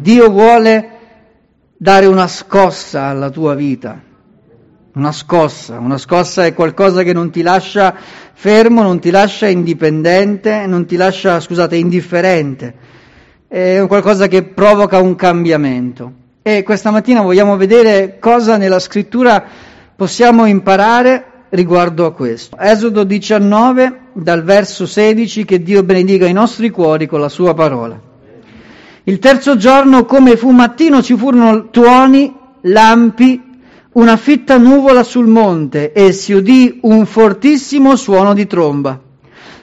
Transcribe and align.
Dio 0.00 0.30
vuole 0.30 0.90
dare 1.76 2.06
una 2.06 2.26
scossa 2.26 3.04
alla 3.04 3.30
tua 3.30 3.54
vita. 3.54 4.00
Una 4.94 5.12
scossa, 5.12 5.78
una 5.78 5.98
scossa 5.98 6.46
è 6.46 6.54
qualcosa 6.54 7.02
che 7.02 7.12
non 7.12 7.30
ti 7.30 7.42
lascia 7.42 7.94
fermo, 8.32 8.82
non 8.82 8.98
ti 8.98 9.10
lascia 9.10 9.46
indipendente, 9.46 10.64
non 10.66 10.86
ti 10.86 10.96
lascia, 10.96 11.38
scusate, 11.38 11.76
indifferente. 11.76 12.74
È 13.46 13.84
qualcosa 13.86 14.26
che 14.26 14.42
provoca 14.42 14.98
un 14.98 15.14
cambiamento. 15.14 16.12
E 16.42 16.62
questa 16.62 16.90
mattina 16.90 17.20
vogliamo 17.20 17.56
vedere 17.56 18.18
cosa 18.18 18.56
nella 18.56 18.78
scrittura 18.78 19.44
possiamo 19.94 20.46
imparare 20.46 21.24
riguardo 21.50 22.06
a 22.06 22.12
questo. 22.12 22.56
Esodo 22.58 23.04
19, 23.04 24.00
dal 24.14 24.44
verso 24.44 24.86
16, 24.86 25.44
che 25.44 25.62
Dio 25.62 25.82
benedica 25.82 26.26
i 26.26 26.32
nostri 26.32 26.70
cuori 26.70 27.06
con 27.06 27.20
la 27.20 27.28
sua 27.28 27.52
parola. 27.52 28.00
Il 29.08 29.20
terzo 29.20 29.56
giorno, 29.56 30.04
come 30.04 30.36
fu 30.36 30.50
mattino, 30.50 31.00
ci 31.00 31.16
furono 31.16 31.70
tuoni, 31.70 32.34
lampi, 32.62 33.40
una 33.92 34.16
fitta 34.16 34.58
nuvola 34.58 35.04
sul 35.04 35.28
monte 35.28 35.92
e 35.92 36.10
si 36.10 36.32
udì 36.32 36.80
un 36.82 37.06
fortissimo 37.06 37.94
suono 37.94 38.34
di 38.34 38.48
tromba. 38.48 39.00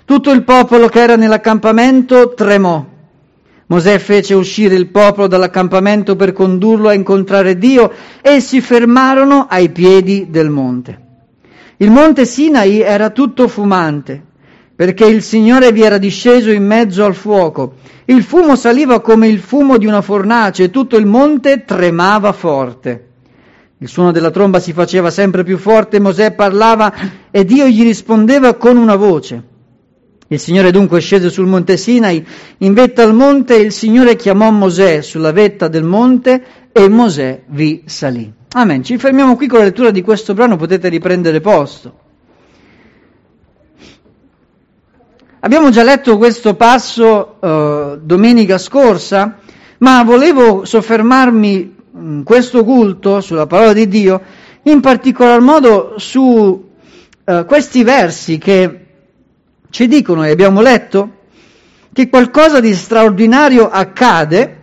Tutto 0.06 0.32
il 0.32 0.46
popolo 0.46 0.88
che 0.88 1.02
era 1.02 1.18
nell'accampamento 1.18 2.34
tremò. 2.34 2.86
Mosè 3.66 4.00
fece 4.00 4.34
uscire 4.34 4.76
il 4.76 4.88
popolo 4.88 5.28
dall'accampamento 5.28 6.16
per 6.16 6.32
condurlo 6.32 6.88
a 6.88 6.94
incontrare 6.94 7.58
Dio 7.58 7.92
e 8.22 8.40
si 8.40 8.62
fermarono 8.62 9.48
ai 9.50 9.72
piedi 9.72 10.28
del 10.30 10.50
monte. 10.50 11.00
Il 11.78 11.92
monte 11.92 12.26
Sinai 12.26 12.80
era 12.80 13.10
tutto 13.10 13.50
fumante 13.50 14.32
perché 14.76 15.06
il 15.06 15.22
Signore 15.22 15.72
vi 15.72 15.84
era 15.84 15.98
disceso 15.98 16.50
in 16.52 16.66
mezzo 16.66 17.06
al 17.06 17.16
fuoco. 17.16 17.76
Il 18.06 18.24
fumo 18.24 18.56
saliva 18.56 19.02
come 19.02 19.28
il 19.28 19.40
fumo 19.40 19.78
di 19.78 19.86
una 19.86 20.02
fornace 20.02 20.64
e 20.64 20.70
tutto 20.70 20.98
il 20.98 21.06
monte 21.06 21.64
tremava 21.64 22.32
forte. 22.32 23.08
Il 23.78 23.88
suono 23.88 24.12
della 24.12 24.32
tromba 24.32 24.60
si 24.60 24.74
faceva 24.74 25.12
sempre 25.12 25.44
più 25.44 25.58
forte, 25.58 26.00
Mosè 26.00 26.32
parlava 26.32 26.94
e 27.30 27.44
Dio 27.46 27.68
gli 27.68 27.84
rispondeva 27.84 28.56
con 28.56 28.78
una 28.78 28.96
voce. 28.96 29.52
Il 30.28 30.40
Signore 30.40 30.72
dunque 30.72 31.00
scese 31.00 31.30
sul 31.30 31.46
monte 31.46 31.78
Sinai, 31.78 32.26
in 32.60 32.74
vetta 32.74 33.04
al 33.04 33.14
monte, 33.14 33.56
il 33.56 33.72
Signore 33.72 34.16
chiamò 34.16 34.50
Mosè 34.50 35.02
sulla 35.02 35.32
vetta 35.32 35.68
del 35.68 35.84
monte 35.84 36.44
e 36.72 36.90
Mosè 36.90 37.44
vi 37.48 37.84
salì. 37.86 38.32
Amen. 38.54 38.84
Ci 38.84 38.98
fermiamo 38.98 39.36
qui 39.36 39.48
con 39.48 39.60
la 39.60 39.66
lettura 39.66 39.92
di 39.92 40.02
questo 40.02 40.34
brano, 40.34 40.56
potete 40.56 40.88
riprendere 40.88 41.42
posto. 41.42 42.03
Abbiamo 45.46 45.72
già 45.72 45.84
letto 45.84 46.16
questo 46.18 46.54
passo 46.56 47.36
uh, 47.38 47.98
domenica 48.02 48.58
scorsa, 48.58 49.40
ma 49.80 50.02
volevo 50.04 50.64
soffermarmi 50.64 51.76
in 51.96 52.22
questo 52.24 52.64
culto 52.64 53.20
sulla 53.20 53.46
parola 53.46 53.74
di 53.74 53.90
Dio, 53.90 54.22
in 54.64 54.80
particolar 54.80 55.42
modo 55.42 55.96
su 55.98 56.24
uh, 56.24 57.46
questi 57.46 57.84
versi 57.84 58.38
che 58.38 58.86
ci 59.70 59.90
dicono, 59.90 60.24
e 60.24 60.32
abbiamo 60.32 60.62
letto, 60.62 61.12
che 61.92 62.08
qualcosa 62.08 62.62
di 62.62 62.74
straordinario 62.74 63.70
accade 63.70 64.60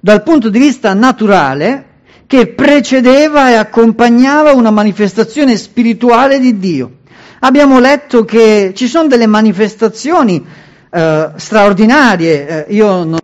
dal 0.00 0.24
punto 0.24 0.48
di 0.48 0.58
vista 0.58 0.94
naturale 0.94 1.84
che 2.26 2.48
precedeva 2.48 3.50
e 3.50 3.54
accompagnava 3.54 4.52
una 4.52 4.72
manifestazione 4.72 5.56
spirituale 5.56 6.40
di 6.40 6.58
Dio 6.58 6.97
abbiamo 7.40 7.78
letto 7.78 8.24
che 8.24 8.72
ci 8.74 8.88
sono 8.88 9.08
delle 9.08 9.26
manifestazioni 9.26 10.44
eh, 10.90 11.30
straordinarie. 11.36 12.66
Eh, 12.66 12.74
io 12.74 13.04
non, 13.04 13.18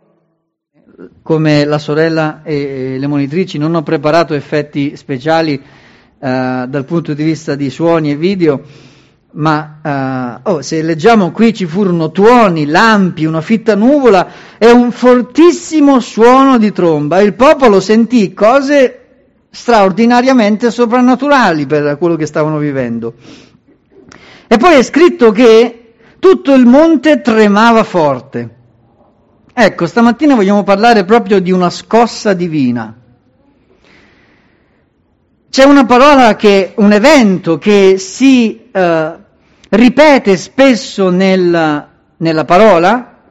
come 1.22 1.64
la 1.64 1.78
sorella 1.78 2.42
e 2.42 2.96
le 2.98 3.06
monitrici 3.06 3.58
non 3.58 3.74
ho 3.74 3.82
preparato 3.82 4.34
effetti 4.34 4.96
speciali 4.96 5.54
eh, 5.54 5.60
dal 6.18 6.84
punto 6.84 7.14
di 7.14 7.24
vista 7.24 7.54
di 7.54 7.70
suoni 7.70 8.10
e 8.10 8.16
video, 8.16 8.62
ma 9.36 10.40
uh, 10.44 10.50
oh, 10.50 10.62
se 10.62 10.80
leggiamo 10.82 11.32
qui 11.32 11.52
ci 11.52 11.66
furono 11.66 12.12
tuoni, 12.12 12.66
lampi, 12.66 13.24
una 13.24 13.40
fitta 13.40 13.74
nuvola 13.74 14.28
e 14.58 14.70
un 14.70 14.92
fortissimo 14.92 15.98
suono 15.98 16.56
di 16.56 16.72
tromba. 16.72 17.20
Il 17.20 17.34
popolo 17.34 17.80
sentì 17.80 18.32
cose 18.32 19.00
straordinariamente 19.50 20.70
soprannaturali 20.70 21.66
per 21.66 21.96
quello 21.98 22.16
che 22.16 22.26
stavano 22.26 22.58
vivendo. 22.58 23.14
E 24.54 24.56
poi 24.56 24.76
è 24.76 24.84
scritto 24.84 25.32
che 25.32 25.94
tutto 26.20 26.54
il 26.54 26.64
monte 26.64 27.20
tremava 27.20 27.82
forte. 27.82 28.54
Ecco, 29.52 29.84
stamattina 29.84 30.36
vogliamo 30.36 30.62
parlare 30.62 31.04
proprio 31.04 31.40
di 31.40 31.50
una 31.50 31.70
scossa 31.70 32.34
divina. 32.34 32.96
C'è 35.50 35.64
una 35.64 35.84
parola 35.86 36.36
che, 36.36 36.72
un 36.76 36.92
evento 36.92 37.58
che 37.58 37.98
si 37.98 38.70
eh, 38.70 39.12
ripete 39.70 40.36
spesso 40.36 41.10
nel, 41.10 41.88
nella 42.16 42.44
parola, 42.44 43.22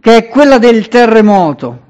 che 0.00 0.16
è 0.16 0.28
quella 0.28 0.56
del 0.56 0.88
terremoto, 0.88 1.80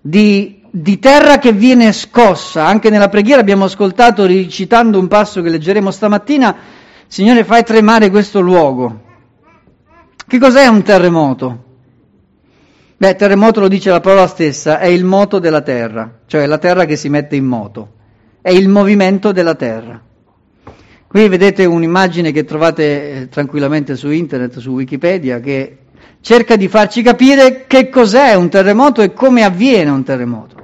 di, 0.00 0.62
di 0.70 0.98
terra 0.98 1.38
che 1.38 1.52
viene 1.52 1.92
scossa. 1.92 2.64
Anche 2.64 2.88
nella 2.88 3.10
preghiera 3.10 3.42
abbiamo 3.42 3.64
ascoltato, 3.64 4.24
recitando 4.24 4.98
un 4.98 5.08
passo 5.08 5.42
che 5.42 5.50
leggeremo 5.50 5.90
stamattina, 5.90 6.77
Signore, 7.08 7.42
fai 7.44 7.64
tremare 7.64 8.10
questo 8.10 8.40
luogo. 8.40 9.00
Che 10.26 10.38
cos'è 10.38 10.66
un 10.66 10.82
terremoto? 10.82 11.64
Beh, 12.98 13.14
terremoto 13.14 13.60
lo 13.60 13.68
dice 13.68 13.88
la 13.88 14.00
parola 14.00 14.26
stessa, 14.26 14.78
è 14.78 14.88
il 14.88 15.04
moto 15.04 15.38
della 15.38 15.62
terra, 15.62 16.18
cioè 16.26 16.44
la 16.44 16.58
terra 16.58 16.84
che 16.84 16.96
si 16.96 17.08
mette 17.08 17.34
in 17.34 17.46
moto, 17.46 17.92
è 18.42 18.50
il 18.50 18.68
movimento 18.68 19.32
della 19.32 19.54
terra. 19.54 19.98
Qui 21.06 21.28
vedete 21.28 21.64
un'immagine 21.64 22.30
che 22.30 22.44
trovate 22.44 23.12
eh, 23.12 23.28
tranquillamente 23.30 23.96
su 23.96 24.10
internet, 24.10 24.58
su 24.58 24.72
Wikipedia, 24.72 25.40
che 25.40 25.78
cerca 26.20 26.56
di 26.56 26.68
farci 26.68 27.00
capire 27.00 27.64
che 27.66 27.88
cos'è 27.88 28.34
un 28.34 28.50
terremoto 28.50 29.00
e 29.00 29.14
come 29.14 29.44
avviene 29.44 29.88
un 29.90 30.02
terremoto. 30.02 30.56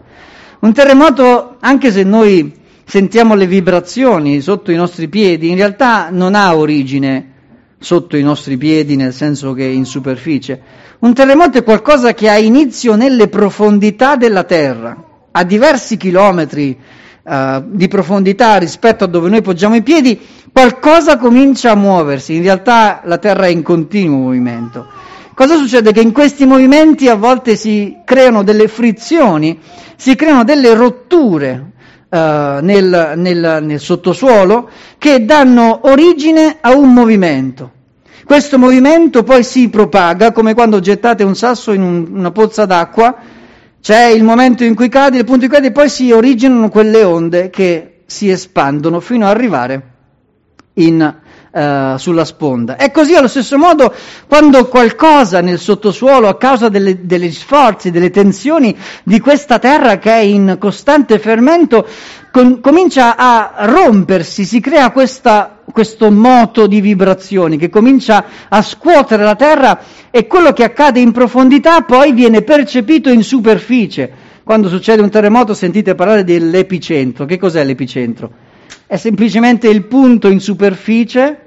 Un 0.61 0.75
terremoto, 0.75 1.57
anche 1.61 1.91
se 1.91 2.03
noi 2.03 2.53
sentiamo 2.85 3.35
le 3.35 3.47
vibrazioni 3.47 4.41
sotto 4.41 4.71
i 4.71 4.77
nostri 4.77 5.09
piedi, 5.09 5.51
in 5.51 5.57
realtà 5.57 6.09
non 6.11 6.35
ha 6.35 6.57
origine 6.57 7.33
sotto 7.79 8.17
i 8.17 8.23
nostri 8.23 8.57
piedi, 8.57 8.97
nel 8.97 9.13
senso 9.13 9.53
che 9.53 9.65
in 9.65 9.85
superficie. 9.85 10.61
Un 11.01 11.13
terremoto 11.13 11.59
è 11.59 11.63
qualcosa 11.65 12.15
che 12.15 12.31
ha 12.31 12.39
inizio 12.39 12.95
nelle 12.95 13.29
profondità 13.29 14.17
della 14.17 14.45
Terra, 14.45 14.97
a 15.31 15.45
diversi 15.45 15.97
chilometri 15.97 16.79
uh, 17.23 17.63
di 17.67 17.89
profondità 17.89 18.57
rispetto 18.57 19.05
a 19.05 19.07
dove 19.07 19.29
noi 19.29 19.43
poggiamo 19.43 19.75
i 19.75 19.83
piedi, 19.83 20.19
qualcosa 20.51 21.19
comincia 21.19 21.73
a 21.73 21.77
muoversi, 21.77 22.37
in 22.37 22.43
realtà 22.43 23.03
la 23.05 23.19
Terra 23.19 23.47
è 23.47 23.51
in 23.51 23.63
continuo 23.63 24.19
movimento. 24.19 24.87
Cosa 25.35 25.57
succede? 25.57 25.93
Che 25.93 26.01
in 26.01 26.13
questi 26.13 26.47
movimenti 26.47 27.09
a 27.09 27.17
volte 27.17 27.57
si 27.57 27.97
creano 28.05 28.45
delle 28.45 28.69
frizioni, 28.69 29.59
si 29.97 30.15
creano 30.15 30.45
delle 30.45 30.75
rotture, 30.75 31.73
uh, 32.15 32.65
nel, 32.65 33.15
nel, 33.17 33.59
nel 33.63 33.81
sottosuolo 33.81 34.69
che 34.99 35.25
danno 35.25 35.81
origine 35.85 36.59
a 36.61 36.75
un 36.75 36.93
movimento. 36.93 37.73
Questo 38.25 38.59
movimento 38.59 39.23
poi 39.23 39.43
si 39.43 39.69
propaga 39.69 40.33
come 40.33 40.55
quando 40.55 40.81
gettate 40.81 41.25
un 41.25 41.35
sasso 41.35 41.73
in 41.73 41.83
un, 41.83 42.07
una 42.11 42.31
pozza 42.31 42.65
d'acqua, 42.65 43.17
c'è 43.83 44.07
il 44.07 44.23
momento 44.23 44.65
in 44.65 44.75
cui 44.75 44.89
cade, 44.89 45.19
il 45.19 45.25
punto 45.25 45.45
in 45.45 45.51
cui 45.51 45.59
cade, 45.59 45.69
e 45.69 45.73
poi 45.73 45.91
si 45.91 46.11
originano 46.11 46.71
quelle 46.71 47.03
onde 47.03 47.51
che 47.51 48.03
si 48.07 48.31
espandono 48.31 49.01
fino 49.01 49.27
ad 49.27 49.33
arrivare 49.33 49.94
in, 50.75 51.15
uh, 51.53 51.97
sulla 51.97 52.25
sponda. 52.25 52.77
E 52.77 52.91
così 52.91 53.15
allo 53.15 53.29
stesso 53.29 53.57
modo 53.59 53.95
quando 54.27 54.67
qualcosa 54.67 55.41
nel 55.41 55.59
sottosuolo, 55.59 56.29
a 56.29 56.37
causa 56.37 56.69
delle, 56.69 57.07
degli 57.07 57.31
sforzi, 57.31 57.91
delle 57.91 58.11
tensioni 58.11 58.77
di 59.03 59.21
questa 59.21 59.59
terra 59.59 59.99
che 59.99 60.13
è 60.13 60.21
in 60.21 60.57
costante 60.59 61.19
fermento, 61.19 61.87
con, 62.33 62.61
comincia 62.61 63.17
a 63.17 63.67
rompersi, 63.67 64.45
si 64.45 64.59
crea 64.61 64.91
questa, 64.91 65.61
questo 65.71 66.11
moto 66.11 66.67
di 66.67 66.81
vibrazioni 66.81 67.57
che 67.57 67.71
comincia 67.71 68.25
a 68.49 68.61
scuotere 68.61 69.23
la 69.23 69.37
terra 69.37 69.81
e 70.11 70.27
quello 70.27 70.53
che 70.53 70.65
accade 70.65 70.99
in 70.99 71.13
profondità 71.13 71.83
poi 71.83 72.13
viene 72.13 72.43
percepito 72.43 73.11
in 73.11 73.23
superficie. 73.23 74.33
Quando 74.43 74.69
succede 74.69 75.01
un 75.01 75.09
terremoto 75.09 75.55
sentite 75.55 75.95
parlare 75.95 76.23
dell'epicentro. 76.23 77.25
Che 77.25 77.39
cos'è 77.39 77.65
l'epicentro? 77.65 78.44
È 78.87 78.97
semplicemente 78.97 79.69
il 79.69 79.85
punto 79.85 80.29
in 80.29 80.41
superficie 80.41 81.39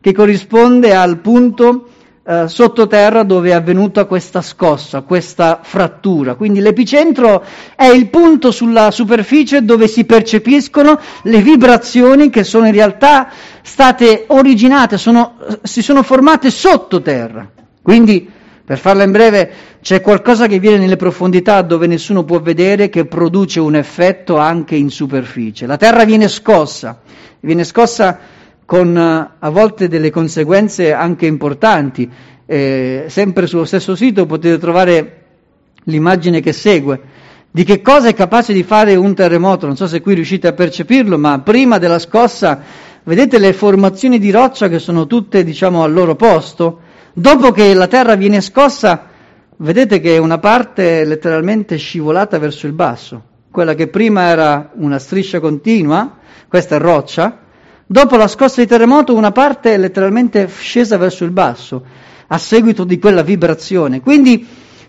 che 0.00 0.12
corrisponde 0.12 0.94
al 0.94 1.18
punto 1.18 1.88
eh, 2.24 2.48
sottoterra 2.48 3.24
dove 3.24 3.50
è 3.50 3.52
avvenuta 3.52 4.04
questa 4.04 4.42
scossa, 4.42 5.02
questa 5.02 5.60
frattura. 5.62 6.34
Quindi 6.34 6.60
l'epicentro 6.60 7.44
è 7.76 7.86
il 7.86 8.08
punto 8.08 8.50
sulla 8.50 8.90
superficie 8.90 9.64
dove 9.64 9.86
si 9.86 10.04
percepiscono 10.04 10.98
le 11.22 11.40
vibrazioni 11.42 12.30
che 12.30 12.44
sono 12.44 12.66
in 12.66 12.72
realtà 12.72 13.28
state 13.62 14.24
originate, 14.28 14.98
sono, 14.98 15.36
si 15.62 15.82
sono 15.82 16.02
formate 16.02 16.50
sottoterra. 16.50 17.50
Quindi 17.82 18.30
Per 18.64 18.78
farla 18.78 19.02
in 19.02 19.10
breve, 19.10 19.50
c'è 19.82 20.00
qualcosa 20.00 20.46
che 20.46 20.60
viene 20.60 20.78
nelle 20.78 20.96
profondità 20.96 21.62
dove 21.62 21.86
nessuno 21.88 22.24
può 22.24 22.40
vedere 22.40 22.88
che 22.88 23.06
produce 23.06 23.58
un 23.58 23.74
effetto 23.74 24.36
anche 24.36 24.76
in 24.76 24.90
superficie. 24.90 25.66
La 25.66 25.76
terra 25.76 26.04
viene 26.04 26.28
scossa, 26.28 27.00
viene 27.40 27.64
scossa 27.64 28.18
con 28.64 28.96
a 28.96 29.50
volte 29.50 29.88
delle 29.88 30.10
conseguenze 30.10 30.92
anche 30.92 31.26
importanti. 31.26 32.08
Eh, 32.46 33.06
sempre 33.08 33.46
sullo 33.46 33.64
stesso 33.64 33.96
sito 33.96 34.26
potete 34.26 34.58
trovare 34.58 35.22
l'immagine 35.84 36.40
che 36.40 36.52
segue 36.52 37.00
di 37.54 37.64
che 37.64 37.82
cosa 37.82 38.08
è 38.08 38.14
capace 38.14 38.54
di 38.54 38.62
fare 38.62 38.94
un 38.94 39.14
terremoto. 39.14 39.66
Non 39.66 39.76
so 39.76 39.86
se 39.86 40.00
qui 40.00 40.14
riuscite 40.14 40.48
a 40.48 40.52
percepirlo, 40.52 41.18
ma 41.18 41.40
prima 41.40 41.76
della 41.78 41.98
scossa 41.98 42.62
vedete 43.02 43.38
le 43.38 43.52
formazioni 43.52 44.18
di 44.18 44.30
roccia 44.30 44.68
che 44.68 44.78
sono 44.78 45.06
tutte, 45.06 45.44
diciamo, 45.44 45.82
al 45.82 45.92
loro 45.92 46.16
posto. 46.16 46.80
Dopo 47.14 47.50
che 47.52 47.74
la 47.74 47.88
terra 47.88 48.14
viene 48.14 48.40
scossa, 48.40 49.08
vedete 49.58 50.00
che 50.00 50.16
una 50.16 50.38
parte 50.38 51.02
è 51.02 51.04
letteralmente 51.04 51.76
scivolata 51.76 52.38
verso 52.38 52.66
il 52.66 52.72
basso. 52.72 53.22
Quella 53.50 53.74
che 53.74 53.88
prima 53.88 54.28
era 54.28 54.70
una 54.76 54.98
striscia 54.98 55.38
continua, 55.38 56.16
questa 56.48 56.76
è 56.76 56.78
roccia, 56.78 57.40
dopo 57.86 58.16
la 58.16 58.28
scossa 58.28 58.62
di 58.62 58.66
terremoto 58.66 59.14
una 59.14 59.30
parte 59.30 59.74
è 59.74 59.76
letteralmente 59.76 60.48
scesa 60.48 60.96
verso 60.96 61.24
il 61.24 61.32
basso, 61.32 61.84
a 62.28 62.38
seguito 62.38 62.84
di 62.84 62.98
quella 62.98 63.22
vibrazione. 63.22 64.00
Quindi 64.00 64.46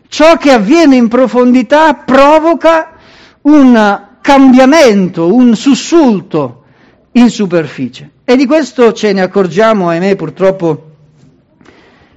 ciò 0.07 0.37
che 0.37 0.51
avviene 0.51 0.95
in 0.95 1.09
profondità 1.09 1.93
provoca 1.93 2.93
un 3.41 4.07
cambiamento, 4.21 5.35
un 5.35 5.57
sussulto 5.57 6.63
in 7.11 7.29
superficie. 7.29 8.11
E 8.23 8.37
di 8.37 8.45
questo 8.45 8.93
ce 8.93 9.11
ne 9.11 9.21
accorgiamo, 9.21 9.89
ahimè, 9.89 10.15
purtroppo 10.15 10.91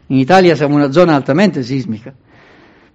in 0.08 0.19
Italia 0.19 0.55
siamo 0.55 0.76
una 0.76 0.93
zona 0.93 1.14
altamente 1.14 1.62
sismica, 1.62 2.14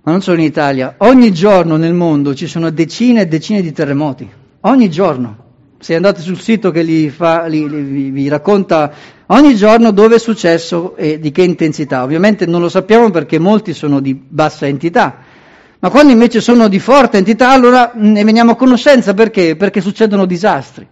ma 0.04 0.12
non 0.12 0.22
solo 0.22 0.40
in 0.40 0.46
Italia. 0.46 0.96
Ogni 1.00 1.34
giorno 1.34 1.76
nel 1.76 1.94
mondo 1.94 2.34
ci 2.34 2.48
sono 2.48 2.70
decine 2.70 3.22
e 3.22 3.28
decine 3.28 3.62
di 3.62 3.72
terremoti, 3.72 4.30
ogni 4.62 4.90
giorno. 4.90 5.38
Se 5.80 5.96
andate 5.96 6.22
sul 6.22 6.40
sito 6.40 6.70
che 6.70 6.84
li 6.84 7.10
fa, 7.10 7.46
li, 7.48 7.68
li, 7.68 8.12
vi 8.12 8.28
racconta 8.28 8.94
ogni 9.28 9.56
giorno 9.56 9.90
dove 9.92 10.16
è 10.16 10.20
successo 10.20 10.96
e 10.96 11.20
di 11.20 11.32
che 11.32 11.42
intensità. 11.42 12.04
Ovviamente 12.04 12.46
non 12.46 12.62
lo 12.62 12.70
sappiamo 12.70 13.10
perché 13.10 13.40
molti 13.40 13.74
sono 13.74 14.00
di 14.00 14.14
bassa 14.14 14.68
entità, 14.68 15.18
ma 15.80 15.90
quando 15.90 16.14
invece 16.14 16.40
sono 16.40 16.68
di 16.68 16.78
forte 16.78 17.18
entità 17.18 17.50
allora 17.50 17.92
ne 17.96 18.24
veniamo 18.24 18.52
a 18.52 18.56
conoscenza 18.56 19.16
perché? 19.16 19.56
Perché 19.56 19.82
succedono 19.82 20.26
disastri. 20.26 20.88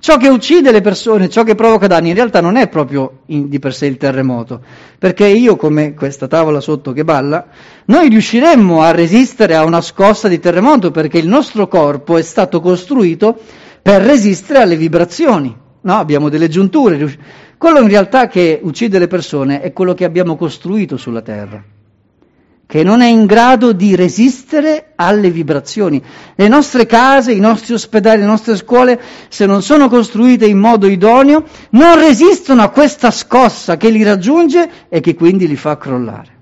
Ciò 0.00 0.16
che 0.16 0.28
uccide 0.28 0.70
le 0.70 0.80
persone, 0.80 1.28
ciò 1.28 1.42
che 1.42 1.56
provoca 1.56 1.88
danni, 1.88 2.10
in 2.10 2.14
realtà 2.14 2.40
non 2.40 2.56
è 2.56 2.68
proprio 2.68 3.22
in, 3.26 3.48
di 3.48 3.58
per 3.58 3.74
sé 3.74 3.86
il 3.86 3.96
terremoto, 3.96 4.62
perché 4.96 5.26
io, 5.26 5.56
come 5.56 5.94
questa 5.94 6.28
tavola 6.28 6.60
sotto 6.60 6.92
che 6.92 7.02
balla, 7.02 7.46
noi 7.86 8.08
riusciremmo 8.08 8.80
a 8.80 8.92
resistere 8.92 9.56
a 9.56 9.64
una 9.64 9.80
scossa 9.80 10.28
di 10.28 10.38
terremoto 10.38 10.92
perché 10.92 11.18
il 11.18 11.26
nostro 11.26 11.66
corpo 11.66 12.16
è 12.16 12.22
stato 12.22 12.60
costruito 12.60 13.36
per 13.82 14.02
resistere 14.02 14.60
alle 14.60 14.76
vibrazioni. 14.76 15.54
No? 15.80 15.94
Abbiamo 15.94 16.28
delle 16.28 16.48
giunture. 16.48 17.18
Quello 17.58 17.80
in 17.80 17.88
realtà 17.88 18.28
che 18.28 18.60
uccide 18.62 19.00
le 19.00 19.08
persone 19.08 19.60
è 19.60 19.72
quello 19.72 19.94
che 19.94 20.04
abbiamo 20.04 20.36
costruito 20.36 20.96
sulla 20.96 21.22
Terra 21.22 21.60
che 22.68 22.82
non 22.82 23.00
è 23.00 23.06
in 23.06 23.24
grado 23.24 23.72
di 23.72 23.96
resistere 23.96 24.92
alle 24.94 25.30
vibrazioni. 25.30 26.04
Le 26.34 26.48
nostre 26.48 26.84
case, 26.84 27.32
i 27.32 27.40
nostri 27.40 27.72
ospedali, 27.72 28.20
le 28.20 28.26
nostre 28.26 28.56
scuole, 28.56 29.00
se 29.30 29.46
non 29.46 29.62
sono 29.62 29.88
costruite 29.88 30.44
in 30.44 30.58
modo 30.58 30.86
idoneo, 30.86 31.44
non 31.70 31.98
resistono 31.98 32.60
a 32.60 32.68
questa 32.68 33.10
scossa 33.10 33.78
che 33.78 33.88
li 33.88 34.02
raggiunge 34.02 34.86
e 34.90 35.00
che 35.00 35.14
quindi 35.14 35.48
li 35.48 35.56
fa 35.56 35.78
crollare. 35.78 36.36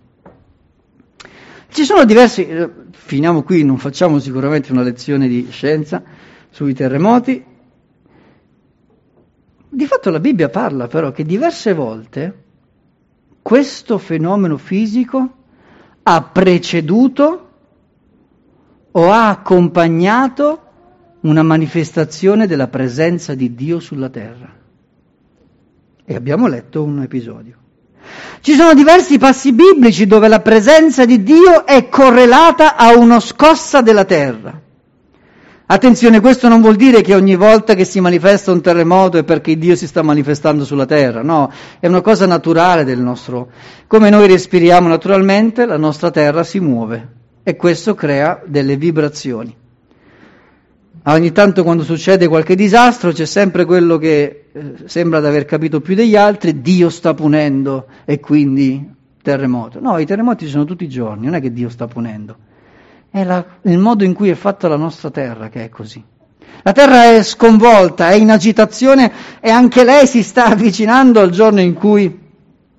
Ci 1.69 1.84
sono 1.84 2.05
diversi, 2.05 2.44
eh, 2.44 2.70
finiamo 2.90 3.44
qui, 3.44 3.62
non 3.62 3.78
facciamo 3.78 4.19
sicuramente 4.19 4.73
una 4.73 4.82
lezione 4.82 5.28
di 5.28 5.46
scienza 5.52 6.02
sui 6.50 6.75
terremoti. 6.75 7.44
Di 9.69 9.87
fatto 9.87 10.11
la 10.11 10.19
Bibbia 10.19 10.49
parla 10.49 10.88
però 10.88 11.12
che 11.12 11.25
diverse 11.25 11.73
volte 11.73 12.43
questo 13.43 13.99
fenomeno 13.99 14.56
fisico 14.56 15.35
ha 16.08 16.22
preceduto 16.22 17.48
o 18.92 19.10
ha 19.10 19.28
accompagnato 19.28 20.60
una 21.22 21.42
manifestazione 21.42 22.46
della 22.46 22.68
presenza 22.68 23.34
di 23.34 23.56
Dio 23.56 23.80
sulla 23.80 24.08
terra. 24.08 24.54
E 26.04 26.14
abbiamo 26.14 26.46
letto 26.46 26.84
un 26.84 27.02
episodio. 27.02 27.56
Ci 28.40 28.54
sono 28.54 28.74
diversi 28.74 29.18
passi 29.18 29.52
biblici 29.52 30.06
dove 30.06 30.28
la 30.28 30.38
presenza 30.38 31.04
di 31.04 31.24
Dio 31.24 31.66
è 31.66 31.88
correlata 31.88 32.76
a 32.76 32.96
una 32.96 33.18
scossa 33.18 33.82
della 33.82 34.04
terra. 34.04 34.62
Attenzione, 35.68 36.20
questo 36.20 36.46
non 36.46 36.60
vuol 36.60 36.76
dire 36.76 37.00
che 37.00 37.12
ogni 37.12 37.34
volta 37.34 37.74
che 37.74 37.84
si 37.84 37.98
manifesta 37.98 38.52
un 38.52 38.60
terremoto 38.60 39.18
è 39.18 39.24
perché 39.24 39.58
Dio 39.58 39.74
si 39.74 39.88
sta 39.88 40.00
manifestando 40.00 40.64
sulla 40.64 40.86
terra, 40.86 41.22
no, 41.22 41.50
è 41.80 41.88
una 41.88 42.02
cosa 42.02 42.24
naturale 42.24 42.84
del 42.84 43.00
nostro. 43.00 43.50
Come 43.88 44.08
noi 44.08 44.28
respiriamo 44.28 44.86
naturalmente, 44.86 45.66
la 45.66 45.76
nostra 45.76 46.12
terra 46.12 46.44
si 46.44 46.60
muove 46.60 47.14
e 47.42 47.56
questo 47.56 47.96
crea 47.96 48.40
delle 48.46 48.76
vibrazioni. 48.76 49.56
Ogni 51.02 51.32
tanto 51.32 51.64
quando 51.64 51.82
succede 51.82 52.28
qualche 52.28 52.54
disastro 52.54 53.10
c'è 53.10 53.26
sempre 53.26 53.64
quello 53.64 53.96
che 53.98 54.44
eh, 54.52 54.74
sembra 54.84 55.20
di 55.20 55.26
aver 55.26 55.46
capito 55.46 55.80
più 55.80 55.96
degli 55.96 56.14
altri, 56.14 56.60
Dio 56.60 56.90
sta 56.90 57.12
punendo 57.12 57.86
e 58.04 58.20
quindi 58.20 58.88
terremoto. 59.20 59.80
No, 59.80 59.98
i 59.98 60.06
terremoti 60.06 60.44
ci 60.44 60.50
sono 60.52 60.64
tutti 60.64 60.84
i 60.84 60.88
giorni, 60.88 61.24
non 61.24 61.34
è 61.34 61.40
che 61.40 61.52
Dio 61.52 61.68
sta 61.70 61.88
punendo. 61.88 62.36
È 63.16 63.24
la, 63.24 63.42
il 63.62 63.78
modo 63.78 64.04
in 64.04 64.12
cui 64.12 64.28
è 64.28 64.34
fatta 64.34 64.68
la 64.68 64.76
nostra 64.76 65.10
terra 65.10 65.48
che 65.48 65.64
è 65.64 65.68
così. 65.70 66.04
La 66.62 66.72
terra 66.72 67.14
è 67.14 67.22
sconvolta, 67.22 68.10
è 68.10 68.14
in 68.14 68.30
agitazione 68.30 69.10
e 69.40 69.48
anche 69.48 69.84
lei 69.84 70.06
si 70.06 70.22
sta 70.22 70.44
avvicinando 70.52 71.20
al 71.20 71.30
giorno 71.30 71.62
in 71.62 71.72
cui 71.72 72.14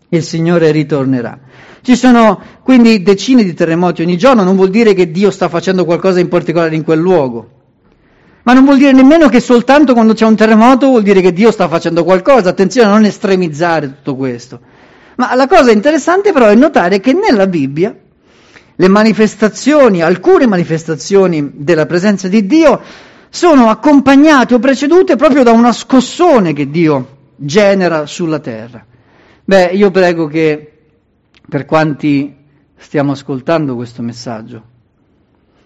il 0.07 0.24
Signore 0.24 0.69
ritornerà. 0.69 1.39
Ci 1.81 1.95
sono 1.95 2.39
quindi 2.62 3.01
decine 3.01 3.44
di 3.44 3.56
terremoti 3.56 4.04
ogni 4.04 4.16
giorno, 4.16 4.44
non 4.44 4.56
vuol 4.56 4.69
dire 4.69 4.94
che 4.94 5.10
Dio 5.10 5.31
sta 5.31 5.50
facendo 5.50 5.86
qualcosa 5.86 6.19
in 6.19 6.28
particolare 6.28 6.75
in 6.75 6.84
quel 6.84 7.00
luogo. 7.00 7.50
Ma 8.44 8.54
non 8.54 8.63
vuol 8.63 8.78
dire 8.78 8.92
nemmeno 8.92 9.30
che 9.30 9.39
soltanto 9.39 9.94
quando 9.94 10.13
c'è 10.13 10.28
un 10.28 10.36
terremoto 10.36 10.86
vuol 10.86 11.01
dire 11.01 11.19
che 11.19 11.34
Dio 11.34 11.50
sta 11.50 11.68
facendo 11.68 12.04
qualcosa. 12.04 12.50
Attenzione 12.50 12.89
a 12.89 12.92
non 12.92 13.06
estremizzare 13.06 13.88
tutto 13.88 14.16
questo. 14.16 14.60
Ma 15.16 15.34
la 15.34 15.48
cosa 15.48 15.72
interessante 15.72 16.31
però 16.31 16.45
è 16.45 16.54
notare 16.54 17.00
che 17.00 17.13
nella 17.13 17.48
Bibbia 17.48 18.01
le 18.79 18.88
manifestazioni, 18.88 20.03
alcune 20.03 20.45
manifestazioni 20.45 21.51
della 21.56 21.88
presenza 21.88 22.27
di 22.27 22.45
Dio 22.45 22.79
sono 23.29 23.69
accompagnate 23.69 24.53
o 24.53 24.60
precedute 24.60 25.15
proprio 25.15 25.41
da 25.41 25.51
uno 25.51 25.72
scossone 25.72 26.53
che 26.53 26.69
Dio 26.69 27.15
genera 27.36 28.05
sulla 28.05 28.39
terra. 28.39 28.86
Beh, 29.43 29.72
io 29.74 29.89
prego 29.89 30.27
che 30.27 30.74
per 31.50 31.65
quanti 31.65 32.36
stiamo 32.75 33.13
ascoltando 33.13 33.75
questo 33.75 34.03
messaggio, 34.03 34.63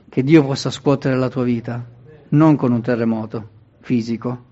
che 0.08 0.24
Dio 0.24 0.46
possa 0.46 0.70
scuotere 0.70 1.18
la 1.18 1.30
tua 1.30 1.44
vita, 1.44 1.86
non 2.30 2.56
con 2.56 2.72
un 2.72 2.82
terremoto 2.82 3.50
fisico, 3.82 4.46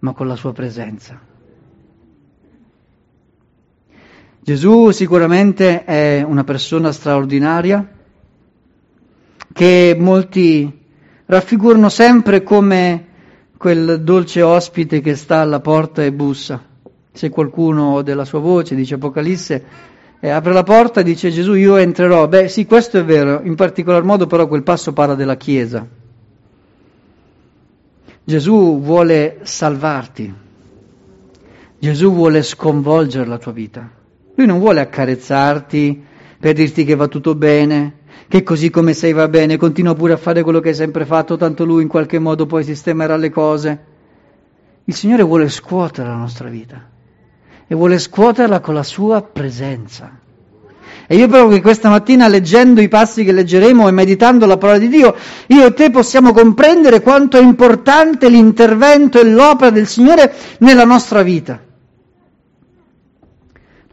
ma 0.00 0.12
con 0.12 0.26
la 0.26 0.36
sua 0.36 0.52
presenza. 0.52 1.18
Gesù 4.44 4.90
sicuramente 4.90 5.84
è 5.84 6.22
una 6.22 6.44
persona 6.44 6.92
straordinaria 6.92 7.88
che 9.50 9.96
molti 9.98 10.70
raffigurano 11.24 11.88
sempre 11.88 12.42
come 12.42 13.06
quel 13.56 14.02
dolce 14.02 14.42
ospite 14.42 15.00
che 15.00 15.14
sta 15.14 15.38
alla 15.38 15.60
porta 15.60 16.04
e 16.04 16.12
bussa. 16.12 16.62
Se 17.10 17.30
qualcuno 17.30 18.02
della 18.02 18.26
sua 18.26 18.40
voce, 18.40 18.74
dice 18.74 18.96
Apocalisse, 18.96 19.64
eh, 20.20 20.28
apre 20.28 20.52
la 20.52 20.62
porta 20.62 21.00
e 21.00 21.04
dice 21.04 21.30
Gesù 21.30 21.54
io 21.54 21.76
entrerò. 21.76 22.28
Beh 22.28 22.48
sì, 22.48 22.66
questo 22.66 22.98
è 22.98 23.04
vero, 23.04 23.40
in 23.44 23.54
particolar 23.54 24.02
modo 24.02 24.26
però 24.26 24.46
quel 24.46 24.62
passo 24.62 24.92
parla 24.92 25.14
della 25.14 25.38
Chiesa. 25.38 25.88
Gesù 28.22 28.78
vuole 28.82 29.38
salvarti, 29.40 30.34
Gesù 31.78 32.12
vuole 32.12 32.42
sconvolgere 32.42 33.26
la 33.26 33.38
tua 33.38 33.52
vita. 33.52 34.02
Lui 34.34 34.46
non 34.46 34.58
vuole 34.58 34.80
accarezzarti 34.80 36.02
per 36.38 36.54
dirti 36.54 36.84
che 36.84 36.94
va 36.94 37.06
tutto 37.06 37.34
bene, 37.34 37.98
che 38.28 38.42
così 38.42 38.68
come 38.70 38.92
sei 38.92 39.12
va 39.12 39.28
bene, 39.28 39.56
continua 39.56 39.94
pure 39.94 40.14
a 40.14 40.16
fare 40.16 40.42
quello 40.42 40.60
che 40.60 40.70
hai 40.70 40.74
sempre 40.74 41.04
fatto, 41.04 41.36
tanto 41.36 41.64
lui 41.64 41.82
in 41.82 41.88
qualche 41.88 42.18
modo 42.18 42.46
poi 42.46 42.64
sistemerà 42.64 43.16
le 43.16 43.30
cose. 43.30 43.84
Il 44.84 44.94
Signore 44.94 45.22
vuole 45.22 45.48
scuotere 45.48 46.08
la 46.08 46.16
nostra 46.16 46.48
vita 46.48 46.90
e 47.66 47.74
vuole 47.74 47.98
scuoterla 47.98 48.60
con 48.60 48.74
la 48.74 48.82
sua 48.82 49.22
presenza. 49.22 50.18
E 51.06 51.16
io 51.16 51.28
spero 51.28 51.48
che 51.48 51.60
questa 51.60 51.88
mattina, 51.90 52.28
leggendo 52.28 52.80
i 52.80 52.88
passi 52.88 53.24
che 53.24 53.32
leggeremo 53.32 53.86
e 53.86 53.92
meditando 53.92 54.46
la 54.46 54.56
parola 54.56 54.78
di 54.78 54.88
Dio, 54.88 55.14
io 55.48 55.66
e 55.66 55.72
te 55.74 55.90
possiamo 55.90 56.32
comprendere 56.32 57.02
quanto 57.02 57.36
è 57.36 57.42
importante 57.42 58.28
l'intervento 58.28 59.20
e 59.20 59.24
l'opera 59.24 59.70
del 59.70 59.86
Signore 59.86 60.32
nella 60.58 60.84
nostra 60.84 61.22
vita. 61.22 61.60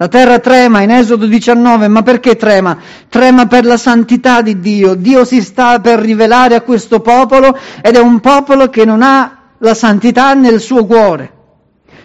La 0.01 0.07
terra 0.07 0.39
trema 0.39 0.81
in 0.81 0.89
Esodo 0.89 1.27
19, 1.27 1.87
ma 1.87 2.01
perché 2.01 2.35
trema? 2.35 2.75
Trema 3.07 3.45
per 3.45 3.65
la 3.65 3.77
santità 3.77 4.41
di 4.41 4.59
Dio. 4.59 4.95
Dio 4.95 5.23
si 5.25 5.43
sta 5.43 5.79
per 5.79 5.99
rivelare 5.99 6.55
a 6.55 6.61
questo 6.61 7.01
popolo 7.01 7.55
ed 7.83 7.95
è 7.95 7.99
un 7.99 8.19
popolo 8.19 8.67
che 8.69 8.83
non 8.83 9.03
ha 9.03 9.51
la 9.59 9.75
santità 9.75 10.33
nel 10.33 10.59
suo 10.59 10.87
cuore. 10.87 11.31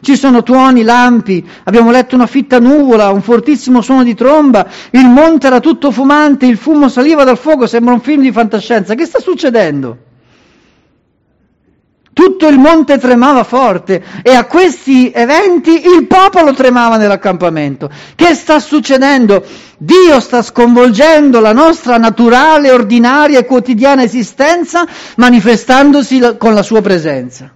Ci 0.03 0.15
sono 0.15 0.43
tuoni, 0.43 0.83
lampi, 0.83 1.43
abbiamo 1.65 1.91
letto 1.91 2.17
una 2.17 2.26
fitta 2.26 2.59
nuvola, 2.59 3.09
un 3.12 3.23
fortissimo 3.23 3.81
suono 3.81 4.05
di 4.05 4.15
tromba, 4.15 4.67
il 4.91 5.09
monte 5.09 5.47
era 5.47 5.61
tutto 5.61 5.91
fumante, 5.91 6.45
il 6.45 6.59
fumo 6.59 6.91
saliva 6.91 7.25
dal 7.25 7.38
fuoco, 7.38 7.67
sembra 7.67 7.95
un 7.95 8.03
film 8.03 8.21
di 8.21 8.31
fantascienza. 8.31 8.95
Che 8.95 9.07
sta 9.07 9.21
succedendo? 9.21 9.97
Tutto 12.16 12.49
il 12.49 12.58
monte 12.58 12.96
tremava 12.96 13.44
forte 13.44 14.02
e 14.23 14.35
a 14.35 14.46
questi 14.46 15.12
eventi 15.14 15.82
il 15.85 16.06
popolo 16.06 16.54
tremava 16.54 16.96
nell'accampamento. 16.96 17.90
Che 18.14 18.35
sta 18.35 18.58
succedendo? 18.58 19.44
Dio 19.76 20.18
sta 20.20 20.40
sconvolgendo 20.40 21.40
la 21.40 21.52
nostra 21.52 21.99
naturale, 21.99 22.70
ordinaria 22.70 23.40
e 23.40 23.44
quotidiana 23.44 24.02
esistenza 24.02 24.87
manifestandosi 25.16 26.37
con 26.38 26.54
la 26.54 26.62
sua 26.62 26.80
presenza. 26.80 27.52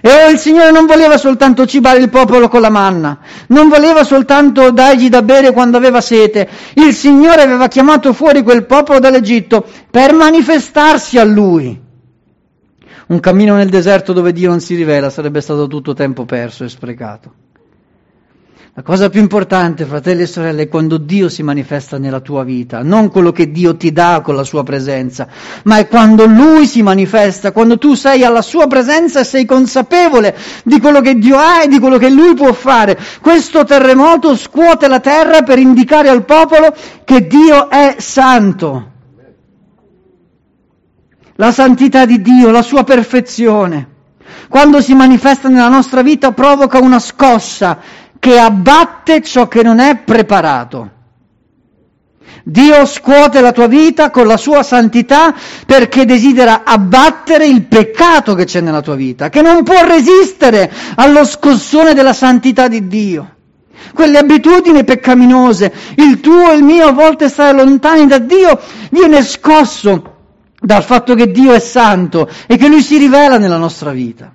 E 0.00 0.30
il 0.30 0.38
Signore 0.38 0.70
non 0.70 0.86
voleva 0.86 1.18
soltanto 1.18 1.66
cibare 1.66 1.98
il 1.98 2.10
popolo 2.10 2.46
con 2.46 2.60
la 2.60 2.70
manna, 2.70 3.18
non 3.48 3.68
voleva 3.68 4.04
soltanto 4.04 4.70
dargli 4.70 5.08
da 5.08 5.22
bere 5.22 5.50
quando 5.50 5.76
aveva 5.76 6.00
sete. 6.00 6.48
Il 6.74 6.94
Signore 6.94 7.42
aveva 7.42 7.66
chiamato 7.66 8.12
fuori 8.12 8.44
quel 8.44 8.66
popolo 8.66 9.00
dall'Egitto 9.00 9.66
per 9.90 10.12
manifestarsi 10.12 11.18
a 11.18 11.24
Lui. 11.24 11.83
Un 13.06 13.20
cammino 13.20 13.56
nel 13.56 13.68
deserto 13.68 14.12
dove 14.12 14.32
Dio 14.32 14.48
non 14.48 14.60
si 14.60 14.74
rivela 14.74 15.10
sarebbe 15.10 15.40
stato 15.40 15.66
tutto 15.66 15.92
tempo 15.92 16.24
perso 16.24 16.64
e 16.64 16.68
sprecato. 16.68 17.32
La 18.76 18.82
cosa 18.82 19.08
più 19.08 19.20
importante, 19.20 19.84
fratelli 19.84 20.22
e 20.22 20.26
sorelle, 20.26 20.62
è 20.62 20.68
quando 20.68 20.96
Dio 20.96 21.28
si 21.28 21.44
manifesta 21.44 21.96
nella 21.96 22.18
tua 22.18 22.42
vita, 22.42 22.82
non 22.82 23.08
quello 23.08 23.30
che 23.30 23.52
Dio 23.52 23.76
ti 23.76 23.92
dà 23.92 24.20
con 24.20 24.34
la 24.34 24.42
sua 24.42 24.64
presenza, 24.64 25.28
ma 25.62 25.78
è 25.78 25.86
quando 25.86 26.26
Lui 26.26 26.66
si 26.66 26.82
manifesta, 26.82 27.52
quando 27.52 27.78
tu 27.78 27.94
sei 27.94 28.24
alla 28.24 28.42
sua 28.42 28.66
presenza 28.66 29.20
e 29.20 29.24
sei 29.24 29.44
consapevole 29.44 30.36
di 30.64 30.80
quello 30.80 31.00
che 31.00 31.14
Dio 31.14 31.36
ha 31.36 31.62
e 31.62 31.68
di 31.68 31.78
quello 31.78 31.98
che 31.98 32.10
Lui 32.10 32.34
può 32.34 32.52
fare. 32.52 32.98
Questo 33.20 33.62
terremoto 33.62 34.34
scuote 34.34 34.88
la 34.88 34.98
terra 34.98 35.42
per 35.42 35.60
indicare 35.60 36.08
al 36.08 36.24
popolo 36.24 36.74
che 37.04 37.28
Dio 37.28 37.70
è 37.70 37.94
santo 37.98 38.93
la 41.36 41.50
santità 41.52 42.04
di 42.04 42.20
Dio, 42.20 42.50
la 42.50 42.62
sua 42.62 42.84
perfezione, 42.84 43.88
quando 44.48 44.80
si 44.80 44.94
manifesta 44.94 45.48
nella 45.48 45.68
nostra 45.68 46.02
vita 46.02 46.32
provoca 46.32 46.78
una 46.78 46.98
scossa 46.98 47.78
che 48.18 48.38
abbatte 48.38 49.20
ciò 49.22 49.48
che 49.48 49.62
non 49.62 49.80
è 49.80 49.96
preparato. 49.96 50.90
Dio 52.46 52.84
scuote 52.84 53.40
la 53.40 53.52
tua 53.52 53.66
vita 53.66 54.10
con 54.10 54.26
la 54.26 54.36
sua 54.36 54.62
santità 54.62 55.34
perché 55.64 56.04
desidera 56.04 56.62
abbattere 56.64 57.46
il 57.46 57.62
peccato 57.64 58.34
che 58.34 58.44
c'è 58.44 58.60
nella 58.60 58.82
tua 58.82 58.94
vita, 58.96 59.30
che 59.30 59.40
non 59.40 59.62
può 59.62 59.82
resistere 59.84 60.70
allo 60.96 61.24
scossone 61.24 61.94
della 61.94 62.12
santità 62.12 62.68
di 62.68 62.86
Dio. 62.86 63.30
Quelle 63.94 64.18
abitudini 64.18 64.84
peccaminose, 64.84 65.72
il 65.96 66.20
tuo 66.20 66.50
e 66.50 66.56
il 66.56 66.62
mio 66.62 66.88
a 66.88 66.92
volte 66.92 67.28
stare 67.28 67.56
lontani 67.56 68.06
da 68.06 68.18
Dio, 68.18 68.60
viene 68.90 69.22
scosso 69.22 70.13
dal 70.64 70.82
fatto 70.82 71.14
che 71.14 71.30
Dio 71.30 71.52
è 71.52 71.58
santo 71.58 72.26
e 72.46 72.56
che 72.56 72.68
Lui 72.68 72.80
si 72.80 72.96
rivela 72.96 73.36
nella 73.36 73.58
nostra 73.58 73.90
vita. 73.90 74.34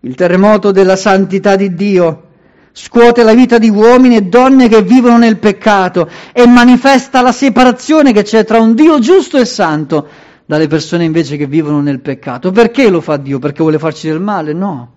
Il 0.00 0.14
terremoto 0.14 0.70
della 0.70 0.94
santità 0.94 1.56
di 1.56 1.74
Dio 1.74 2.28
scuote 2.72 3.24
la 3.24 3.34
vita 3.34 3.58
di 3.58 3.68
uomini 3.68 4.16
e 4.16 4.22
donne 4.22 4.68
che 4.68 4.82
vivono 4.82 5.18
nel 5.18 5.38
peccato 5.38 6.08
e 6.32 6.46
manifesta 6.46 7.20
la 7.20 7.32
separazione 7.32 8.12
che 8.12 8.22
c'è 8.22 8.44
tra 8.44 8.60
un 8.60 8.74
Dio 8.74 9.00
giusto 9.00 9.38
e 9.38 9.44
santo 9.44 10.06
dalle 10.46 10.68
persone 10.68 11.04
invece 11.04 11.36
che 11.36 11.46
vivono 11.46 11.80
nel 11.80 12.00
peccato. 12.00 12.52
Perché 12.52 12.90
lo 12.90 13.00
fa 13.00 13.16
Dio? 13.16 13.40
Perché 13.40 13.62
vuole 13.62 13.80
farci 13.80 14.06
del 14.06 14.20
male? 14.20 14.52
No, 14.52 14.92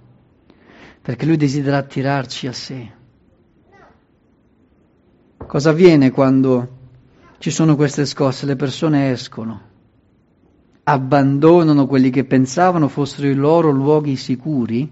perché 1.02 1.26
Lui 1.26 1.38
desidera 1.38 1.78
attirarci 1.78 2.46
a 2.48 2.54
sé. 2.54 2.92
Cosa 5.48 5.72
avviene 5.72 6.12
quando 6.12 6.75
ci 7.38 7.52
sono 7.52 7.76
queste 7.76 8.06
scosse, 8.06 8.46
le 8.46 8.56
persone 8.56 9.12
escono, 9.12 9.62
abbandonano 10.84 11.86
quelli 11.86 12.10
che 12.10 12.24
pensavano 12.24 12.88
fossero 12.88 13.28
i 13.28 13.34
loro 13.34 13.72
luoghi 13.72 14.16
sicuri 14.16 14.90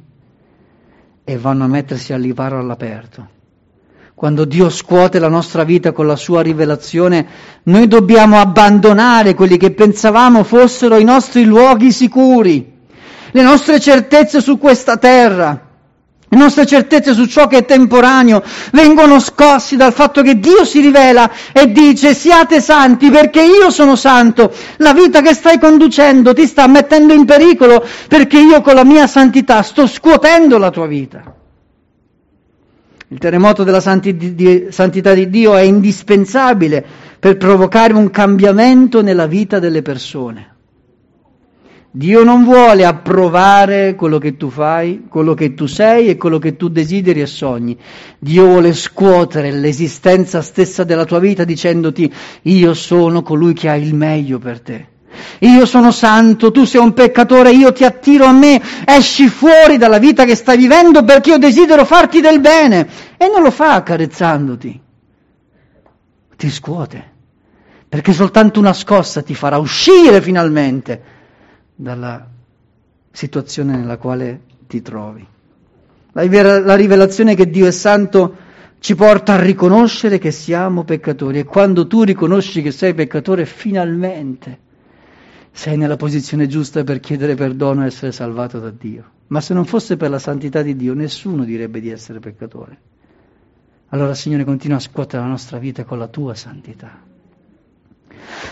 e 1.23 1.37
vanno 1.37 1.63
a 1.63 1.67
mettersi 1.67 2.13
al 2.13 2.21
riparo 2.21 2.59
all'aperto. 2.59 3.41
Quando 4.13 4.45
Dio 4.45 4.69
scuote 4.69 5.19
la 5.19 5.27
nostra 5.27 5.63
vita 5.63 5.91
con 5.91 6.05
la 6.05 6.15
sua 6.15 6.41
rivelazione, 6.41 7.27
noi 7.63 7.87
dobbiamo 7.87 8.37
abbandonare 8.37 9.33
quelli 9.33 9.57
che 9.57 9.71
pensavamo 9.71 10.43
fossero 10.43 10.97
i 10.97 11.03
nostri 11.03 11.45
luoghi 11.45 11.91
sicuri, 11.91 12.71
le 13.31 13.41
nostre 13.41 13.79
certezze 13.79 14.41
su 14.41 14.57
questa 14.57 14.97
terra 14.97 15.62
le 16.29 16.37
nostre 16.37 16.65
certezze 16.65 17.13
su 17.13 17.25
ciò 17.25 17.47
che 17.47 17.57
è 17.57 17.65
temporaneo 17.65 18.41
vengono 18.71 19.19
scossi 19.19 19.75
dal 19.75 19.93
fatto 19.93 20.23
che 20.23 20.39
Dio 20.39 20.65
si 20.65 20.79
rivela 20.81 21.29
e 21.51 21.71
dice 21.71 22.15
siate 22.15 22.59
santi 22.59 23.11
perché 23.11 23.41
io 23.43 23.69
sono 23.69 23.95
santo. 23.95 24.51
La 24.77 24.93
vita 24.93 25.21
che 25.21 25.33
stai 25.33 25.59
conducendo 25.59 26.33
ti 26.33 26.47
sta 26.47 26.67
mettendo 26.67 27.13
in 27.13 27.25
pericolo 27.25 27.85
perché 28.07 28.39
io 28.39 28.61
con 28.61 28.73
la 28.73 28.83
mia 28.83 29.05
santità 29.05 29.61
sto 29.61 29.85
scuotendo 29.85 30.57
la 30.57 30.71
tua 30.71 30.87
vita. 30.87 31.35
Il 33.09 33.19
terremoto 33.19 33.63
della 33.63 33.79
santità 33.79 35.13
di 35.13 35.29
Dio 35.29 35.55
è 35.55 35.61
indispensabile 35.61 36.83
per 37.19 37.37
provocare 37.37 37.93
un 37.93 38.09
cambiamento 38.09 39.03
nella 39.03 39.27
vita 39.27 39.59
delle 39.59 39.83
persone. 39.83 40.52
Dio 41.95 42.23
non 42.23 42.43
vuole 42.43 42.85
approvare 42.85 43.93
quello 43.93 44.17
che 44.17 44.35
tu 44.35 44.49
fai, 44.49 45.05
quello 45.07 45.35
che 45.35 45.53
tu 45.53 45.67
sei 45.67 46.07
e 46.07 46.17
quello 46.17 46.39
che 46.39 46.55
tu 46.55 46.69
desideri 46.69 47.21
e 47.21 47.27
sogni. 47.27 47.77
Dio 48.17 48.47
vuole 48.47 48.73
scuotere 48.73 49.51
l'esistenza 49.51 50.41
stessa 50.41 50.83
della 50.83 51.05
tua 51.05 51.19
vita 51.19 51.43
dicendoti 51.43 52.11
io 52.41 52.73
sono 52.73 53.21
colui 53.21 53.53
che 53.53 53.69
ha 53.69 53.75
il 53.75 53.93
meglio 53.93 54.39
per 54.39 54.59
te. 54.61 54.87
Io 55.41 55.67
sono 55.67 55.91
santo, 55.91 56.49
tu 56.49 56.65
sei 56.65 56.81
un 56.81 56.93
peccatore, 56.93 57.51
io 57.51 57.71
ti 57.71 57.83
attiro 57.83 58.25
a 58.25 58.31
me, 58.31 58.59
esci 58.85 59.27
fuori 59.27 59.77
dalla 59.77 59.99
vita 59.99 60.25
che 60.25 60.33
stai 60.33 60.57
vivendo 60.57 61.03
perché 61.03 61.29
io 61.29 61.37
desidero 61.37 61.85
farti 61.85 62.21
del 62.21 62.39
bene. 62.39 62.87
E 63.17 63.29
non 63.31 63.43
lo 63.43 63.51
fa 63.51 63.75
accarezzandoti, 63.75 64.81
ti 66.37 66.49
scuote, 66.49 67.11
perché 67.87 68.13
soltanto 68.13 68.59
una 68.59 68.73
scossa 68.73 69.21
ti 69.21 69.35
farà 69.35 69.59
uscire 69.59 70.23
finalmente 70.23 71.21
dalla 71.75 72.27
situazione 73.11 73.75
nella 73.75 73.97
quale 73.97 74.41
ti 74.67 74.81
trovi. 74.81 75.25
La, 76.13 76.59
la 76.59 76.75
rivelazione 76.75 77.35
che 77.35 77.49
Dio 77.49 77.67
è 77.67 77.71
santo 77.71 78.35
ci 78.79 78.95
porta 78.95 79.33
a 79.33 79.41
riconoscere 79.41 80.17
che 80.17 80.31
siamo 80.31 80.83
peccatori 80.83 81.39
e 81.39 81.43
quando 81.45 81.87
tu 81.87 82.03
riconosci 82.03 82.61
che 82.61 82.71
sei 82.71 82.93
peccatore 82.93 83.45
finalmente 83.45 84.59
sei 85.51 85.77
nella 85.77 85.95
posizione 85.95 86.47
giusta 86.47 86.83
per 86.83 86.99
chiedere 86.99 87.35
perdono 87.35 87.83
e 87.83 87.87
essere 87.87 88.11
salvato 88.11 88.59
da 88.59 88.71
Dio. 88.71 89.03
Ma 89.27 89.39
se 89.39 89.53
non 89.53 89.65
fosse 89.65 89.97
per 89.97 90.09
la 90.09 90.19
santità 90.19 90.61
di 90.63 90.75
Dio 90.75 90.93
nessuno 90.93 91.45
direbbe 91.45 91.79
di 91.79 91.89
essere 91.89 92.19
peccatore. 92.19 92.77
Allora 93.89 94.15
Signore 94.15 94.43
continua 94.43 94.77
a 94.77 94.81
scuotere 94.81 95.21
la 95.21 95.29
nostra 95.29 95.59
vita 95.59 95.83
con 95.83 95.99
la 95.99 96.07
tua 96.07 96.33
santità. 96.33 96.99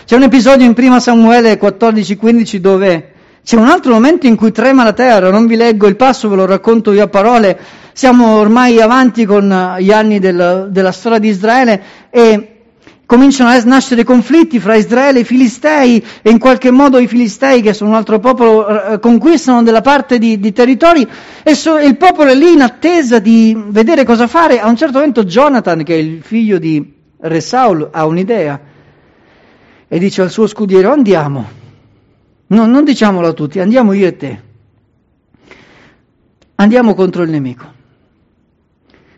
C'è 0.04 0.16
un 0.16 0.22
episodio 0.22 0.64
in 0.64 0.74
1 0.76 1.00
Samuele 1.00 1.58
14-15 1.58 2.56
dove 2.56 3.11
c'è 3.44 3.56
un 3.56 3.66
altro 3.66 3.92
momento 3.92 4.28
in 4.28 4.36
cui 4.36 4.52
trema 4.52 4.84
la 4.84 4.92
terra, 4.92 5.30
non 5.30 5.46
vi 5.46 5.56
leggo 5.56 5.88
il 5.88 5.96
passo, 5.96 6.28
ve 6.28 6.36
lo 6.36 6.46
racconto 6.46 6.92
io 6.92 7.02
a 7.02 7.08
parole. 7.08 7.58
Siamo 7.92 8.36
ormai 8.36 8.80
avanti 8.80 9.24
con 9.24 9.50
eh, 9.50 9.82
gli 9.82 9.90
anni 9.90 10.20
del, 10.20 10.68
della 10.70 10.92
storia 10.92 11.18
di 11.18 11.28
Israele 11.28 11.82
e 12.08 12.48
cominciano 13.04 13.50
a 13.50 13.60
nascere 13.64 14.04
conflitti 14.04 14.60
fra 14.60 14.76
Israele 14.76 15.18
e 15.18 15.20
i 15.22 15.24
Filistei 15.24 16.02
e 16.22 16.30
in 16.30 16.38
qualche 16.38 16.70
modo 16.70 16.98
i 16.98 17.08
Filistei, 17.08 17.62
che 17.62 17.74
sono 17.74 17.90
un 17.90 17.96
altro 17.96 18.20
popolo, 18.20 18.98
conquistano 19.00 19.64
della 19.64 19.82
parte 19.82 20.18
di, 20.18 20.38
di 20.38 20.52
territori 20.52 21.06
e 21.42 21.54
so, 21.54 21.78
il 21.78 21.96
popolo 21.96 22.30
è 22.30 22.34
lì 22.34 22.52
in 22.52 22.62
attesa 22.62 23.18
di 23.18 23.60
vedere 23.66 24.04
cosa 24.04 24.28
fare. 24.28 24.60
A 24.60 24.68
un 24.68 24.76
certo 24.76 24.98
momento 24.98 25.24
Jonathan, 25.24 25.82
che 25.82 25.94
è 25.94 25.98
il 25.98 26.22
figlio 26.22 26.58
di 26.58 26.94
Re 27.18 27.40
Saul, 27.40 27.88
ha 27.90 28.06
un'idea 28.06 28.60
e 29.88 29.98
dice 29.98 30.22
al 30.22 30.30
suo 30.30 30.46
scudiero 30.46 30.92
andiamo 30.92 31.60
No, 32.52 32.66
non 32.66 32.84
diciamolo 32.84 33.28
a 33.28 33.32
tutti, 33.32 33.60
andiamo 33.60 33.94
io 33.94 34.06
e 34.06 34.16
te. 34.16 34.40
Andiamo 36.56 36.94
contro 36.94 37.22
il 37.22 37.30
nemico. 37.30 37.80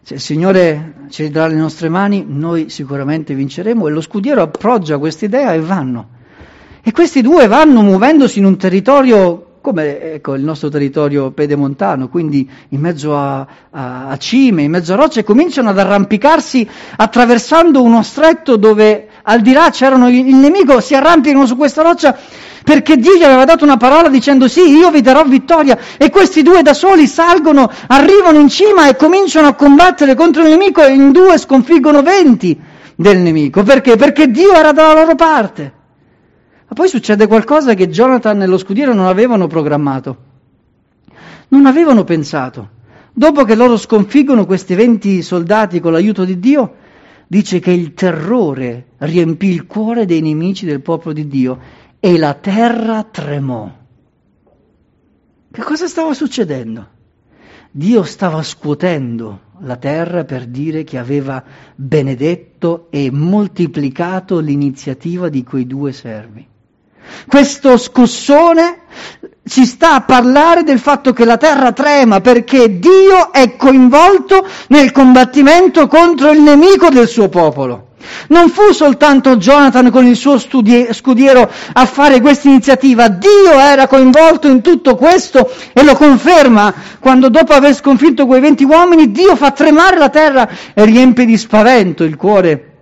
Se 0.02 0.14
il 0.14 0.20
Signore 0.20 1.06
ci 1.08 1.28
darà 1.30 1.48
le 1.48 1.58
nostre 1.58 1.88
mani, 1.88 2.24
noi 2.24 2.70
sicuramente 2.70 3.34
vinceremo 3.34 3.88
e 3.88 3.90
lo 3.90 4.00
scudiero 4.00 4.40
appoggia 4.40 4.98
questa 4.98 5.24
idea 5.24 5.52
e 5.52 5.58
vanno. 5.58 6.10
E 6.80 6.92
questi 6.92 7.22
due 7.22 7.48
vanno 7.48 7.82
muovendosi 7.82 8.38
in 8.38 8.44
un 8.44 8.56
territorio 8.56 9.54
come 9.64 10.12
ecco, 10.12 10.34
il 10.34 10.42
nostro 10.44 10.68
territorio 10.68 11.30
pedemontano, 11.30 12.10
quindi 12.10 12.46
in 12.68 12.80
mezzo 12.80 13.16
a, 13.16 13.46
a, 13.70 14.08
a 14.08 14.16
cime, 14.18 14.60
in 14.60 14.70
mezzo 14.70 14.92
a 14.92 14.96
rocce, 14.96 15.24
cominciano 15.24 15.70
ad 15.70 15.78
arrampicarsi 15.78 16.68
attraversando 16.96 17.82
uno 17.82 18.02
stretto 18.02 18.56
dove 18.56 19.08
al 19.26 19.40
di 19.40 19.52
là 19.52 19.70
c'erano 19.70 20.08
il, 20.08 20.34
nemico, 20.34 20.80
si 20.80 20.94
arrampicano 20.94 21.46
su 21.46 21.56
questa 21.56 21.82
roccia 21.82 22.16
perché 22.62 22.96
Dio 22.96 23.14
gli 23.16 23.22
aveva 23.22 23.44
dato 23.44 23.64
una 23.64 23.76
parola 23.76 24.08
dicendo 24.08 24.48
sì, 24.48 24.60
io 24.60 24.90
vi 24.90 25.00
darò 25.00 25.22
vittoria 25.24 25.78
e 25.98 26.10
questi 26.10 26.42
due 26.42 26.62
da 26.62 26.72
soli 26.72 27.06
salgono, 27.06 27.70
arrivano 27.88 28.38
in 28.38 28.48
cima 28.48 28.88
e 28.88 28.96
cominciano 28.96 29.48
a 29.48 29.54
combattere 29.54 30.14
contro 30.14 30.42
il 30.42 30.48
nemico 30.48 30.82
e 30.82 30.92
in 30.92 31.12
due 31.12 31.38
sconfiggono 31.38 32.02
venti 32.02 32.58
del 32.96 33.18
nemico. 33.18 33.62
Perché? 33.62 33.96
Perché 33.96 34.30
Dio 34.30 34.52
era 34.52 34.72
dalla 34.72 34.94
loro 34.94 35.14
parte. 35.14 35.72
Ma 36.66 36.74
poi 36.74 36.88
succede 36.88 37.26
qualcosa 37.26 37.74
che 37.74 37.90
Jonathan 37.90 38.42
e 38.42 38.46
lo 38.46 38.56
scudiero 38.56 38.94
non 38.94 39.06
avevano 39.06 39.46
programmato, 39.46 40.16
non 41.48 41.66
avevano 41.66 42.04
pensato. 42.04 42.70
Dopo 43.12 43.44
che 43.44 43.54
loro 43.54 43.76
sconfiggono 43.76 44.46
questi 44.46 44.74
venti 44.74 45.22
soldati 45.22 45.80
con 45.80 45.92
l'aiuto 45.92 46.24
di 46.24 46.40
Dio, 46.40 46.76
dice 47.34 47.58
che 47.58 47.72
il 47.72 47.94
terrore 47.94 48.90
riempì 48.98 49.48
il 49.48 49.66
cuore 49.66 50.06
dei 50.06 50.20
nemici 50.20 50.64
del 50.66 50.80
popolo 50.80 51.12
di 51.12 51.26
Dio 51.26 51.58
e 51.98 52.16
la 52.16 52.34
terra 52.34 53.02
tremò. 53.02 53.76
Che 55.50 55.62
cosa 55.62 55.88
stava 55.88 56.14
succedendo? 56.14 56.90
Dio 57.72 58.04
stava 58.04 58.40
scuotendo 58.40 59.40
la 59.62 59.74
terra 59.74 60.22
per 60.22 60.46
dire 60.46 60.84
che 60.84 60.96
aveva 60.96 61.42
benedetto 61.74 62.86
e 62.90 63.10
moltiplicato 63.10 64.38
l'iniziativa 64.38 65.28
di 65.28 65.42
quei 65.42 65.66
due 65.66 65.90
servi. 65.90 66.46
Questo 67.26 67.76
scossone 67.76 68.82
ci 69.46 69.66
sta 69.66 69.94
a 69.94 70.00
parlare 70.02 70.62
del 70.62 70.78
fatto 70.78 71.12
che 71.12 71.24
la 71.24 71.36
terra 71.36 71.72
trema 71.72 72.20
perché 72.20 72.78
Dio 72.78 73.32
è 73.32 73.56
coinvolto 73.56 74.46
nel 74.68 74.90
combattimento 74.92 75.86
contro 75.86 76.30
il 76.30 76.40
nemico 76.40 76.88
del 76.88 77.08
suo 77.08 77.28
popolo. 77.28 77.88
Non 78.28 78.50
fu 78.50 78.72
soltanto 78.72 79.36
Jonathan 79.36 79.90
con 79.90 80.06
il 80.06 80.16
suo 80.16 80.38
studi- 80.38 80.88
scudiero 80.92 81.50
a 81.72 81.86
fare 81.86 82.20
questa 82.20 82.48
iniziativa, 82.48 83.08
Dio 83.08 83.52
era 83.52 83.86
coinvolto 83.86 84.46
in 84.46 84.60
tutto 84.60 84.94
questo 84.94 85.50
e 85.72 85.82
lo 85.82 85.94
conferma 85.94 86.72
quando 87.00 87.28
dopo 87.28 87.52
aver 87.52 87.74
sconfitto 87.74 88.26
quei 88.26 88.40
venti 88.40 88.64
uomini 88.64 89.10
Dio 89.10 89.36
fa 89.36 89.50
tremare 89.50 89.96
la 89.96 90.10
terra 90.10 90.48
e 90.74 90.84
riempie 90.84 91.24
di 91.24 91.36
spavento 91.36 92.04
il 92.04 92.16
cuore 92.16 92.72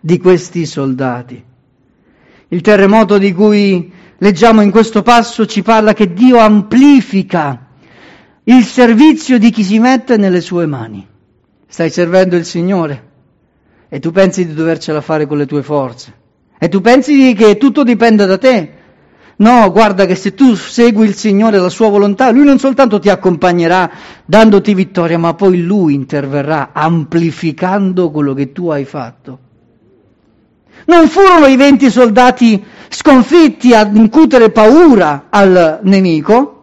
di 0.00 0.18
questi 0.18 0.66
soldati. 0.66 1.47
Il 2.48 2.60
terremoto 2.60 3.18
di 3.18 3.32
cui 3.32 3.92
leggiamo 4.18 4.62
in 4.62 4.70
questo 4.70 5.02
passo 5.02 5.46
ci 5.46 5.62
parla 5.62 5.92
che 5.92 6.12
Dio 6.12 6.38
amplifica 6.38 7.66
il 8.44 8.64
servizio 8.64 9.38
di 9.38 9.50
chi 9.50 9.62
si 9.62 9.78
mette 9.78 10.16
nelle 10.16 10.40
sue 10.40 10.66
mani. 10.66 11.06
Stai 11.66 11.90
servendo 11.90 12.36
il 12.36 12.44
Signore? 12.44 13.06
e 13.88 14.00
tu 14.00 14.10
pensi 14.10 14.46
di 14.46 14.54
dovercela 14.54 15.00
fare 15.00 15.26
con 15.26 15.38
le 15.38 15.46
tue 15.46 15.62
forze 15.62 16.12
e 16.58 16.68
tu 16.68 16.80
pensi 16.80 17.32
che 17.34 17.56
tutto 17.56 17.84
dipenda 17.84 18.26
da 18.26 18.36
te. 18.36 18.72
No, 19.36 19.70
guarda 19.70 20.04
che 20.06 20.16
se 20.16 20.34
tu 20.34 20.56
segui 20.56 21.06
il 21.06 21.14
Signore 21.14 21.56
e 21.56 21.60
la 21.60 21.68
sua 21.68 21.88
volontà, 21.88 22.32
Lui 22.32 22.44
non 22.44 22.58
soltanto 22.58 22.98
ti 22.98 23.08
accompagnerà 23.08 23.88
dandoti 24.24 24.74
vittoria, 24.74 25.16
ma 25.16 25.34
poi 25.34 25.62
Lui 25.62 25.94
interverrà 25.94 26.70
amplificando 26.72 28.10
quello 28.10 28.34
che 28.34 28.50
tu 28.50 28.70
hai 28.70 28.84
fatto. 28.84 29.38
Non 30.86 31.08
furono 31.08 31.46
i 31.46 31.56
venti 31.56 31.90
soldati 31.90 32.64
sconfitti 32.88 33.74
ad 33.74 33.94
incutere 33.94 34.50
paura 34.50 35.26
al 35.28 35.80
nemico, 35.82 36.54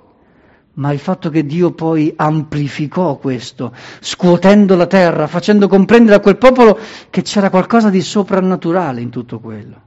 ma 0.73 0.91
il 0.91 0.99
fatto 0.99 1.29
che 1.29 1.45
Dio 1.45 1.71
poi 1.71 2.13
amplificò 2.15 3.17
questo, 3.17 3.73
scuotendo 3.99 4.75
la 4.75 4.87
terra, 4.87 5.27
facendo 5.27 5.67
comprendere 5.67 6.17
a 6.17 6.19
quel 6.19 6.37
popolo 6.37 6.77
che 7.09 7.21
c'era 7.21 7.49
qualcosa 7.49 7.89
di 7.89 8.01
soprannaturale 8.01 9.01
in 9.01 9.09
tutto 9.09 9.39
quello. 9.39 9.81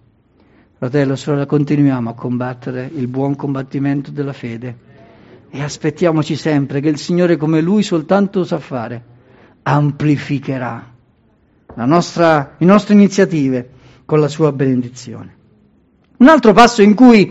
Fratello, 0.79 1.17
sorella, 1.17 1.45
continuiamo 1.45 2.11
a 2.11 2.15
combattere 2.15 2.89
il 2.95 3.09
buon 3.09 3.35
combattimento 3.35 4.11
della 4.11 4.33
fede 4.33 4.87
e 5.51 5.63
aspettiamoci 5.63 6.37
sempre 6.37 6.81
che 6.81 6.89
il 6.89 6.99
Signore, 6.99 7.37
come 7.37 7.61
Lui 7.61 7.83
soltanto 7.83 8.45
sa 8.45 8.59
fare, 8.59 9.03
amplificherà 9.63 10.97
nostra, 11.75 12.55
le 12.57 12.67
nostre 12.67 12.95
iniziative 12.95 13.71
con 14.09 14.21
la 14.21 14.29
sua 14.29 14.53
benedizione. 14.53 15.37
Un 16.17 16.29
altro 16.29 16.55
passo 16.55 16.81
in 16.81 16.95
cui 16.95 17.31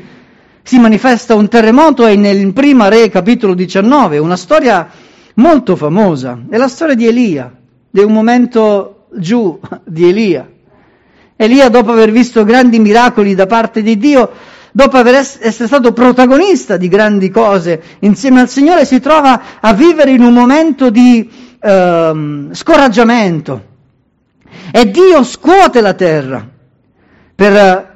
si 0.61 0.77
manifesta 0.77 1.33
un 1.33 1.47
terremoto 1.47 2.05
è 2.05 2.15
nel 2.15 2.53
Prima 2.53 2.87
Re 2.87 3.09
capitolo 3.09 3.55
19, 3.55 4.19
una 4.19 4.35
storia 4.35 4.87
molto 5.33 5.75
famosa, 5.75 6.39
è 6.47 6.55
la 6.55 6.67
storia 6.67 6.93
di 6.93 7.07
Elia, 7.07 7.51
di 7.89 8.01
un 8.01 8.13
momento 8.13 9.07
giù 9.15 9.59
di 9.85 10.07
Elia. 10.07 10.47
Elia 11.35 11.69
dopo 11.69 11.93
aver 11.93 12.11
visto 12.11 12.43
grandi 12.43 12.77
miracoli 12.77 13.33
da 13.33 13.47
parte 13.47 13.81
di 13.81 13.97
Dio, 13.97 14.29
dopo 14.71 14.97
aver 14.97 15.15
essere 15.15 15.65
stato 15.65 15.93
protagonista 15.93 16.77
di 16.77 16.89
grandi 16.89 17.31
cose 17.31 17.81
insieme 18.01 18.41
al 18.41 18.49
Signore, 18.49 18.85
si 18.85 18.99
trova 18.99 19.59
a 19.59 19.73
vivere 19.73 20.11
in 20.11 20.21
un 20.21 20.33
momento 20.33 20.91
di 20.91 21.27
ehm, 21.59 22.53
scoraggiamento. 22.53 23.65
E 24.71 24.91
Dio 24.91 25.23
scuote 25.23 25.81
la 25.81 25.95
terra 25.95 26.51
per 27.38 27.93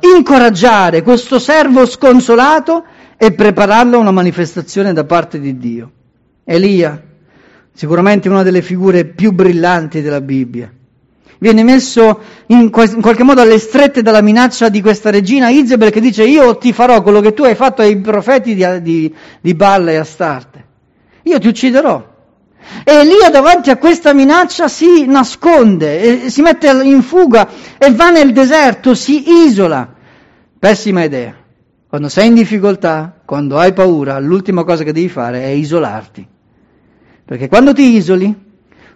uh, 0.00 0.06
incoraggiare 0.16 1.02
questo 1.02 1.38
servo 1.38 1.84
sconsolato 1.84 2.84
e 3.18 3.32
prepararlo 3.32 3.98
a 3.98 4.00
una 4.00 4.12
manifestazione 4.12 4.94
da 4.94 5.04
parte 5.04 5.38
di 5.38 5.58
Dio. 5.58 5.90
Elia, 6.42 6.98
sicuramente 7.74 8.30
una 8.30 8.42
delle 8.42 8.62
figure 8.62 9.04
più 9.04 9.32
brillanti 9.32 10.00
della 10.00 10.22
Bibbia, 10.22 10.72
viene 11.38 11.64
messo 11.64 12.18
in, 12.46 12.60
in, 12.60 12.70
qualche 12.70 13.24
modo 13.24 13.42
alle 13.42 13.58
strette 13.58 14.00
dalla 14.00 14.22
minaccia 14.22 14.70
di 14.70 14.80
questa 14.80 15.10
regina 15.10 15.50
Izebel 15.50 15.90
che 15.90 16.00
dice 16.00 16.24
io 16.24 16.56
ti 16.56 16.72
farò 16.72 17.02
quello 17.02 17.20
che 17.20 17.34
tu 17.34 17.42
hai 17.42 17.54
fatto 17.54 17.82
ai 17.82 18.00
profeti 18.00 18.54
di, 18.54 18.64
di, 18.80 19.14
di 19.42 19.54
Balla 19.54 19.90
e 19.90 19.96
Astarte. 19.96 20.64
Io 21.24 21.38
ti 21.38 21.48
ucciderò. 21.48 22.16
E 22.84 22.92
Elia 22.92 23.30
davanti 23.30 23.70
a 23.70 23.76
questa 23.76 24.12
minaccia 24.12 24.68
si 24.68 25.06
nasconde, 25.06 26.28
si 26.28 26.42
mette 26.42 26.68
in 26.84 27.02
fuga 27.02 27.48
e 27.78 27.92
va 27.92 28.10
nel 28.10 28.32
deserto, 28.32 28.94
si 28.94 29.46
isola. 29.46 29.94
Pessima 30.58 31.04
idea. 31.04 31.34
Quando 31.88 32.08
sei 32.08 32.28
in 32.28 32.34
difficoltà, 32.34 33.20
quando 33.24 33.58
hai 33.58 33.72
paura, 33.72 34.18
l'ultima 34.18 34.64
cosa 34.64 34.84
che 34.84 34.92
devi 34.92 35.08
fare 35.08 35.42
è 35.42 35.48
isolarti. 35.48 36.26
Perché 37.24 37.48
quando 37.48 37.72
ti 37.72 37.94
isoli, 37.94 38.34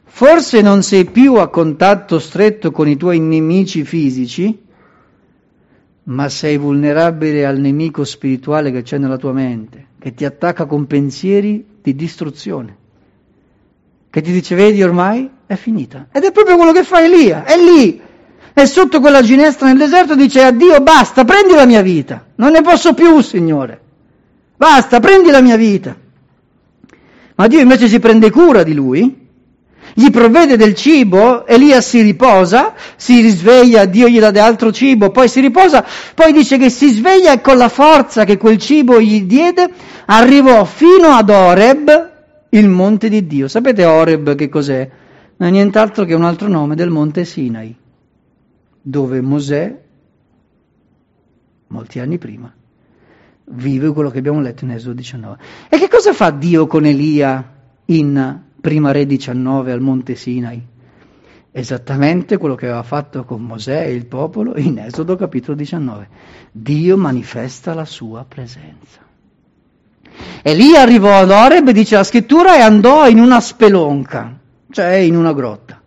forse 0.05 0.61
non 0.61 0.83
sei 0.83 1.07
più 1.07 1.37
a 1.37 1.49
contatto 1.49 2.19
stretto 2.19 2.71
con 2.71 2.89
i 2.89 2.97
tuoi 2.97 3.21
nemici 3.21 3.85
fisici, 3.85 4.61
ma 6.05 6.29
sei 6.29 6.59
vulnerabile 6.59 7.47
al 7.47 7.59
nemico 7.59 8.05
spirituale 8.05 8.71
che 8.73 8.83
c'è 8.83 8.99
nella 8.99 9.17
tua 9.17 9.33
mente, 9.33 9.87
che 9.99 10.13
ti 10.13 10.25
attacca 10.25 10.67
con 10.67 10.87
pensieri 10.87 11.65
di 11.81 11.95
distruzione 11.95 12.81
che 14.13 14.21
ti 14.21 14.31
dice 14.31 14.55
vedi 14.55 14.83
ormai 14.83 15.27
è 15.47 15.55
finita. 15.55 16.09
Ed 16.13 16.25
è 16.25 16.33
proprio 16.33 16.57
quello 16.57 16.73
che 16.73 16.85
fa 16.85 17.03
Elia, 17.03 17.45
è 17.45 17.57
lì, 17.57 17.99
è 18.53 18.67
sotto 18.67 19.01
quella 19.01 19.23
ginestra 19.23 19.69
nel 19.69 19.79
deserto, 19.79 20.15
dice 20.15 20.43
addio, 20.43 20.83
basta, 20.83 21.25
prendi 21.25 21.55
la 21.55 21.65
mia 21.65 21.81
vita, 21.81 22.27
non 22.35 22.53
ne 22.53 22.61
posso 22.61 22.93
più, 22.93 23.23
Signore, 23.23 23.81
basta, 24.55 25.01
prendi 25.01 25.31
la 25.31 25.41
mia 25.41 25.57
vita. 25.57 25.97
Ma 27.37 27.47
Dio 27.47 27.61
invece 27.61 27.89
si 27.89 27.99
prende 28.01 28.31
cura 28.31 28.63
di 28.63 28.75
lui, 28.75 29.29
gli 29.95 30.11
provvede 30.11 30.59
del 30.59 30.75
cibo, 30.75 31.47
Elia 31.47 31.81
si 31.81 32.03
riposa, 32.03 32.75
si 32.97 33.23
risveglia, 33.23 33.87
Dio 33.87 34.09
gli 34.09 34.21
dà 34.21 34.45
altro 34.45 34.71
cibo, 34.73 35.09
poi 35.09 35.27
si 35.27 35.41
riposa, 35.41 35.87
poi 36.15 36.35
dice 36.35 36.59
che 36.59 36.69
si 36.69 36.91
sveglia 36.91 37.33
e 37.33 37.41
con 37.41 37.57
la 37.57 37.71
forza 37.71 38.25
che 38.25 38.37
quel 38.37 38.59
cibo 38.59 39.01
gli 39.01 39.23
diede 39.23 39.71
arrivò 40.05 40.67
fino 40.67 41.09
ad 41.09 41.31
Oreb, 41.31 42.11
il 42.55 42.69
monte 42.69 43.09
di 43.09 43.27
Dio. 43.27 43.49
Sapete 43.49 43.85
Oreb 43.85 44.35
che 44.35 44.49
cos'è? 44.49 44.91
Non 45.37 45.49
è 45.49 45.53
nient'altro 45.53 46.05
che 46.05 46.15
un 46.15 46.25
altro 46.25 46.49
nome 46.49 46.75
del 46.75 46.91
monte 46.91 47.25
Sinai, 47.25 47.75
dove 48.81 49.21
Mosè, 49.21 49.81
molti 51.69 51.99
anni 51.99 52.19
prima, 52.19 52.53
vive 53.45 53.93
quello 53.93 54.11
che 54.11 54.19
abbiamo 54.19 54.41
letto 54.41 54.65
in 54.65 54.73
Esodo 54.73 54.95
19. 54.95 55.39
E 55.69 55.79
che 55.79 55.89
cosa 55.89 56.13
fa 56.13 56.31
Dio 56.31 56.67
con 56.67 56.85
Elia 56.85 57.53
in 57.87 58.41
Prima 58.61 58.93
Re 58.93 59.07
19 59.07 59.73
al 59.73 59.81
monte 59.81 60.15
Sinai? 60.15 60.71
Esattamente 61.51 62.37
quello 62.37 62.55
che 62.55 62.67
aveva 62.67 62.83
fatto 62.83 63.25
con 63.25 63.43
Mosè 63.43 63.85
e 63.87 63.93
il 63.93 64.07
popolo 64.07 64.57
in 64.57 64.79
Esodo 64.79 65.17
capitolo 65.17 65.57
19. 65.57 66.09
Dio 66.53 66.97
manifesta 66.97 67.75
la 67.75 67.85
sua 67.85 68.25
presenza. 68.25 69.02
E 70.43 70.55
lì 70.55 70.77
arrivò 70.77 71.21
ad 71.21 71.31
Oreb, 71.31 71.71
dice 71.71 71.97
la 71.97 72.05
scrittura, 72.05 72.57
e 72.57 72.61
andò 72.61 73.09
in 73.09 73.21
una 73.21 73.41
spelonca, 73.41 74.39
cioè 74.71 74.95
in 74.95 75.17
una 75.17 75.33
grotta. 75.33 75.81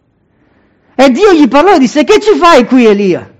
E 0.95 1.09
Dio 1.11 1.33
gli 1.33 1.47
parlò 1.47 1.75
e 1.75 1.79
disse, 1.79 2.03
che 2.03 2.19
ci 2.19 2.35
fai 2.37 2.65
qui 2.65 2.85
Elia? 2.85 3.33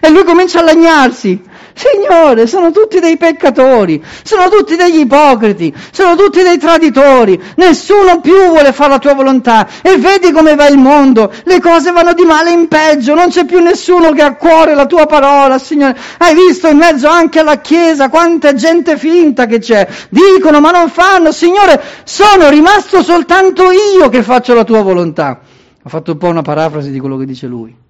E 0.00 0.10
lui 0.10 0.24
comincia 0.24 0.60
a 0.60 0.64
lagnarsi, 0.64 1.42
Signore, 1.78 2.48
sono 2.48 2.72
tutti 2.72 2.98
dei 2.98 3.16
peccatori, 3.16 4.02
sono 4.24 4.48
tutti 4.48 4.74
degli 4.74 4.98
ipocriti, 4.98 5.72
sono 5.92 6.16
tutti 6.16 6.42
dei 6.42 6.58
traditori, 6.58 7.40
nessuno 7.54 8.18
più 8.20 8.34
vuole 8.48 8.72
fare 8.72 8.90
la 8.90 8.98
tua 8.98 9.14
volontà 9.14 9.68
e 9.80 9.96
vedi 9.96 10.32
come 10.32 10.56
va 10.56 10.66
il 10.66 10.76
mondo, 10.76 11.32
le 11.44 11.60
cose 11.60 11.92
vanno 11.92 12.14
di 12.14 12.24
male 12.24 12.50
in 12.50 12.66
peggio, 12.66 13.14
non 13.14 13.28
c'è 13.28 13.44
più 13.44 13.60
nessuno 13.60 14.10
che 14.10 14.22
ha 14.22 14.26
a 14.26 14.34
cuore 14.34 14.74
la 14.74 14.86
tua 14.86 15.06
parola, 15.06 15.56
Signore. 15.60 15.96
Hai 16.18 16.34
visto 16.34 16.66
in 16.66 16.78
mezzo 16.78 17.06
anche 17.06 17.38
alla 17.38 17.60
Chiesa 17.60 18.08
quanta 18.08 18.54
gente 18.54 18.98
finta 18.98 19.46
che 19.46 19.60
c'è, 19.60 19.86
dicono 20.08 20.58
ma 20.58 20.72
non 20.72 20.88
fanno, 20.88 21.30
Signore, 21.30 21.80
sono 22.02 22.48
rimasto 22.48 23.04
soltanto 23.04 23.70
io 23.70 24.08
che 24.08 24.24
faccio 24.24 24.52
la 24.52 24.64
tua 24.64 24.82
volontà. 24.82 25.38
Ho 25.80 25.88
fatto 25.88 26.10
un 26.10 26.18
po' 26.18 26.26
una 26.26 26.42
parafrasi 26.42 26.90
di 26.90 26.98
quello 26.98 27.16
che 27.16 27.24
dice 27.24 27.46
lui. 27.46 27.86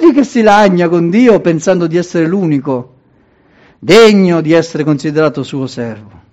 Lì 0.00 0.12
che 0.12 0.24
si 0.24 0.42
lagna 0.42 0.88
con 0.88 1.10
Dio 1.10 1.40
pensando 1.40 1.86
di 1.86 1.96
essere 1.96 2.26
l'unico, 2.26 2.94
degno 3.78 4.40
di 4.40 4.52
essere 4.52 4.84
considerato 4.84 5.42
suo 5.42 5.66
servo. 5.66 6.26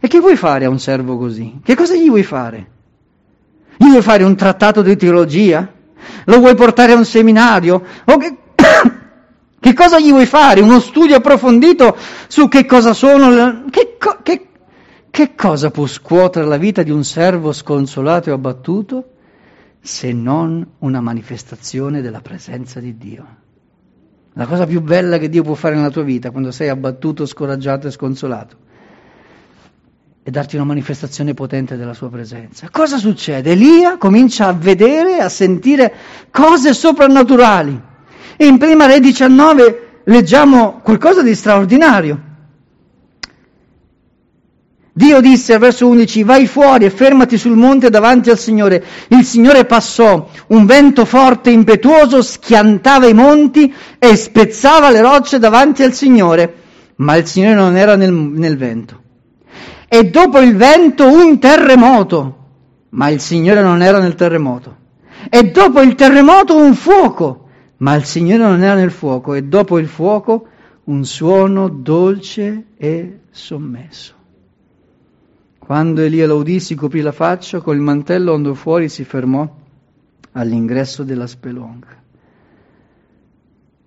E 0.00 0.08
che 0.08 0.18
vuoi 0.18 0.36
fare 0.36 0.64
a 0.64 0.70
un 0.70 0.78
servo 0.78 1.18
così? 1.18 1.60
Che 1.62 1.74
cosa 1.74 1.94
gli 1.94 2.08
vuoi 2.08 2.22
fare? 2.22 2.66
Gli 3.76 3.88
vuoi 3.88 4.02
fare 4.02 4.24
un 4.24 4.34
trattato 4.34 4.82
di 4.82 4.96
teologia? 4.96 5.70
Lo 6.24 6.38
vuoi 6.38 6.54
portare 6.54 6.92
a 6.92 6.96
un 6.96 7.04
seminario? 7.04 7.82
O 8.04 8.16
che, 8.16 8.36
che 9.60 9.72
cosa 9.74 9.98
gli 10.00 10.10
vuoi 10.10 10.26
fare? 10.26 10.60
Uno 10.60 10.80
studio 10.80 11.16
approfondito 11.16 11.96
su 12.28 12.48
che 12.48 12.64
cosa 12.64 12.94
sono? 12.94 13.64
Che, 13.70 13.96
che, 14.22 14.46
che 15.10 15.34
cosa 15.34 15.70
può 15.70 15.86
scuotere 15.86 16.46
la 16.46 16.56
vita 16.56 16.82
di 16.82 16.90
un 16.90 17.04
servo 17.04 17.52
sconsolato 17.52 18.30
e 18.30 18.32
abbattuto 18.32 19.04
se 19.80 20.12
non 20.12 20.66
una 20.78 21.00
manifestazione 21.00 22.00
della 22.00 22.20
presenza 22.20 22.80
di 22.80 22.96
Dio? 22.96 23.26
La 24.34 24.46
cosa 24.46 24.66
più 24.66 24.80
bella 24.80 25.18
che 25.18 25.28
Dio 25.28 25.42
può 25.42 25.54
fare 25.54 25.74
nella 25.74 25.90
tua 25.90 26.02
vita 26.02 26.30
quando 26.30 26.50
sei 26.50 26.68
abbattuto, 26.68 27.26
scoraggiato 27.26 27.86
e 27.86 27.90
sconsolato 27.90 28.68
è 30.22 30.30
darti 30.30 30.56
una 30.56 30.64
manifestazione 30.64 31.32
potente 31.32 31.76
della 31.76 31.94
sua 31.94 32.10
presenza. 32.10 32.68
Cosa 32.70 32.98
succede? 32.98 33.52
Elia 33.52 33.96
comincia 33.96 34.48
a 34.48 34.52
vedere, 34.52 35.18
a 35.18 35.28
sentire 35.28 35.92
cose 36.30 36.74
soprannaturali. 36.74 37.80
E 38.36 38.46
in 38.46 38.58
prima 38.58 38.86
Re 38.86 39.00
19 39.00 40.02
leggiamo 40.04 40.80
qualcosa 40.82 41.22
di 41.22 41.34
straordinario. 41.34 42.28
Dio 44.92 45.20
disse 45.20 45.54
al 45.54 45.60
verso 45.60 45.86
11, 45.86 46.24
vai 46.24 46.46
fuori 46.46 46.84
e 46.84 46.90
fermati 46.90 47.38
sul 47.38 47.56
monte 47.56 47.90
davanti 47.90 48.30
al 48.30 48.38
Signore. 48.38 48.82
Il 49.08 49.24
Signore 49.24 49.64
passò, 49.64 50.28
un 50.48 50.66
vento 50.66 51.04
forte 51.04 51.50
e 51.50 51.52
impetuoso 51.52 52.22
schiantava 52.22 53.06
i 53.06 53.14
monti 53.14 53.72
e 53.98 54.16
spezzava 54.16 54.90
le 54.90 55.00
rocce 55.00 55.38
davanti 55.38 55.84
al 55.84 55.92
Signore, 55.92 56.54
ma 56.96 57.16
il 57.16 57.26
Signore 57.26 57.54
non 57.54 57.76
era 57.76 57.94
nel, 57.94 58.12
nel 58.12 58.56
vento. 58.56 59.00
E 59.88 60.10
dopo 60.10 60.40
il 60.40 60.56
vento 60.56 61.08
un 61.08 61.38
terremoto, 61.38 62.36
ma 62.90 63.08
il 63.08 63.20
Signore 63.20 63.62
non 63.62 63.82
era 63.82 64.00
nel 64.00 64.14
terremoto. 64.16 64.76
E 65.28 65.50
dopo 65.50 65.80
il 65.82 65.94
terremoto 65.94 66.56
un 66.56 66.74
fuoco, 66.74 67.48
ma 67.78 67.94
il 67.94 68.04
Signore 68.04 68.42
non 68.42 68.62
era 68.62 68.74
nel 68.74 68.90
fuoco. 68.90 69.34
E 69.34 69.42
dopo 69.42 69.78
il 69.78 69.86
fuoco 69.86 70.46
un 70.84 71.04
suono 71.04 71.68
dolce 71.68 72.64
e 72.76 73.20
sommesso. 73.30 74.18
Quando 75.70 76.00
Elia 76.00 76.26
lo 76.26 76.38
udì 76.38 76.58
si 76.58 76.74
coprì 76.74 77.00
la 77.00 77.12
faccia, 77.12 77.60
col 77.60 77.78
mantello 77.78 78.34
andò 78.34 78.54
fuori 78.54 78.86
e 78.86 78.88
si 78.88 79.04
fermò 79.04 79.48
all'ingresso 80.32 81.04
della 81.04 81.28
spelonca. 81.28 82.02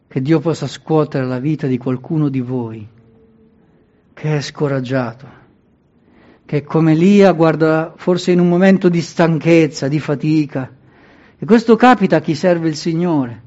Che 0.08 0.22
Dio 0.22 0.40
possa 0.40 0.66
scuotere 0.66 1.26
la 1.26 1.40
vita 1.40 1.68
di 1.68 1.78
qualcuno 1.78 2.30
di 2.30 2.40
voi 2.40 2.88
che 4.14 4.38
è 4.38 4.40
scoraggiato, 4.40 5.28
che 6.46 6.64
come 6.64 6.94
Elia 6.94 7.34
guarda 7.34 7.92
forse 7.98 8.32
in 8.32 8.40
un 8.40 8.48
momento 8.48 8.88
di 8.88 9.02
stanchezza, 9.02 9.90
di 9.90 10.00
fatica. 10.00 10.72
E 11.38 11.46
questo 11.46 11.76
capita 11.76 12.16
a 12.16 12.22
chi 12.22 12.34
serve 12.34 12.70
il 12.70 12.78
Signore 12.78 13.42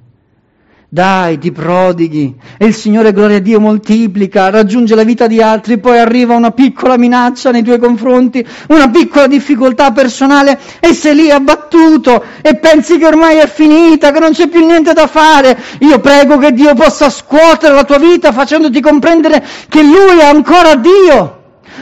dai, 0.88 1.38
ti 1.38 1.51
prodighi 1.51 2.35
e 2.57 2.66
il 2.66 2.75
Signore, 2.75 3.12
gloria 3.12 3.38
a 3.38 3.40
Dio, 3.40 3.59
moltiplica, 3.59 4.51
raggiunge 4.51 4.94
la 4.94 5.03
vita 5.03 5.27
di 5.27 5.42
altri, 5.42 5.79
poi 5.79 5.99
arriva 5.99 6.35
una 6.35 6.53
piccola 6.53 6.96
minaccia 6.96 7.51
nei 7.51 7.62
tuoi 7.62 7.79
confronti, 7.79 8.46
una 8.68 8.88
piccola 8.88 9.27
difficoltà 9.27 9.90
personale 9.90 10.59
e 10.79 10.94
sei 10.94 11.14
lì 11.16 11.31
abbattuto 11.31 12.22
e 12.40 12.57
pensi 12.57 12.99
che 12.99 13.07
ormai 13.07 13.38
è 13.38 13.49
finita, 13.49 14.12
che 14.12 14.20
non 14.20 14.31
c'è 14.31 14.49
più 14.49 14.64
niente 14.64 14.92
da 14.92 15.07
fare. 15.07 15.59
Io 15.81 15.99
prego 15.99 16.38
che 16.38 16.53
Dio 16.53 16.75
possa 16.75 17.11
scuotere 17.11 17.75
la 17.75 17.85
tua 17.85 17.99
vita 17.99 18.33
facendoti 18.33 18.81
comprendere 18.81 19.44
che 19.68 19.83
Lui 19.83 20.18
è 20.20 20.25
ancora 20.25 20.77
Dio 20.77 21.37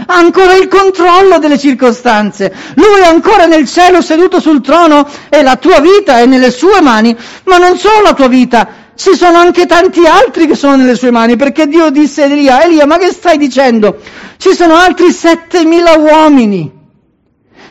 ha 0.06 0.16
ancora 0.16 0.56
il 0.56 0.66
controllo 0.66 1.38
delle 1.38 1.56
circostanze, 1.56 2.52
lui 2.74 3.00
è 3.00 3.06
ancora 3.06 3.46
nel 3.46 3.68
cielo 3.68 4.00
seduto 4.00 4.40
sul 4.40 4.60
trono 4.60 5.08
e 5.28 5.42
la 5.42 5.54
tua 5.54 5.78
vita 5.78 6.18
è 6.18 6.26
nelle 6.26 6.50
sue 6.50 6.80
mani, 6.80 7.16
ma 7.44 7.58
non 7.58 7.76
solo 7.76 8.02
la 8.02 8.12
tua 8.12 8.26
vita, 8.26 8.68
ci 8.96 9.14
sono 9.16 9.38
anche 9.38 9.66
tanti 9.66 10.06
altri 10.06 10.46
che 10.46 10.54
sono 10.54 10.76
nelle 10.76 10.94
sue 10.94 11.10
mani, 11.10 11.36
perché 11.36 11.66
Dio 11.66 11.90
disse 11.90 12.22
a 12.22 12.26
Elia, 12.26 12.62
Elia, 12.64 12.86
ma 12.86 12.98
che 12.98 13.12
stai 13.12 13.38
dicendo? 13.38 13.98
Ci 14.36 14.54
sono 14.54 14.74
altri 14.74 15.10
settemila 15.10 15.96
uomini 15.98 16.82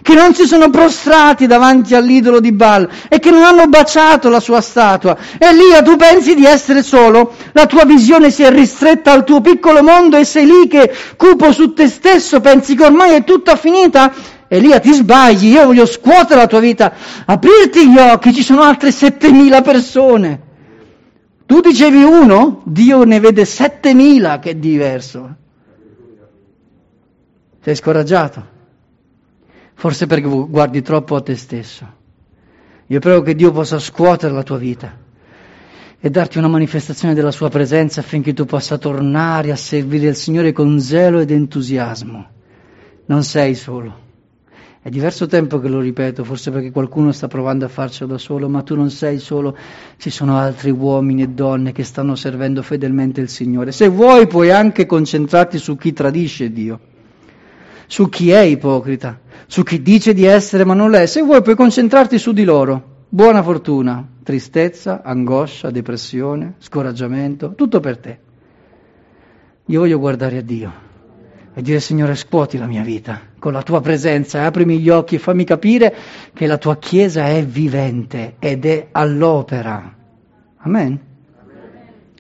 che 0.04 0.14
non 0.14 0.36
si 0.36 0.46
sono 0.46 0.70
prostrati 0.70 1.48
davanti 1.48 1.96
all'idolo 1.96 2.42
di 2.42 2.52
Baal 2.52 2.88
e 3.08 3.20
che 3.20 3.32
non 3.32 3.44
hanno 3.44 3.68
baciato 3.68 4.30
la 4.30 4.42
sua 4.42 4.60
statua. 4.60 5.18
Elia, 5.40 5.82
tu 5.82 5.96
pensi 5.96 6.36
di 6.36 6.46
essere 6.46 6.84
solo? 6.84 7.34
La 7.54 7.66
tua 7.66 7.86
visione 7.86 8.30
si 8.30 8.44
è 8.44 8.52
ristretta 8.52 9.14
al 9.14 9.24
tuo 9.24 9.40
piccolo 9.40 9.82
mondo 9.82 10.18
e 10.18 10.26
sei 10.26 10.46
lì 10.46 10.68
che 10.68 10.94
cupo 11.16 11.54
su 11.54 11.74
te 11.74 11.88
stesso, 11.88 12.42
pensi 12.42 12.76
che 12.76 12.84
ormai 12.84 13.14
è 13.16 13.24
tutta 13.24 13.56
finita? 13.56 14.14
Elia, 14.50 14.80
ti 14.80 14.92
sbagli, 14.92 15.54
io 15.54 15.66
voglio 15.66 15.86
scuotere 15.86 16.42
la 16.42 16.48
tua 16.48 16.60
vita, 16.60 16.94
aprirti 17.26 17.90
gli 17.90 17.98
occhi, 17.98 18.34
ci 18.34 18.44
sono 18.44 18.62
altre 18.62 18.92
settemila 18.92 19.62
persone. 19.62 20.52
Tu 21.46 21.60
dicevi 21.60 22.04
uno, 22.04 22.62
Dio 22.66 23.04
ne 23.04 23.20
vede 23.20 23.46
settemila 23.46 24.40
che 24.40 24.52
è 24.52 24.56
diverso. 24.56 25.36
Sei 27.62 27.76
scoraggiato? 27.76 28.52
Forse 29.74 30.06
perché 30.06 30.28
guardi 30.28 30.82
troppo 30.82 31.16
a 31.16 31.22
te 31.22 31.36
stesso. 31.36 32.02
Io 32.88 33.00
prego 33.00 33.22
che 33.22 33.36
Dio 33.36 33.52
possa 33.52 33.80
scuotere 33.80 34.34
la 34.34 34.44
tua 34.44 34.58
vita 34.58 34.98
e 36.00 36.10
darti 36.10 36.38
una 36.38 36.50
manifestazione 36.50 37.14
della 37.14 37.32
sua 37.32 37.50
presenza 37.50 38.02
affinché 38.02 38.34
tu 38.34 38.46
possa 38.46 38.78
tornare 38.78 39.52
a 39.52 39.56
servire 39.56 40.10
il 40.10 40.16
Signore 40.16 40.52
con 40.52 40.80
zelo 40.82 41.20
ed 41.20 41.32
entusiasmo. 41.32 42.28
Non 43.06 43.24
sei 43.24 43.56
solo. 43.56 44.03
È 44.86 44.90
diverso 44.90 45.28
tempo 45.28 45.62
che 45.62 45.70
lo 45.70 45.80
ripeto, 45.80 46.26
forse 46.26 46.52
perché 46.52 46.70
qualcuno 46.70 47.14
sta 47.14 47.30
provando 47.30 47.64
a 47.64 47.70
farcelo 47.70 48.12
da 48.12 48.18
solo, 48.18 48.50
ma 48.50 48.64
tu 48.64 48.76
non 48.76 48.90
sei 48.90 49.18
solo, 49.18 49.56
ci 49.96 50.10
sono 50.10 50.36
altri 50.36 50.72
uomini 50.72 51.22
e 51.22 51.30
donne 51.30 51.72
che 51.72 51.86
stanno 51.86 52.16
servendo 52.16 52.62
fedelmente 52.62 53.22
il 53.22 53.30
Signore. 53.30 53.72
Se 53.72 53.88
vuoi 53.88 54.28
puoi 54.28 54.52
anche 54.52 54.86
concentrarti 54.86 55.58
su 55.58 55.78
chi 55.78 55.94
tradisce 55.94 56.52
Dio, 56.52 56.80
su 57.88 58.10
chi 58.10 58.32
è 58.32 58.42
ipocrita, 58.42 59.22
su 59.48 59.64
chi 59.64 59.82
dice 59.82 60.14
di 60.14 60.26
essere 60.26 60.66
ma 60.66 60.74
non 60.74 60.90
lo 60.90 60.98
è. 60.98 61.06
Se 61.06 61.22
vuoi 61.22 61.42
puoi 61.42 61.56
concentrarti 61.56 62.18
su 62.18 62.34
di 62.34 62.44
loro. 62.44 63.06
Buona 63.08 63.42
fortuna, 63.42 64.06
tristezza, 64.22 65.02
angoscia, 65.02 65.72
depressione, 65.72 66.56
scoraggiamento, 66.58 67.54
tutto 67.56 67.80
per 67.80 67.98
te. 68.00 68.20
Io 69.68 69.80
voglio 69.80 69.98
guardare 69.98 70.40
a 70.40 70.42
Dio 70.42 70.83
e 71.54 71.62
dire 71.62 71.80
Signore 71.80 72.16
scuoti 72.16 72.58
la 72.58 72.66
mia 72.66 72.82
vita 72.82 73.22
con 73.38 73.54
la 73.54 73.62
tua 73.62 73.82
presenza, 73.82 74.46
aprimi 74.46 74.80
gli 74.80 74.90
occhi 74.90 75.16
e 75.16 75.20
fammi 75.20 75.44
capire 75.44 75.96
che 76.34 76.48
la 76.48 76.58
tua 76.58 76.78
Chiesa 76.78 77.26
è 77.26 77.46
vivente 77.46 78.36
ed 78.40 78.66
è 78.66 78.88
all'opera. 78.92 79.96
Amen? 80.58 81.00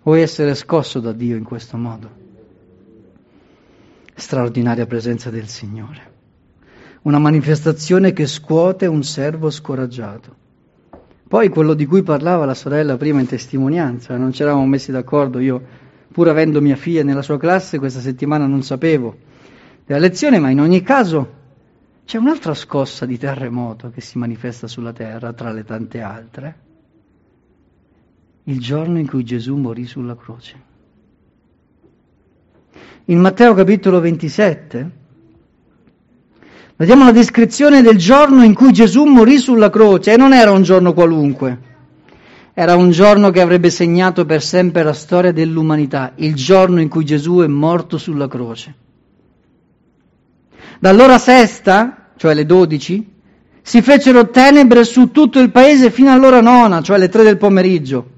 Vuoi 0.04 0.22
essere 0.22 0.54
scosso 0.54 1.00
da 1.00 1.14
Dio 1.14 1.38
in 1.38 1.46
questo 1.46 1.78
modo? 1.78 2.10
Straordinaria 4.14 4.86
presenza 4.86 5.30
del 5.30 5.48
Signore. 5.48 6.12
Una 7.04 7.20
manifestazione 7.20 8.12
che 8.12 8.28
scuote 8.28 8.86
un 8.86 9.04
servo 9.04 9.50
scoraggiato. 9.50 10.36
Poi 11.26 11.50
quello 11.50 11.74
di 11.74 11.86
cui 11.86 12.04
parlava 12.04 12.46
la 12.46 12.54
sorella 12.54 12.98
prima 12.98 13.22
in 13.22 13.28
testimonianza, 13.28 14.18
non 14.18 14.34
ci 14.34 14.42
eravamo 14.42 14.66
messi 14.68 14.92
d'accordo, 14.92 15.40
io 15.40 15.62
pur 16.14 16.30
avendo 16.30 16.62
mia 16.62 16.76
figlia 16.76 17.04
nella 17.04 17.24
sua 17.24 17.40
classe, 17.40 17.80
questa 17.80 18.00
settimana 18.00 18.46
non 18.46 18.62
sapevo 18.62 19.18
della 19.84 20.00
lezione, 20.00 20.38
ma 20.38 20.52
in 20.52 20.62
ogni 20.62 20.84
caso 20.84 21.42
c'è 22.06 22.20
un'altra 22.20 22.54
scossa 22.54 23.08
di 23.08 23.18
terremoto 23.18 23.90
che 23.90 24.00
si 24.00 24.20
manifesta 24.20 24.68
sulla 24.68 24.94
terra, 24.94 25.34
tra 25.34 25.52
le 25.52 25.64
tante 25.64 26.02
altre, 26.02 26.56
il 28.44 28.60
giorno 28.60 29.00
in 29.00 29.08
cui 29.08 29.24
Gesù 29.24 29.56
morì 29.56 29.88
sulla 29.88 30.16
croce. 30.16 30.72
In 33.06 33.20
Matteo 33.20 33.56
capitolo 33.56 34.00
27 34.00 34.92
vediamo 36.76 37.06
la 37.06 37.12
descrizione 37.12 37.82
del 37.82 37.98
giorno 37.98 38.44
in 38.44 38.54
cui 38.54 38.72
Gesù 38.72 39.06
morì 39.06 39.40
sulla 39.40 39.72
croce 39.72 40.14
e 40.14 40.18
non 40.18 40.32
era 40.32 40.52
un 40.52 40.62
giorno 40.62 40.94
qualunque 40.94 41.72
era 42.56 42.76
un 42.76 42.92
giorno 42.92 43.32
che 43.32 43.42
avrebbe 43.42 43.72
segnato 43.72 44.26
per 44.26 44.44
sempre 44.44 44.84
la 44.84 44.94
storia 44.94 45.32
dell'umanità, 45.32 46.12
il 46.16 46.36
giorno 46.36 46.80
in 46.80 46.88
cui 46.88 47.04
Gesù 47.04 47.40
è 47.40 47.48
morto 47.48 47.98
sulla 47.98 48.28
croce. 48.28 48.76
Dall'ora 50.80 51.18
sesta, 51.18 52.10
cioè 52.16 52.36
le 52.36 52.46
dodici, 52.46 53.12
si 53.62 53.82
fecero 53.82 54.30
tenebre 54.30 54.84
su 54.84 55.10
tutto 55.10 55.40
il 55.40 55.50
paese 55.50 55.90
fino 55.90 56.12
all'ora 56.12 56.42
nona, 56.42 56.82
cioè 56.82 57.00
le 57.00 57.10
tre 57.10 57.24
del 57.24 57.38
pomeriggio. 57.38 58.10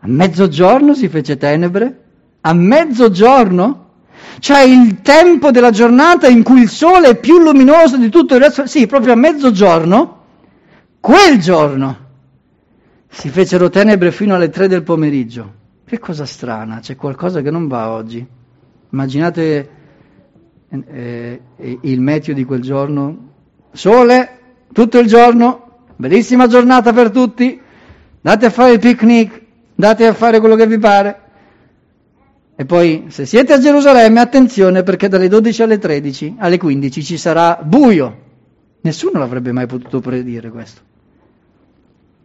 A 0.00 0.08
mezzogiorno 0.08 0.92
si 0.94 1.08
fece 1.08 1.38
tenebre? 1.38 2.00
A 2.42 2.52
mezzogiorno? 2.52 3.78
Cioè 4.40 4.62
il 4.62 5.00
tempo 5.00 5.50
della 5.50 5.70
giornata 5.70 6.26
in 6.26 6.42
cui 6.42 6.62
il 6.62 6.68
sole 6.68 7.10
è 7.10 7.16
più 7.16 7.38
luminoso 7.38 7.96
di 7.96 8.10
tutto 8.10 8.34
il 8.34 8.40
resto? 8.42 8.66
Sì, 8.66 8.86
proprio 8.86 9.12
a 9.12 9.16
mezzogiorno. 9.16 10.20
Quel 11.00 11.38
giorno 11.38 12.01
si 13.14 13.28
fecero 13.28 13.68
tenebre 13.68 14.10
fino 14.10 14.34
alle 14.34 14.48
tre 14.48 14.68
del 14.68 14.82
pomeriggio. 14.82 15.60
Che 15.84 15.98
cosa 15.98 16.24
strana, 16.24 16.80
c'è 16.80 16.96
qualcosa 16.96 17.42
che 17.42 17.50
non 17.50 17.68
va 17.68 17.90
oggi. 17.90 18.26
Immaginate 18.90 19.68
eh, 20.68 21.40
eh, 21.56 21.78
il 21.82 22.00
meteo 22.00 22.32
di 22.32 22.44
quel 22.44 22.62
giorno. 22.62 23.28
Sole 23.70 24.38
tutto 24.72 24.98
il 24.98 25.06
giorno, 25.06 25.84
bellissima 25.96 26.46
giornata 26.46 26.94
per 26.94 27.10
tutti, 27.10 27.60
andate 28.22 28.46
a 28.46 28.50
fare 28.50 28.72
il 28.72 28.78
picnic, 28.78 29.42
andate 29.76 30.06
a 30.06 30.14
fare 30.14 30.40
quello 30.40 30.56
che 30.56 30.66
vi 30.66 30.78
pare. 30.78 31.20
E 32.56 32.64
poi, 32.64 33.06
se 33.08 33.26
siete 33.26 33.52
a 33.52 33.58
Gerusalemme, 33.58 34.20
attenzione 34.20 34.82
perché 34.82 35.08
dalle 35.08 35.28
12 35.28 35.62
alle 35.62 35.78
13, 35.78 36.36
alle 36.38 36.56
15 36.56 37.04
ci 37.04 37.18
sarà 37.18 37.60
buio. 37.62 38.20
Nessuno 38.80 39.18
l'avrebbe 39.18 39.52
mai 39.52 39.66
potuto 39.66 40.00
predire 40.00 40.48
questo. 40.50 40.91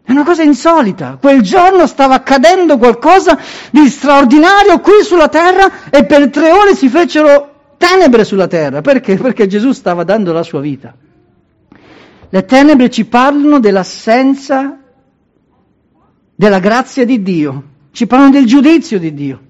È 0.08 0.14
una 0.14 0.24
cosa 0.24 0.42
insolita. 0.42 1.18
Quel 1.20 1.42
giorno 1.42 1.86
stava 1.86 2.14
accadendo 2.14 2.78
qualcosa 2.78 3.38
di 3.72 3.90
straordinario 3.90 4.80
qui 4.80 5.04
sulla 5.04 5.28
terra 5.28 5.90
e 5.90 6.06
per 6.06 6.30
tre 6.30 6.50
ore 6.50 6.76
si 6.76 6.88
fecero 6.88 7.74
tenebre 7.76 8.24
sulla 8.24 8.48
terra. 8.48 8.80
Perché? 8.80 9.18
Perché 9.18 9.48
Gesù 9.48 9.74
stava 9.74 10.06
dando 10.06 10.32
la 10.32 10.44
sua 10.44 10.62
vita. 10.62 10.96
Le 12.30 12.46
tenebre 12.46 12.90
ci 12.90 13.04
parlano 13.04 13.60
dell'assenza 13.60 14.78
della 16.34 16.60
grazia 16.60 17.04
di 17.04 17.22
Dio, 17.22 17.64
ci 17.92 18.08
parlano 18.08 18.32
del 18.32 18.46
giudizio 18.46 19.00
di 19.00 19.14
Dio, 19.14 19.42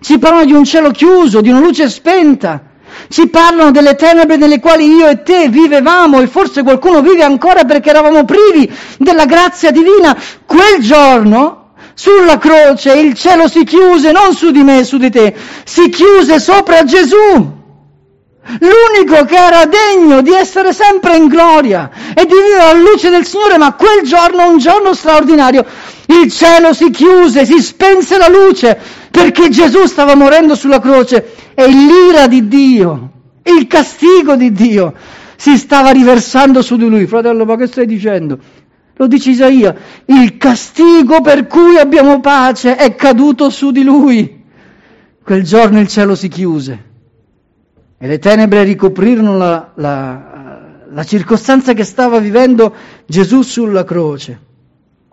ci 0.00 0.18
parlano 0.18 0.46
di 0.46 0.54
un 0.54 0.64
cielo 0.64 0.90
chiuso, 0.90 1.42
di 1.42 1.50
una 1.50 1.60
luce 1.60 1.90
spenta, 1.90 2.62
ci 3.08 3.28
parlano 3.28 3.70
delle 3.70 3.94
tenebre 3.94 4.36
nelle 4.36 4.60
quali 4.60 4.86
io 4.86 5.08
e 5.08 5.22
te 5.22 5.48
vivevamo 5.48 6.20
e 6.20 6.26
forse 6.26 6.62
qualcuno 6.62 7.00
vive 7.00 7.22
ancora 7.22 7.64
perché 7.64 7.90
eravamo 7.90 8.24
privi 8.24 8.70
della 8.98 9.26
grazia 9.26 9.70
divina. 9.70 10.16
Quel 10.44 10.80
giorno 10.80 11.72
sulla 11.94 12.38
croce 12.38 12.92
il 12.92 13.14
cielo 13.14 13.48
si 13.48 13.64
chiuse 13.64 14.12
non 14.12 14.34
su 14.34 14.50
di 14.50 14.62
me 14.62 14.84
su 14.84 14.98
di 14.98 15.10
te, 15.10 15.34
si 15.64 15.88
chiuse 15.88 16.38
sopra 16.38 16.84
Gesù. 16.84 17.56
L'unico 18.60 19.24
che 19.26 19.36
era 19.36 19.66
degno 19.66 20.22
di 20.22 20.32
essere 20.32 20.72
sempre 20.72 21.16
in 21.16 21.26
gloria 21.26 21.90
e 22.14 22.24
di 22.24 22.32
vivere 22.32 22.70
alla 22.70 22.80
luce 22.80 23.10
del 23.10 23.26
Signore, 23.26 23.58
ma 23.58 23.74
quel 23.74 24.02
giorno, 24.04 24.48
un 24.48 24.58
giorno 24.58 24.94
straordinario, 24.94 25.66
il 26.06 26.32
cielo 26.32 26.72
si 26.72 26.88
chiuse, 26.90 27.44
si 27.44 27.60
spense 27.60 28.16
la 28.16 28.28
luce 28.28 28.78
perché 29.10 29.50
Gesù 29.50 29.84
stava 29.84 30.14
morendo 30.14 30.54
sulla 30.54 30.80
croce 30.80 31.34
e 31.54 31.68
l'ira 31.68 32.26
di 32.26 32.48
Dio, 32.48 33.10
il 33.42 33.66
castigo 33.66 34.34
di 34.34 34.50
Dio 34.50 34.94
si 35.36 35.58
stava 35.58 35.90
riversando 35.90 36.62
su 36.62 36.76
di 36.76 36.88
lui. 36.88 37.06
Fratello, 37.06 37.44
ma 37.44 37.56
che 37.56 37.66
stai 37.66 37.86
dicendo? 37.86 38.38
Lo 38.96 39.06
dice 39.06 39.30
Isaia, 39.30 39.76
il 40.06 40.38
castigo 40.38 41.20
per 41.20 41.46
cui 41.46 41.76
abbiamo 41.76 42.20
pace 42.20 42.76
è 42.76 42.94
caduto 42.94 43.50
su 43.50 43.70
di 43.70 43.82
lui. 43.82 44.42
Quel 45.22 45.42
giorno 45.42 45.78
il 45.78 45.88
cielo 45.88 46.14
si 46.14 46.28
chiuse 46.28 46.86
e 47.98 48.06
le 48.06 48.18
tenebre 48.18 48.62
ricoprirono 48.62 49.36
la, 49.36 49.72
la, 49.74 50.60
la 50.88 51.04
circostanza 51.04 51.72
che 51.72 51.84
stava 51.84 52.20
vivendo 52.20 52.72
Gesù 53.06 53.42
sulla 53.42 53.84
croce. 53.84 54.46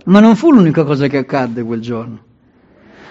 Ma 0.06 0.20
non 0.20 0.36
fu 0.36 0.52
l'unica 0.52 0.84
cosa 0.84 1.08
che 1.08 1.18
accadde 1.18 1.64
quel 1.64 1.82
giorno. 1.82 2.24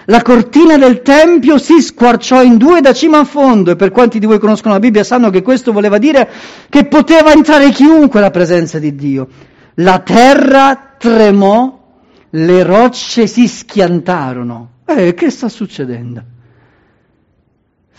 La 0.05 0.21
cortina 0.21 0.77
del 0.77 1.01
Tempio 1.01 1.57
si 1.57 1.81
squarciò 1.81 2.41
in 2.43 2.57
due 2.57 2.79
da 2.79 2.93
cima 2.93 3.19
a 3.19 3.25
fondo 3.25 3.71
e 3.71 3.75
per 3.75 3.91
quanti 3.91 4.19
di 4.19 4.27
voi 4.27 4.39
conoscono 4.39 4.75
la 4.75 4.79
Bibbia 4.79 5.03
sanno 5.03 5.31
che 5.31 5.41
questo 5.41 5.71
voleva 5.71 5.97
dire 5.97 6.29
che 6.69 6.85
poteva 6.85 7.33
entrare 7.33 7.71
chiunque 7.71 8.19
alla 8.19 8.29
presenza 8.29 8.77
di 8.77 8.95
Dio. 8.95 9.27
La 9.75 9.99
terra 9.99 10.93
tremò, 10.97 11.83
le 12.29 12.63
rocce 12.63 13.25
si 13.27 13.47
schiantarono. 13.47 14.69
Eh, 14.85 15.15
che 15.15 15.31
sta 15.31 15.49
succedendo? 15.49 16.23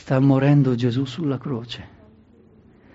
Sta 0.06 0.20
morendo 0.20 0.76
Gesù 0.76 1.04
sulla 1.04 1.36
croce. 1.36 1.84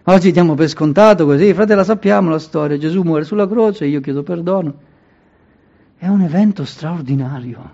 Oggi 0.05 0.31
diamo 0.31 0.53
per 0.53 0.69
scontato 0.69 1.25
così, 1.25 1.53
frate 1.53 1.75
la 1.75 1.83
sappiamo 1.83 2.29
la 2.29 2.39
storia, 2.39 2.77
Gesù 2.77 3.01
muore 3.01 3.25
sulla 3.25 3.49
croce, 3.49 3.85
io 3.85 3.99
chiedo 3.99 4.23
perdono. 4.23 4.75
È 5.97 6.07
un 6.07 6.21
evento 6.21 6.63
straordinario. 6.63 7.71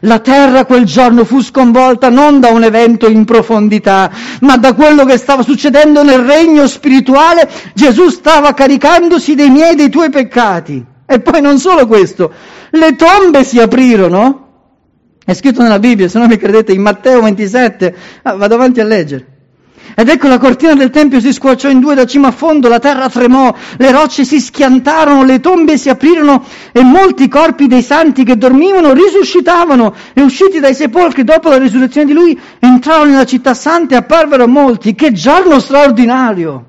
La 0.00 0.18
terra 0.18 0.64
quel 0.64 0.82
giorno 0.82 1.24
fu 1.24 1.40
sconvolta 1.40 2.08
non 2.08 2.40
da 2.40 2.48
un 2.48 2.64
evento 2.64 3.06
in 3.08 3.24
profondità, 3.24 4.10
ma 4.40 4.56
da 4.56 4.74
quello 4.74 5.04
che 5.04 5.18
stava 5.18 5.42
succedendo 5.42 6.02
nel 6.02 6.24
regno 6.24 6.66
spirituale. 6.66 7.48
Gesù 7.74 8.08
stava 8.08 8.54
caricandosi 8.54 9.36
dei 9.36 9.50
miei 9.50 9.74
e 9.74 9.76
dei 9.76 9.88
tuoi 9.88 10.10
peccati. 10.10 10.84
E 11.06 11.20
poi 11.20 11.40
non 11.40 11.60
solo 11.60 11.86
questo, 11.86 12.32
le 12.70 12.96
tombe 12.96 13.44
si 13.44 13.60
aprirono. 13.60 14.45
È 15.26 15.34
scritto 15.34 15.60
nella 15.60 15.80
Bibbia, 15.80 16.06
se 16.06 16.20
non 16.20 16.28
mi 16.28 16.36
credete, 16.36 16.70
in 16.70 16.80
Matteo 16.80 17.20
27, 17.20 17.96
ah, 18.22 18.36
vado 18.36 18.54
avanti 18.54 18.78
a 18.78 18.84
leggere. 18.84 19.26
Ed 19.96 20.08
ecco 20.08 20.28
la 20.28 20.38
cortina 20.38 20.74
del 20.74 20.90
Tempio 20.90 21.18
si 21.18 21.32
squarciò 21.32 21.68
in 21.68 21.80
due 21.80 21.96
da 21.96 22.06
cima 22.06 22.28
a 22.28 22.30
fondo, 22.30 22.68
la 22.68 22.78
terra 22.78 23.08
tremò, 23.08 23.52
le 23.76 23.90
rocce 23.90 24.24
si 24.24 24.38
schiantarono, 24.38 25.24
le 25.24 25.40
tombe 25.40 25.78
si 25.78 25.88
aprirono 25.88 26.44
e 26.70 26.80
molti 26.84 27.26
corpi 27.26 27.66
dei 27.66 27.82
santi 27.82 28.22
che 28.22 28.36
dormivano 28.36 28.92
risuscitavano 28.92 29.96
e 30.14 30.22
usciti 30.22 30.60
dai 30.60 30.74
sepolcri 30.76 31.24
dopo 31.24 31.48
la 31.48 31.58
risurrezione 31.58 32.06
di 32.06 32.12
lui 32.12 32.40
entrarono 32.60 33.10
nella 33.10 33.26
città 33.26 33.52
santa 33.52 33.96
e 33.96 33.98
apparvero 33.98 34.46
molti. 34.46 34.94
Che 34.94 35.10
giorno 35.10 35.58
straordinario! 35.58 36.66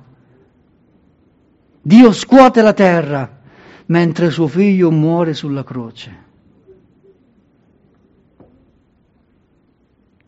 Dio 1.80 2.12
scuote 2.12 2.63
la 2.63 2.74
terra 2.74 3.30
mentre 3.86 4.32
suo 4.32 4.48
figlio 4.48 4.89
muore 4.89 5.36
sulla 5.36 5.63
croce. 5.63 6.26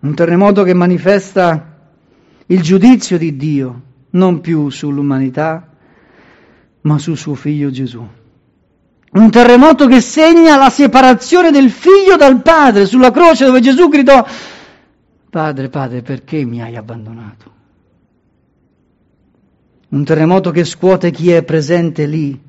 Un 0.02 0.14
terremoto 0.16 0.64
che 0.64 0.74
manifesta 0.74 1.78
il 2.46 2.62
giudizio 2.62 3.18
di 3.18 3.36
Dio, 3.36 3.82
non 4.12 4.42
più 4.42 4.70
sull'umanità, 4.70 5.70
ma 6.82 6.98
su 6.98 7.16
suo 7.16 7.36
figlio 7.36 7.70
Gesù. 7.70 8.08
Un 9.12 9.30
terremoto 9.32 9.88
che 9.88 10.02
segna 10.02 10.56
la 10.56 10.70
separazione 10.70 11.52
del 11.52 11.70
figlio 11.70 12.16
dal 12.16 12.42
padre 12.42 12.86
sulla 12.86 13.12
croce 13.12 13.46
dove 13.46 13.60
Gesù 13.60 13.90
gridò, 13.90 14.26
Padre, 15.30 15.70
Padre, 15.70 16.02
perché 16.02 16.44
mi 16.44 16.62
hai 16.62 16.76
abbandonato? 16.76 17.58
Un 19.90 20.04
terremoto 20.04 20.50
che 20.50 20.64
scuote 20.64 21.12
chi 21.12 21.32
è 21.32 21.44
presente 21.44 22.08
lì. 22.08 22.40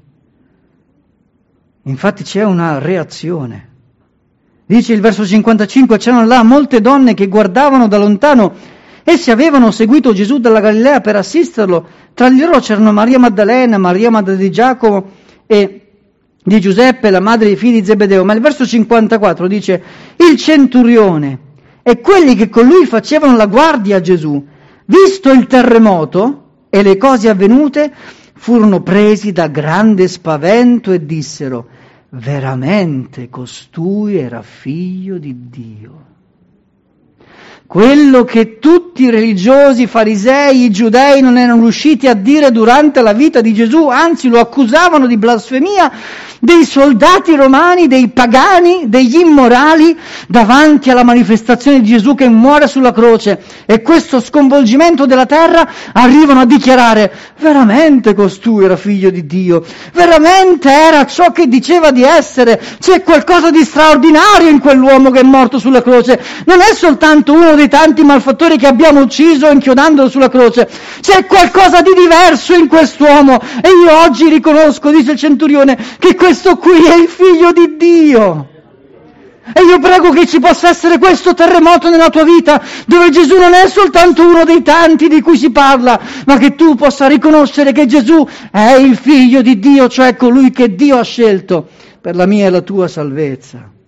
Infatti 1.83 2.23
c'è 2.23 2.43
una 2.43 2.79
reazione. 2.79 3.69
Dice 4.71 4.93
il 4.93 5.01
verso 5.01 5.27
55, 5.27 5.97
c'erano 5.99 6.27
là 6.27 6.45
molte 6.45 6.81
donne 6.81 7.15
che 7.15 7.27
guardavano 7.27 7.89
da 7.89 7.99
lontano 7.99 8.55
Essi 9.03 9.33
avevano 9.33 9.73
seguito 9.73 10.13
Gesù 10.13 10.39
dalla 10.39 10.61
Galilea 10.61 11.01
per 11.01 11.17
assisterlo. 11.17 11.85
Tra 12.15 12.31
di 12.31 12.39
loro 12.39 12.61
c'erano 12.61 12.93
Maria 12.93 13.19
Maddalena, 13.19 13.77
Maria 13.77 14.09
Madre 14.09 14.37
di 14.37 14.53
Giacomo 14.53 15.09
e 15.47 15.81
di 16.41 16.61
Giuseppe, 16.61 17.11
la 17.11 17.19
madre 17.19 17.47
dei 17.47 17.57
figli 17.57 17.81
di 17.81 17.87
Zebedeo. 17.87 18.25
Ma 18.25 18.35
il 18.35 18.41
verso 18.41 18.65
54 18.65 19.49
dice, 19.49 19.83
il 20.17 20.37
centurione 20.37 21.39
e 21.83 22.01
quelli 22.01 22.37
che 22.37 22.49
con 22.49 22.67
lui 22.67 22.87
facevano 22.87 23.35
la 23.35 23.47
guardia 23.47 23.97
a 23.97 24.01
Gesù, 24.01 24.41
visto 24.85 25.33
il 25.33 25.47
terremoto 25.47 26.45
e 26.71 26.83
le 26.85 26.97
cose 26.97 27.29
avvenute, 27.29 27.93
furono 28.35 28.83
presi 28.83 29.33
da 29.33 29.49
grande 29.49 30.07
spavento 30.07 30.93
e 30.93 31.05
dissero, 31.05 31.67
veramente 32.11 33.29
costui 33.29 34.17
era 34.17 34.43
figlio 34.43 35.19
di 35.19 35.49
Dio. 35.49 36.19
Quello 37.71 38.25
che 38.25 38.59
tutti 38.59 39.05
i 39.05 39.11
religiosi, 39.11 39.83
i 39.83 39.87
farisei, 39.87 40.65
i 40.65 40.71
giudei 40.73 41.21
non 41.21 41.39
erano 41.39 41.61
riusciti 41.61 42.09
a 42.09 42.15
dire 42.15 42.51
durante 42.51 43.01
la 43.01 43.13
vita 43.13 43.41
di 43.41 43.55
Gesù, 43.55 43.87
anzi 43.87 44.27
lo 44.27 44.41
accusavano 44.41 45.07
di 45.07 45.17
blasfemia, 45.17 45.93
dei 46.41 46.65
soldati 46.65 47.37
romani, 47.37 47.87
dei 47.87 48.09
pagani, 48.09 48.89
degli 48.89 49.19
immorali 49.19 49.97
davanti 50.27 50.91
alla 50.91 51.05
manifestazione 51.05 51.81
di 51.81 51.91
Gesù 51.91 52.17
che 52.17 52.29
muore 52.29 52.67
sulla 52.67 52.93
croce. 52.93 53.41
E 53.67 53.83
questo 53.83 54.21
sconvolgimento 54.21 55.07
della 55.07 55.27
terra 55.27 55.69
arrivano 55.93 56.41
a 56.41 56.47
dichiarare 56.47 57.13
veramente 57.39 58.15
costui 58.15 58.65
era 58.65 58.77
figlio 58.77 59.11
di 59.11 59.27
Dio, 59.27 59.65
veramente 59.93 60.69
era 60.71 61.07
ciò 61.07 61.31
che 61.31 61.47
diceva 61.47 61.93
di 61.93 62.03
essere, 62.03 62.61
c'è 62.81 63.03
qualcosa 63.03 63.51
di 63.51 63.63
straordinario 63.63 64.49
in 64.49 64.59
quell'uomo 64.59 65.11
che 65.11 65.21
è 65.21 65.25
morto 65.25 65.59
sulla 65.61 65.83
croce, 65.83 66.21
non 66.47 66.61
è 66.61 66.75
soltanto 66.75 67.33
uno 67.33 67.59
dei 67.61 67.69
tanti 67.69 68.03
malfattori 68.03 68.57
che 68.57 68.67
abbiamo 68.67 69.01
ucciso 69.01 69.51
inchiodandolo 69.51 70.09
sulla 70.09 70.31
croce, 70.31 70.69
c'è 71.01 71.27
qualcosa 71.27 71.83
di 71.83 71.91
diverso 71.95 72.55
in 72.55 72.69
quest'uomo 72.69 73.39
e 73.39 73.69
io 73.69 74.03
oggi 74.03 74.29
riconosco, 74.29 74.91
dice 74.91 75.13
il 75.13 75.19
centurione, 75.19 75.77
che 75.99 76.15
questo 76.15 76.57
qui 76.57 76.85
è 76.87 76.95
il 76.95 77.09
figlio 77.09 77.53
di 77.53 77.77
Dio. 77.77 78.49
E 79.53 79.63
io 79.63 79.79
prego 79.81 80.11
che 80.11 80.27
ci 80.27 80.39
possa 80.39 80.69
essere 80.69 80.99
questo 80.99 81.35
terremoto 81.35 81.91
nella 81.91 82.09
tua 82.09 82.25
vita, 82.25 82.63
dove 82.87 83.11
Gesù 83.11 83.37
non 83.37 83.53
è 83.53 83.69
soltanto 83.69 84.23
uno 84.23 84.45
dei 84.45 84.63
tanti 84.63 85.09
di 85.09 85.21
cui 85.21 85.37
si 85.37 85.51
parla, 85.51 86.01
ma 86.25 86.39
che 86.39 86.55
tu 86.55 86.77
possa 86.77 87.09
riconoscere 87.09 87.73
che 87.73 87.87
Gesù 87.87 88.27
è 88.51 88.75
il 88.75 88.97
figlio 88.97 89.43
di 89.43 89.59
Dio, 89.59 89.89
cioè 89.89 90.15
colui 90.15 90.51
che 90.51 90.75
Dio 90.75 90.99
ha 90.99 91.05
scelto 91.05 91.67
per 92.01 92.15
la 92.15 92.27
mia 92.27 92.47
e 92.47 92.51
la 92.51 92.61
tua 92.61 92.87
salvezza. 92.87 93.79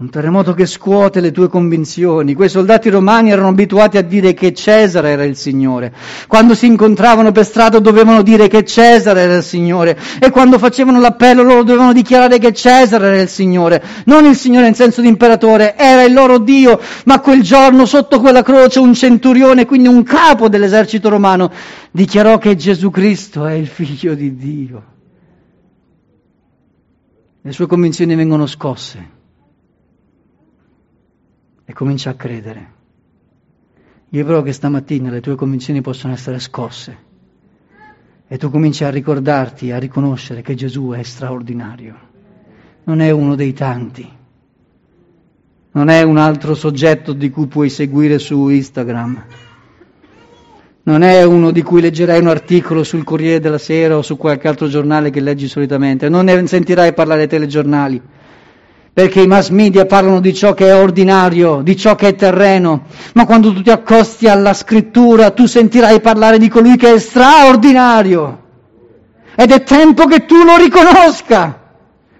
Un 0.00 0.08
terremoto 0.08 0.54
che 0.54 0.64
scuote 0.64 1.20
le 1.20 1.30
tue 1.30 1.50
convinzioni. 1.50 2.32
Quei 2.32 2.48
soldati 2.48 2.88
romani 2.88 3.32
erano 3.32 3.48
abituati 3.48 3.98
a 3.98 4.02
dire 4.02 4.32
che 4.32 4.54
Cesare 4.54 5.10
era 5.10 5.24
il 5.24 5.36
Signore. 5.36 5.92
Quando 6.26 6.54
si 6.54 6.64
incontravano 6.64 7.32
per 7.32 7.44
strada 7.44 7.80
dovevano 7.80 8.22
dire 8.22 8.48
che 8.48 8.64
Cesare 8.64 9.20
era 9.20 9.36
il 9.36 9.42
Signore. 9.42 9.98
E 10.18 10.30
quando 10.30 10.58
facevano 10.58 11.00
l'appello 11.00 11.42
loro 11.42 11.64
dovevano 11.64 11.92
dichiarare 11.92 12.38
che 12.38 12.54
Cesare 12.54 13.08
era 13.08 13.20
il 13.20 13.28
Signore. 13.28 13.82
Non 14.06 14.24
il 14.24 14.36
Signore 14.36 14.68
in 14.68 14.74
senso 14.74 15.02
di 15.02 15.08
imperatore, 15.08 15.76
era 15.76 16.02
il 16.02 16.14
loro 16.14 16.38
Dio. 16.38 16.80
Ma 17.04 17.20
quel 17.20 17.42
giorno 17.42 17.84
sotto 17.84 18.20
quella 18.20 18.42
croce 18.42 18.78
un 18.78 18.94
centurione, 18.94 19.66
quindi 19.66 19.88
un 19.88 20.02
capo 20.02 20.48
dell'esercito 20.48 21.10
romano, 21.10 21.52
dichiarò 21.90 22.38
che 22.38 22.56
Gesù 22.56 22.88
Cristo 22.88 23.44
è 23.44 23.52
il 23.52 23.66
figlio 23.66 24.14
di 24.14 24.34
Dio. 24.34 24.82
Le 27.42 27.52
sue 27.52 27.66
convinzioni 27.66 28.14
vengono 28.14 28.46
scosse 28.46 29.18
e 31.70 31.72
comincia 31.72 32.10
a 32.10 32.14
credere. 32.14 32.72
Io 34.08 34.24
prego 34.24 34.42
che 34.42 34.52
stamattina 34.52 35.08
le 35.08 35.20
tue 35.20 35.36
convinzioni 35.36 35.80
possano 35.80 36.14
essere 36.14 36.40
scosse. 36.40 37.08
E 38.26 38.38
tu 38.38 38.50
cominci 38.50 38.82
a 38.82 38.90
ricordarti, 38.90 39.70
a 39.70 39.78
riconoscere 39.78 40.42
che 40.42 40.56
Gesù 40.56 40.90
è 40.90 41.02
straordinario. 41.04 42.08
Non 42.84 43.00
è 43.00 43.10
uno 43.10 43.36
dei 43.36 43.52
tanti, 43.52 44.08
non 45.72 45.88
è 45.88 46.02
un 46.02 46.16
altro 46.16 46.54
soggetto 46.54 47.12
di 47.12 47.30
cui 47.30 47.46
puoi 47.46 47.70
seguire 47.70 48.18
su 48.18 48.48
Instagram, 48.48 49.24
non 50.82 51.02
è 51.02 51.22
uno 51.22 51.52
di 51.52 51.62
cui 51.62 51.80
leggerai 51.80 52.18
un 52.18 52.28
articolo 52.28 52.82
sul 52.82 53.04
Corriere 53.04 53.38
della 53.38 53.58
Sera 53.58 53.96
o 53.96 54.02
su 54.02 54.16
qualche 54.16 54.48
altro 54.48 54.66
giornale 54.66 55.10
che 55.10 55.20
leggi 55.20 55.46
solitamente, 55.46 56.08
non 56.08 56.24
ne 56.24 56.44
sentirai 56.48 56.94
parlare 56.94 57.22
ai 57.22 57.28
telegiornali 57.28 58.02
perché 58.92 59.22
i 59.22 59.26
mass 59.26 59.50
media 59.50 59.86
parlano 59.86 60.20
di 60.20 60.34
ciò 60.34 60.52
che 60.52 60.66
è 60.66 60.74
ordinario, 60.74 61.62
di 61.62 61.76
ciò 61.76 61.94
che 61.94 62.08
è 62.08 62.14
terreno, 62.14 62.86
ma 63.14 63.24
quando 63.24 63.52
tu 63.52 63.62
ti 63.62 63.70
accosti 63.70 64.26
alla 64.26 64.52
scrittura 64.52 65.30
tu 65.30 65.46
sentirai 65.46 66.00
parlare 66.00 66.38
di 66.38 66.48
colui 66.48 66.76
che 66.76 66.94
è 66.94 66.98
straordinario. 66.98 68.38
Ed 69.36 69.52
è 69.52 69.62
tempo 69.62 70.06
che 70.06 70.26
tu 70.26 70.42
lo 70.44 70.56
riconosca, 70.56 71.72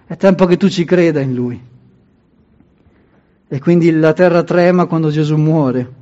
è 0.06 0.16
tempo 0.16 0.46
che 0.46 0.56
tu 0.56 0.68
ci 0.68 0.84
creda 0.84 1.20
in 1.20 1.34
lui. 1.34 1.60
E 3.52 3.58
quindi 3.58 3.90
la 3.90 4.12
terra 4.12 4.44
trema 4.44 4.86
quando 4.86 5.10
Gesù 5.10 5.36
muore, 5.36 5.92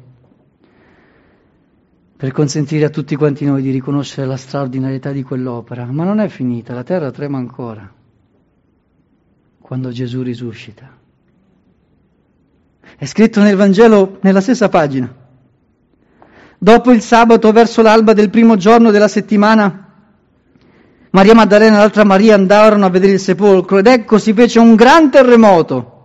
per 2.14 2.30
consentire 2.30 2.84
a 2.84 2.90
tutti 2.90 3.16
quanti 3.16 3.46
noi 3.46 3.62
di 3.62 3.70
riconoscere 3.70 4.26
la 4.26 4.36
straordinarietà 4.36 5.12
di 5.12 5.22
quell'opera. 5.22 5.86
Ma 5.86 6.04
non 6.04 6.20
è 6.20 6.28
finita, 6.28 6.74
la 6.74 6.84
terra 6.84 7.10
trema 7.10 7.38
ancora 7.38 7.96
quando 9.68 9.90
Gesù 9.90 10.22
risuscita. 10.22 10.88
È 12.96 13.04
scritto 13.04 13.42
nel 13.42 13.54
Vangelo 13.54 14.16
nella 14.22 14.40
stessa 14.40 14.70
pagina. 14.70 15.14
Dopo 16.56 16.90
il 16.90 17.02
sabato, 17.02 17.52
verso 17.52 17.82
l'alba 17.82 18.14
del 18.14 18.30
primo 18.30 18.56
giorno 18.56 18.90
della 18.90 19.08
settimana, 19.08 19.92
Maria 21.10 21.34
Maddalena 21.34 21.76
e 21.76 21.78
l'altra 21.80 22.04
Maria 22.04 22.34
andarono 22.34 22.86
a 22.86 22.88
vedere 22.88 23.12
il 23.12 23.20
sepolcro 23.20 23.76
ed 23.76 23.88
ecco 23.88 24.16
si 24.16 24.32
fece 24.32 24.58
un 24.58 24.74
gran 24.74 25.10
terremoto 25.10 25.96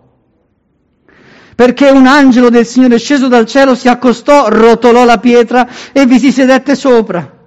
perché 1.56 1.90
un 1.90 2.06
angelo 2.06 2.50
del 2.50 2.66
Signore 2.66 3.00
sceso 3.00 3.30
dal 3.30 3.46
cielo 3.46 3.76
si 3.76 3.88
accostò, 3.88 4.50
rotolò 4.50 5.06
la 5.06 5.20
pietra 5.20 5.70
e 5.94 6.06
vi 6.06 6.20
si 6.20 6.34
sedette 6.34 6.76
sopra. 6.76 7.43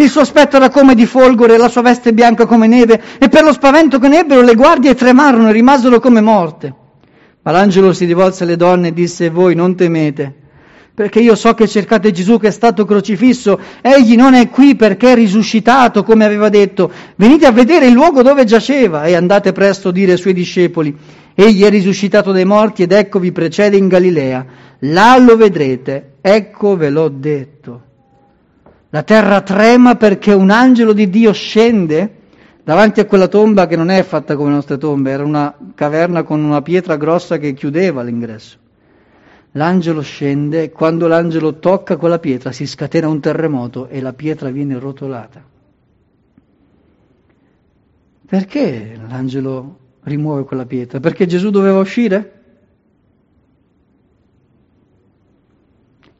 Il 0.00 0.08
suo 0.08 0.20
aspetto 0.20 0.54
era 0.54 0.70
come 0.70 0.94
di 0.94 1.06
folgore, 1.06 1.56
la 1.56 1.68
sua 1.68 1.82
veste 1.82 2.12
bianca 2.12 2.46
come 2.46 2.68
neve, 2.68 3.02
e 3.18 3.28
per 3.28 3.42
lo 3.42 3.52
spavento 3.52 3.98
che 3.98 4.06
ne 4.06 4.20
ebbero 4.20 4.42
le 4.42 4.54
guardie 4.54 4.94
tremarono 4.94 5.48
e 5.48 5.52
rimasero 5.52 5.98
come 5.98 6.20
morte. 6.20 6.72
Ma 7.42 7.50
l'angelo 7.50 7.92
si 7.92 8.04
rivolse 8.04 8.44
alle 8.44 8.54
donne 8.54 8.88
e 8.88 8.92
disse: 8.92 9.28
Voi 9.28 9.56
non 9.56 9.74
temete, 9.74 10.32
perché 10.94 11.18
io 11.18 11.34
so 11.34 11.52
che 11.54 11.66
cercate 11.66 12.12
Gesù 12.12 12.38
che 12.38 12.46
è 12.46 12.52
stato 12.52 12.84
crocifisso, 12.84 13.58
egli 13.80 14.14
non 14.14 14.34
è 14.34 14.48
qui 14.50 14.76
perché 14.76 15.10
è 15.10 15.14
risuscitato, 15.16 16.04
come 16.04 16.24
aveva 16.24 16.48
detto. 16.48 16.92
Venite 17.16 17.46
a 17.46 17.50
vedere 17.50 17.86
il 17.86 17.92
luogo 17.92 18.22
dove 18.22 18.44
giaceva 18.44 19.02
e 19.02 19.16
andate 19.16 19.50
presto 19.50 19.88
a 19.88 19.92
dire 19.92 20.12
ai 20.12 20.18
suoi 20.18 20.32
discepoli: 20.32 20.96
Egli 21.34 21.64
è 21.64 21.70
risuscitato 21.70 22.30
dai 22.30 22.44
morti 22.44 22.84
ed 22.84 22.92
ecco 22.92 23.18
vi 23.18 23.32
precede 23.32 23.76
in 23.76 23.88
Galilea. 23.88 24.46
Là 24.78 25.18
lo 25.18 25.36
vedrete, 25.36 26.18
ecco 26.20 26.76
ve 26.76 26.88
l'ho 26.88 27.08
detto. 27.08 27.82
La 28.90 29.02
terra 29.02 29.42
trema 29.42 29.96
perché 29.96 30.32
un 30.32 30.50
angelo 30.50 30.94
di 30.94 31.10
Dio 31.10 31.32
scende 31.32 32.14
davanti 32.64 33.00
a 33.00 33.04
quella 33.04 33.28
tomba 33.28 33.66
che 33.66 33.76
non 33.76 33.90
è 33.90 34.02
fatta 34.02 34.34
come 34.34 34.48
le 34.48 34.54
nostre 34.54 34.78
tombe, 34.78 35.10
era 35.10 35.24
una 35.24 35.54
caverna 35.74 36.22
con 36.22 36.42
una 36.42 36.62
pietra 36.62 36.96
grossa 36.96 37.36
che 37.36 37.52
chiudeva 37.52 38.02
l'ingresso. 38.02 38.56
L'angelo 39.52 40.00
scende 40.00 40.62
e 40.64 40.70
quando 40.70 41.06
l'angelo 41.06 41.58
tocca 41.58 41.96
quella 41.96 42.18
pietra 42.18 42.52
si 42.52 42.66
scatena 42.66 43.08
un 43.08 43.20
terremoto 43.20 43.88
e 43.88 44.00
la 44.00 44.12
pietra 44.12 44.50
viene 44.50 44.78
rotolata. 44.78 45.42
Perché 48.26 48.98
l'angelo 49.08 49.78
rimuove 50.02 50.44
quella 50.44 50.66
pietra? 50.66 51.00
Perché 51.00 51.26
Gesù 51.26 51.50
doveva 51.50 51.78
uscire? 51.78 52.37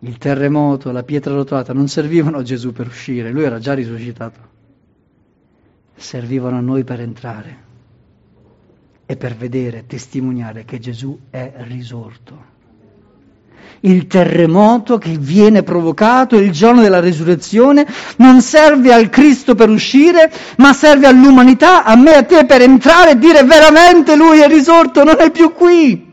Il 0.00 0.18
terremoto, 0.18 0.92
la 0.92 1.02
pietra 1.02 1.34
rotolata 1.34 1.72
non 1.72 1.88
servivano 1.88 2.38
a 2.38 2.42
Gesù 2.42 2.72
per 2.72 2.86
uscire, 2.86 3.30
lui 3.30 3.42
era 3.42 3.58
già 3.58 3.74
risuscitato, 3.74 4.38
servivano 5.96 6.56
a 6.56 6.60
noi 6.60 6.84
per 6.84 7.00
entrare 7.00 7.66
e 9.04 9.16
per 9.16 9.34
vedere, 9.34 9.86
testimoniare 9.86 10.64
che 10.64 10.78
Gesù 10.78 11.18
è 11.30 11.52
risorto. 11.68 12.56
Il 13.80 14.06
terremoto 14.06 14.98
che 14.98 15.16
viene 15.18 15.62
provocato 15.62 16.36
il 16.36 16.50
giorno 16.50 16.80
della 16.80 17.00
resurrezione 17.00 17.86
non 18.16 18.40
serve 18.40 18.92
al 18.92 19.08
Cristo 19.08 19.54
per 19.54 19.68
uscire, 19.68 20.32
ma 20.58 20.72
serve 20.72 21.06
all'umanità, 21.06 21.84
a 21.84 21.96
me 21.96 22.14
e 22.14 22.16
a 22.18 22.22
te 22.24 22.44
per 22.44 22.60
entrare 22.60 23.12
e 23.12 23.18
dire 23.18 23.44
veramente 23.44 24.16
lui 24.16 24.40
è 24.40 24.48
risorto, 24.48 25.04
non 25.04 25.16
è 25.18 25.30
più 25.30 25.52
qui. 25.52 26.07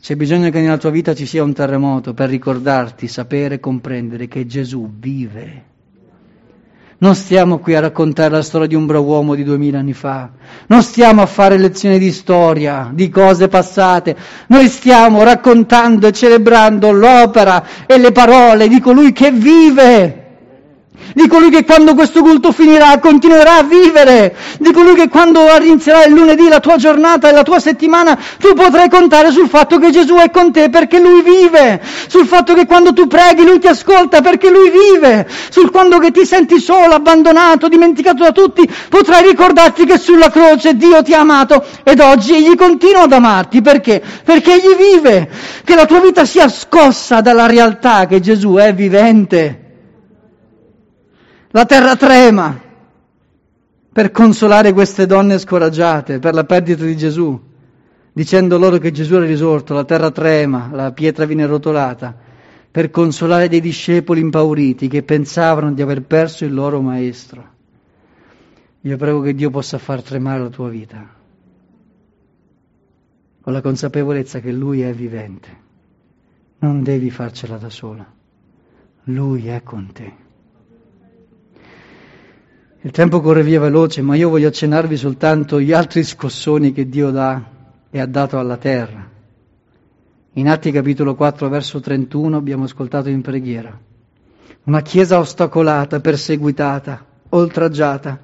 C'è 0.00 0.14
bisogno 0.14 0.48
che 0.50 0.60
nella 0.60 0.78
tua 0.78 0.90
vita 0.90 1.12
ci 1.12 1.26
sia 1.26 1.42
un 1.42 1.52
terremoto 1.52 2.14
per 2.14 2.28
ricordarti, 2.28 3.08
sapere, 3.08 3.58
comprendere 3.58 4.28
che 4.28 4.46
Gesù 4.46 4.88
vive. 4.96 5.64
Non 6.98 7.14
stiamo 7.14 7.58
qui 7.58 7.74
a 7.74 7.80
raccontare 7.80 8.30
la 8.30 8.42
storia 8.42 8.68
di 8.68 8.74
un 8.74 8.86
bravo 8.86 9.06
uomo 9.06 9.34
di 9.34 9.44
duemila 9.44 9.78
anni 9.78 9.92
fa, 9.92 10.30
non 10.66 10.82
stiamo 10.82 11.22
a 11.22 11.26
fare 11.26 11.58
lezioni 11.58 11.98
di 11.98 12.10
storia, 12.10 12.90
di 12.92 13.08
cose 13.08 13.48
passate, 13.48 14.16
noi 14.48 14.68
stiamo 14.68 15.22
raccontando 15.22 16.08
e 16.08 16.12
celebrando 16.12 16.90
l'opera 16.90 17.64
e 17.86 17.98
le 17.98 18.10
parole 18.10 18.66
di 18.66 18.80
colui 18.80 19.12
che 19.12 19.30
vive, 19.30 20.27
di 21.14 21.26
colui 21.26 21.50
che 21.50 21.64
quando 21.64 21.94
questo 21.94 22.20
culto 22.20 22.52
finirà 22.52 22.98
continuerà 22.98 23.58
a 23.58 23.62
vivere, 23.62 24.34
di 24.58 24.72
colui 24.72 24.94
che 24.94 25.08
quando 25.08 25.40
inizierà 25.60 26.04
il 26.04 26.12
lunedì 26.12 26.48
la 26.48 26.60
tua 26.60 26.76
giornata 26.76 27.28
e 27.28 27.32
la 27.32 27.42
tua 27.42 27.58
settimana 27.58 28.18
tu 28.38 28.52
potrai 28.54 28.88
contare 28.88 29.30
sul 29.30 29.48
fatto 29.48 29.78
che 29.78 29.90
Gesù 29.90 30.14
è 30.16 30.30
con 30.30 30.52
te 30.52 30.68
perché 30.70 30.98
lui 31.00 31.22
vive, 31.22 31.80
sul 32.08 32.26
fatto 32.26 32.54
che 32.54 32.66
quando 32.66 32.92
tu 32.92 33.06
preghi 33.06 33.44
lui 33.44 33.58
ti 33.58 33.66
ascolta 33.66 34.20
perché 34.20 34.50
lui 34.50 34.70
vive, 34.70 35.26
sul 35.50 35.70
quando 35.70 35.98
che 35.98 36.10
ti 36.10 36.24
senti 36.24 36.58
solo, 36.60 36.94
abbandonato, 36.94 37.68
dimenticato 37.68 38.22
da 38.22 38.32
tutti, 38.32 38.68
potrai 38.88 39.22
ricordarti 39.22 39.84
che 39.84 39.98
sulla 39.98 40.30
croce 40.30 40.76
Dio 40.76 41.02
ti 41.02 41.14
ha 41.14 41.20
amato 41.20 41.64
ed 41.82 42.00
oggi 42.00 42.34
egli 42.34 42.54
continua 42.54 43.02
ad 43.02 43.12
amarti. 43.12 43.62
Perché? 43.62 44.02
Perché 44.24 44.54
egli 44.54 44.74
vive, 44.76 45.28
che 45.64 45.74
la 45.74 45.86
tua 45.86 46.00
vita 46.00 46.24
sia 46.24 46.48
scossa 46.48 47.20
dalla 47.20 47.46
realtà 47.46 48.06
che 48.06 48.20
Gesù 48.20 48.54
è 48.54 48.74
vivente. 48.74 49.67
La 51.50 51.64
terra 51.64 51.96
trema 51.96 52.60
per 53.90 54.10
consolare 54.10 54.74
queste 54.74 55.06
donne 55.06 55.38
scoraggiate 55.38 56.18
per 56.18 56.34
la 56.34 56.44
perdita 56.44 56.84
di 56.84 56.94
Gesù, 56.94 57.40
dicendo 58.12 58.58
loro 58.58 58.76
che 58.76 58.92
Gesù 58.92 59.14
era 59.14 59.24
risorto, 59.24 59.72
la 59.72 59.84
terra 59.84 60.10
trema, 60.10 60.68
la 60.72 60.92
pietra 60.92 61.24
viene 61.24 61.46
rotolata, 61.46 62.14
per 62.70 62.90
consolare 62.90 63.48
dei 63.48 63.60
discepoli 63.60 64.20
impauriti 64.20 64.88
che 64.88 65.02
pensavano 65.02 65.72
di 65.72 65.80
aver 65.80 66.02
perso 66.02 66.44
il 66.44 66.52
loro 66.52 66.82
maestro. 66.82 67.56
Io 68.82 68.96
prego 68.98 69.22
che 69.22 69.34
Dio 69.34 69.48
possa 69.48 69.78
far 69.78 70.02
tremare 70.02 70.42
la 70.42 70.50
tua 70.50 70.68
vita, 70.68 71.08
con 73.40 73.52
la 73.54 73.62
consapevolezza 73.62 74.40
che 74.40 74.52
Lui 74.52 74.82
è 74.82 74.92
vivente. 74.92 75.48
Non 76.58 76.82
devi 76.82 77.10
farcela 77.10 77.56
da 77.56 77.70
sola, 77.70 78.06
Lui 79.04 79.48
è 79.48 79.62
con 79.62 79.90
te. 79.92 80.26
Il 82.88 82.94
tempo 82.94 83.20
corre 83.20 83.42
via 83.42 83.60
veloce, 83.60 84.00
ma 84.00 84.16
io 84.16 84.30
voglio 84.30 84.48
accennarvi 84.48 84.96
soltanto 84.96 85.60
gli 85.60 85.74
altri 85.74 86.02
scossoni 86.02 86.72
che 86.72 86.88
Dio 86.88 87.10
dà 87.10 87.44
e 87.90 88.00
ha 88.00 88.06
dato 88.06 88.38
alla 88.38 88.56
terra. 88.56 89.06
In 90.32 90.48
Atti 90.48 90.70
capitolo 90.72 91.14
4, 91.14 91.50
verso 91.50 91.80
31 91.80 92.34
abbiamo 92.34 92.64
ascoltato 92.64 93.10
in 93.10 93.20
preghiera. 93.20 93.78
Una 94.62 94.80
chiesa 94.80 95.18
ostacolata, 95.18 96.00
perseguitata, 96.00 97.04
oltraggiata, 97.28 98.18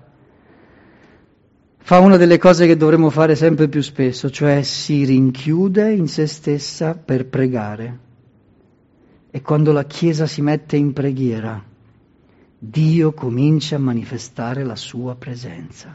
fa 1.77 1.99
una 1.99 2.17
delle 2.17 2.39
cose 2.39 2.67
che 2.67 2.79
dovremmo 2.79 3.11
fare 3.11 3.35
sempre 3.35 3.69
più 3.69 3.83
spesso, 3.83 4.31
cioè 4.31 4.63
si 4.63 5.05
rinchiude 5.05 5.93
in 5.93 6.09
se 6.09 6.27
stessa 6.27 6.95
per 6.95 7.27
pregare. 7.27 7.99
E 9.31 9.43
quando 9.43 9.73
la 9.73 9.85
chiesa 9.85 10.27
si 10.27 10.41
mette 10.41 10.77
in 10.77 10.95
preghiera, 10.95 11.73
Dio 12.67 13.13
comincia 13.13 13.77
a 13.77 13.79
manifestare 13.79 14.65
la 14.65 14.75
sua 14.75 15.15
presenza. 15.17 15.95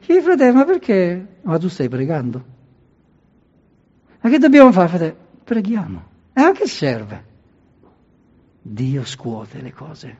Sì, 0.00 0.20
fratello, 0.20 0.52
ma 0.52 0.64
perché? 0.64 1.26
Ma 1.42 1.58
tu 1.58 1.68
stai 1.68 1.88
pregando? 1.88 2.44
Ma 4.20 4.28
che 4.28 4.38
dobbiamo 4.38 4.70
fare, 4.70 4.88
fratello? 4.88 5.16
Preghiamo. 5.42 6.02
E 6.34 6.40
a 6.42 6.52
che 6.52 6.66
serve? 6.66 7.24
Dio 8.60 9.04
scuote 9.06 9.62
le 9.62 9.72
cose 9.72 10.16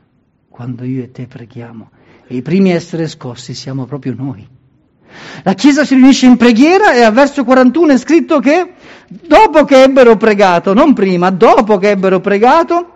quando 0.49 0.85
io 0.85 1.03
e 1.03 1.11
te 1.11 1.27
preghiamo. 1.27 1.91
E 2.25 2.35
i 2.35 2.41
primi 2.41 2.71
a 2.71 2.75
essere 2.75 3.07
scossi 3.07 3.53
siamo 3.53 3.85
proprio 3.85 4.15
noi. 4.15 4.47
La 5.43 5.53
Chiesa 5.53 5.85
si 5.85 5.93
riunisce 5.93 6.25
in 6.25 6.35
preghiera 6.35 6.93
e 6.93 7.03
al 7.03 7.13
verso 7.13 7.43
41 7.43 7.93
è 7.93 7.97
scritto 7.99 8.39
che 8.39 8.73
dopo 9.07 9.65
che 9.65 9.83
ebbero 9.83 10.17
pregato, 10.17 10.73
non 10.73 10.93
prima, 10.93 11.29
dopo 11.29 11.77
che 11.77 11.91
ebbero 11.91 12.19
pregato, 12.21 12.92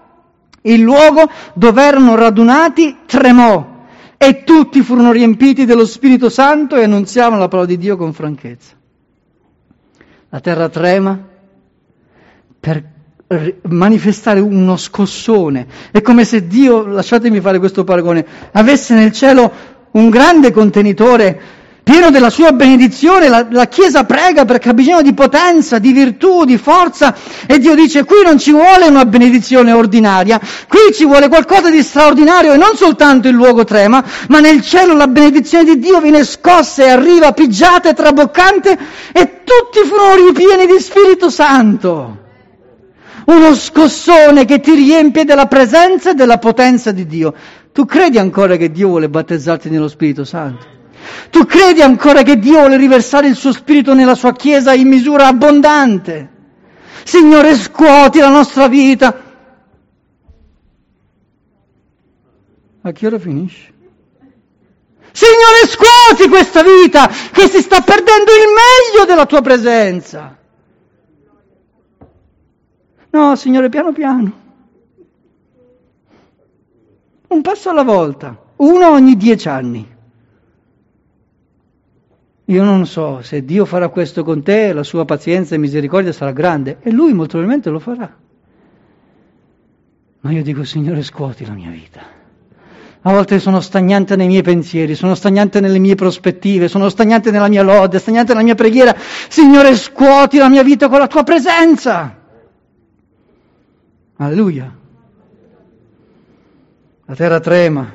il 0.62 0.82
luogo 0.82 1.30
dove 1.53 1.82
erano 1.84 2.16
radunati 2.16 2.97
tremò 3.05 3.76
e 4.18 4.43
tutti 4.43 4.82
furono 4.82 5.12
riempiti 5.12 5.66
dello 5.66 5.86
Spirito 5.86 6.30
Santo 6.30 6.76
e 6.76 6.84
annunziavano 6.84 7.39
la 7.39 7.47
parola 7.47 7.68
di 7.68 7.78
Dio 7.78 7.95
con 7.97 8.14
franchezza. 8.14 8.74
La 10.30 10.39
terra 10.39 10.70
trema 10.70 11.20
per 12.60 12.84
manifestare 13.70 14.39
uno 14.39 14.78
scossone. 14.78 15.68
È 15.91 16.01
come 16.01 16.26
se 16.26 16.47
Dio, 16.47 16.86
lasciatemi 16.86 17.39
fare 17.41 17.60
questo 17.60 17.84
paragone, 17.84 18.26
avesse 18.53 18.95
nel 18.95 19.12
cielo 19.12 19.51
un 19.91 20.10
grande 20.10 20.51
contenitore 20.51 21.39
pieno 21.88 22.11
della 22.11 22.29
sua 22.29 22.51
benedizione, 22.51 23.29
la, 23.29 23.47
la, 23.49 23.65
Chiesa 23.69 24.03
prega 24.03 24.43
perché 24.43 24.67
ha 24.67 24.73
bisogno 24.73 25.01
di 25.01 25.13
potenza, 25.13 25.79
di 25.79 25.93
virtù, 25.93 26.43
di 26.43 26.57
forza 26.57 27.15
e 27.45 27.59
Dio 27.59 27.75
dice 27.75 28.03
qui 28.03 28.23
non 28.25 28.38
ci 28.38 28.51
vuole 28.51 28.88
una 28.88 29.05
benedizione 29.05 29.71
ordinaria, 29.71 30.38
qui 30.67 30.93
ci 30.93 31.05
vuole 31.05 31.29
qualcosa 31.29 31.69
di 31.69 31.81
straordinario 31.81 32.51
e 32.51 32.57
non 32.57 32.75
soltanto 32.75 33.29
il 33.29 33.35
luogo 33.35 33.63
trema, 33.63 34.03
ma 34.27 34.41
nel 34.41 34.61
cielo 34.61 34.95
la 34.95 35.07
benedizione 35.07 35.63
di 35.63 35.79
Dio 35.79 36.01
viene 36.01 36.25
scossa 36.25 36.83
e 36.83 36.89
arriva 36.89 37.31
pigiata 37.31 37.88
e 37.88 37.93
traboccante 37.93 38.77
e 39.13 39.43
tutti 39.45 39.88
furono 39.88 40.27
ripieni 40.27 40.65
di 40.65 40.81
Spirito 40.81 41.29
Santo. 41.29 42.17
Uno 43.27 43.55
scossone 43.55 44.43
che 44.43 44.59
ti 44.59 44.73
riempie 44.73 45.23
della 45.23 45.45
presenza 45.45 46.11
e 46.11 46.15
della 46.15 46.38
potenza 46.38 46.91
di 46.91 47.05
Dio. 47.05 47.33
Tu 47.71 47.85
credi 47.85 48.17
ancora 48.17 48.57
che 48.57 48.71
Dio 48.71 48.89
vuole 48.89 49.07
battezzarti 49.07 49.69
nello 49.69 49.88
Spirito 49.88 50.25
Santo? 50.25 50.76
Tu 51.30 51.45
credi 51.45 51.82
ancora 51.82 52.24
che 52.24 52.38
Dio 52.39 52.60
vuole 52.60 52.78
riversare 52.78 53.28
il 53.28 53.36
suo 53.36 53.51
spirito 53.51 53.93
nella 53.93 54.16
sua 54.16 54.34
Chiesa 54.34 54.74
in 54.74 54.88
misura 54.88 55.28
abbondante? 55.28 56.36
Signore, 57.03 57.55
scuoti 57.55 58.20
la 58.20 58.30
nostra 58.30 58.68
vita. 58.68 59.24
A 62.82 62.91
che 62.91 63.05
ora 63.05 63.20
finisce? 63.20 63.74
Signore, 65.12 65.68
scuoti 65.68 66.30
questa 66.30 66.64
vita 66.64 67.08
che 67.08 67.47
si 67.47 67.62
sta 67.62 67.82
perdendo 67.82 68.32
il 68.32 68.47
meglio 68.47 69.05
della 69.05 69.26
tua 69.26 69.41
presenza. 69.41 70.38
No, 73.10 73.36
Signore, 73.36 73.70
piano 73.70 73.91
piano. 73.91 74.45
Un 77.30 77.41
passo 77.41 77.70
alla 77.70 77.84
volta, 77.84 78.38
uno 78.58 78.89
ogni 78.89 79.18
dieci 79.18 79.49
anni. 79.49 79.95
Io 82.49 82.63
non 82.63 82.85
so 82.85 83.21
se 83.23 83.43
Dio 83.43 83.65
farà 83.65 83.89
questo 83.89 84.23
con 84.23 84.41
te, 84.41 84.71
la 84.71 84.83
sua 84.83 85.03
pazienza 85.03 85.55
e 85.55 85.57
misericordia 85.57 86.13
sarà 86.13 86.31
grande 86.31 86.77
e 86.79 86.91
lui 86.91 87.11
molto 87.13 87.37
probabilmente 87.37 87.69
lo 87.69 87.79
farà. 87.79 88.15
Ma 90.21 90.31
io 90.31 90.43
dico, 90.43 90.63
Signore, 90.63 91.03
scuoti 91.03 91.45
la 91.45 91.51
mia 91.51 91.69
vita. 91.69 92.01
A 93.01 93.11
volte 93.11 93.39
sono 93.39 93.59
stagnante 93.59 94.15
nei 94.15 94.27
miei 94.27 94.43
pensieri, 94.43 94.95
sono 94.95 95.13
stagnante 95.13 95.59
nelle 95.59 95.77
mie 95.77 95.95
prospettive, 95.95 96.69
sono 96.69 96.87
stagnante 96.87 97.31
nella 97.31 97.49
mia 97.49 97.63
lode, 97.63 97.99
stagnante 97.99 98.31
nella 98.31 98.45
mia 98.45 98.55
preghiera. 98.55 98.95
Signore, 98.97 99.75
scuoti 99.75 100.37
la 100.37 100.47
mia 100.49 100.63
vita 100.63 100.87
con 100.87 100.99
la 100.99 101.07
tua 101.07 101.23
presenza. 101.23 102.17
Alleluia. 104.15 104.73
La 107.05 107.15
terra 107.15 107.41
trema. 107.41 107.91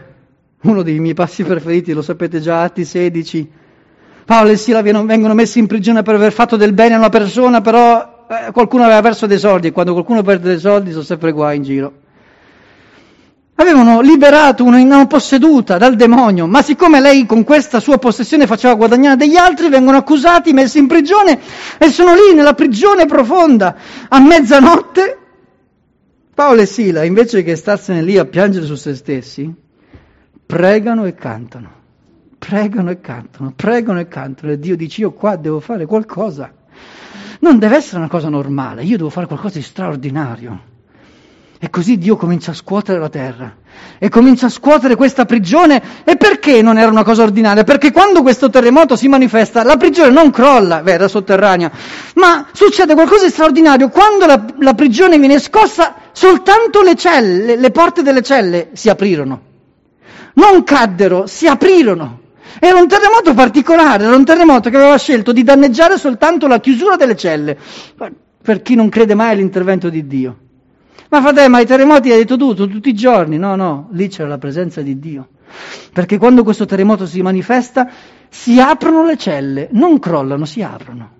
Uno 0.63 0.83
dei 0.83 0.99
miei 1.01 1.15
passi 1.15 1.43
preferiti, 1.43 1.93
lo 1.93 2.03
sapete 2.03 2.39
già, 2.41 2.63
Atti 2.63 2.85
16 2.85 3.61
Paolo 4.25 4.51
e 4.51 4.57
Sila 4.57 4.83
vengono 4.83 5.35
messi 5.35 5.59
in 5.59 5.67
prigione 5.67 6.03
per 6.03 6.15
aver 6.15 6.33
fatto 6.33 6.57
del 6.57 6.73
bene 6.73 6.95
a 6.95 6.99
una 6.99 7.09
persona, 7.09 7.61
però 7.61 8.27
eh, 8.29 8.53
qualcuno 8.53 8.85
aveva 8.85 9.03
perso 9.03 9.27
dei 9.27 9.39
soldi 9.39 9.69
e 9.69 9.73
quando 9.73 9.93
qualcuno 9.93 10.23
perde 10.23 10.49
dei 10.49 10.59
soldi 10.59 10.91
sono 10.93 11.03
sempre 11.03 11.33
guai 11.33 11.57
in 11.57 11.63
giro. 11.63 11.93
Avevano 13.57 14.01
liberato 14.01 14.65
una 14.65 15.07
posseduta 15.07 15.77
dal 15.77 15.95
demonio, 15.95 16.47
ma 16.47 16.63
siccome 16.63 17.01
lei 17.01 17.27
con 17.27 17.45
questa 17.45 17.81
sua 17.81 17.99
possessione 17.99 18.47
faceva 18.47 18.75
guadagnare 18.75 19.17
degli 19.17 19.37
altri, 19.37 19.69
vengono 19.69 19.99
accusati, 19.99 20.53
messi 20.53 20.79
in 20.79 20.87
prigione 20.87 21.39
e 21.79 21.91
sono 21.91 22.15
lì 22.15 22.35
nella 22.35 22.55
prigione 22.55 23.07
profonda. 23.07 23.77
A 24.09 24.19
mezzanotte 24.21 25.19
Paolo 26.35 26.63
e 26.63 26.67
Sila, 26.67 27.05
invece 27.05 27.43
che 27.43 27.55
starsene 27.55 28.03
lì 28.03 28.17
a 28.19 28.25
piangere 28.25 28.65
su 28.65 28.75
se 28.75 28.95
stessi, 28.95 29.53
pregano 30.47 31.05
e 31.05 31.15
cantano 31.15 31.81
pregano 32.45 32.91
e 32.91 33.01
cantano, 33.01 33.53
pregano 33.55 34.01
e 34.01 34.09
cantano 34.09 34.51
e 34.51 34.59
Dio 34.59 34.75
dice 34.75 35.03
io 35.03 35.13
qua 35.13 35.37
devo 35.37 35.61
fare 35.61 35.87
qualcosa. 35.87 36.53
Non 37.39 37.61
deve 37.61 37.77
essere 37.77 37.99
una 37.99 38.09
cosa 38.09 38.29
normale, 38.29 38.83
io 38.83 38.97
devo 38.97 39.11
fare 39.11 39.29
qualcosa 39.29 39.59
di 39.59 39.65
straordinario. 39.65 40.71
E 41.61 41.71
così 41.71 41.99
Dio 41.99 42.17
comincia 42.17 42.51
a 42.51 42.55
scuotere 42.55 42.99
la 42.99 43.09
terra 43.09 43.55
e 43.97 44.09
comincia 44.09 44.47
a 44.47 44.49
scuotere 44.49 44.97
questa 44.97 45.25
prigione. 45.25 45.81
E 46.03 46.17
perché 46.17 46.63
non 46.63 46.79
era 46.79 46.91
una 46.91 47.05
cosa 47.05 47.23
ordinaria? 47.23 47.63
Perché 47.63 47.93
quando 47.93 48.23
questo 48.23 48.51
terremoto 48.51 48.97
si 48.97 49.07
manifesta, 49.07 49.63
la 49.63 49.77
prigione 49.77 50.11
non 50.11 50.33
crolla, 50.33 50.83
beh, 50.83 50.93
era 50.93 51.07
sotterranea, 51.07 51.71
ma 52.17 52.49
succede 52.51 52.95
qualcosa 52.95 53.27
di 53.27 53.31
straordinario. 53.31 53.89
Quando 53.89 54.27
la, 54.27 54.45
la 54.59 54.75
prigione 54.75 55.17
viene 55.17 55.39
scossa, 55.39 55.95
soltanto 56.11 56.83
le 56.83 56.97
celle, 56.97 57.55
le 57.55 57.71
porte 57.71 58.03
delle 58.03 58.23
celle 58.23 58.71
si 58.73 58.89
aprirono. 58.89 59.41
Non 60.35 60.65
caddero, 60.65 61.29
si 61.29 61.47
aprirono. 61.47 62.22
Era 62.59 62.79
un 62.79 62.89
terremoto 62.89 63.35
particolare, 63.35 64.05
era 64.05 64.17
un 64.17 64.25
terremoto 64.25 64.71
che 64.71 64.77
aveva 64.77 64.97
scelto 64.99 65.33
di 65.33 65.43
danneggiare 65.43 65.99
soltanto 65.99 66.47
la 66.47 66.61
chiusura 66.61 66.97
delle 66.97 67.17
celle, 67.17 67.57
per 68.43 68.63
chi 68.63 68.75
non 68.75 68.89
crede 68.89 69.15
mai 69.15 69.33
all'intervento 69.33 69.89
di 69.89 70.07
Dio. 70.07 70.37
Ma 71.09 71.21
fratello, 71.21 71.51
ma 71.51 71.61
i 71.61 71.67
terremoti 71.67 72.11
hai 72.11 72.19
detto 72.19 72.39
tu, 72.39 72.55
tutti 72.55 72.89
i 72.89 72.95
giorni? 72.95 73.37
No, 73.37 73.55
no, 73.55 73.89
lì 73.93 74.09
c'era 74.09 74.29
la 74.29 74.39
presenza 74.39 74.81
di 74.81 74.99
Dio. 74.99 75.29
Perché 75.93 76.17
quando 76.17 76.43
questo 76.43 76.65
terremoto 76.65 77.05
si 77.05 77.21
manifesta, 77.21 77.91
si 78.31 78.59
aprono 78.59 79.05
le 79.05 79.19
celle, 79.19 79.69
non 79.73 79.99
crollano, 79.99 80.47
si 80.47 80.63
aprono. 80.63 81.11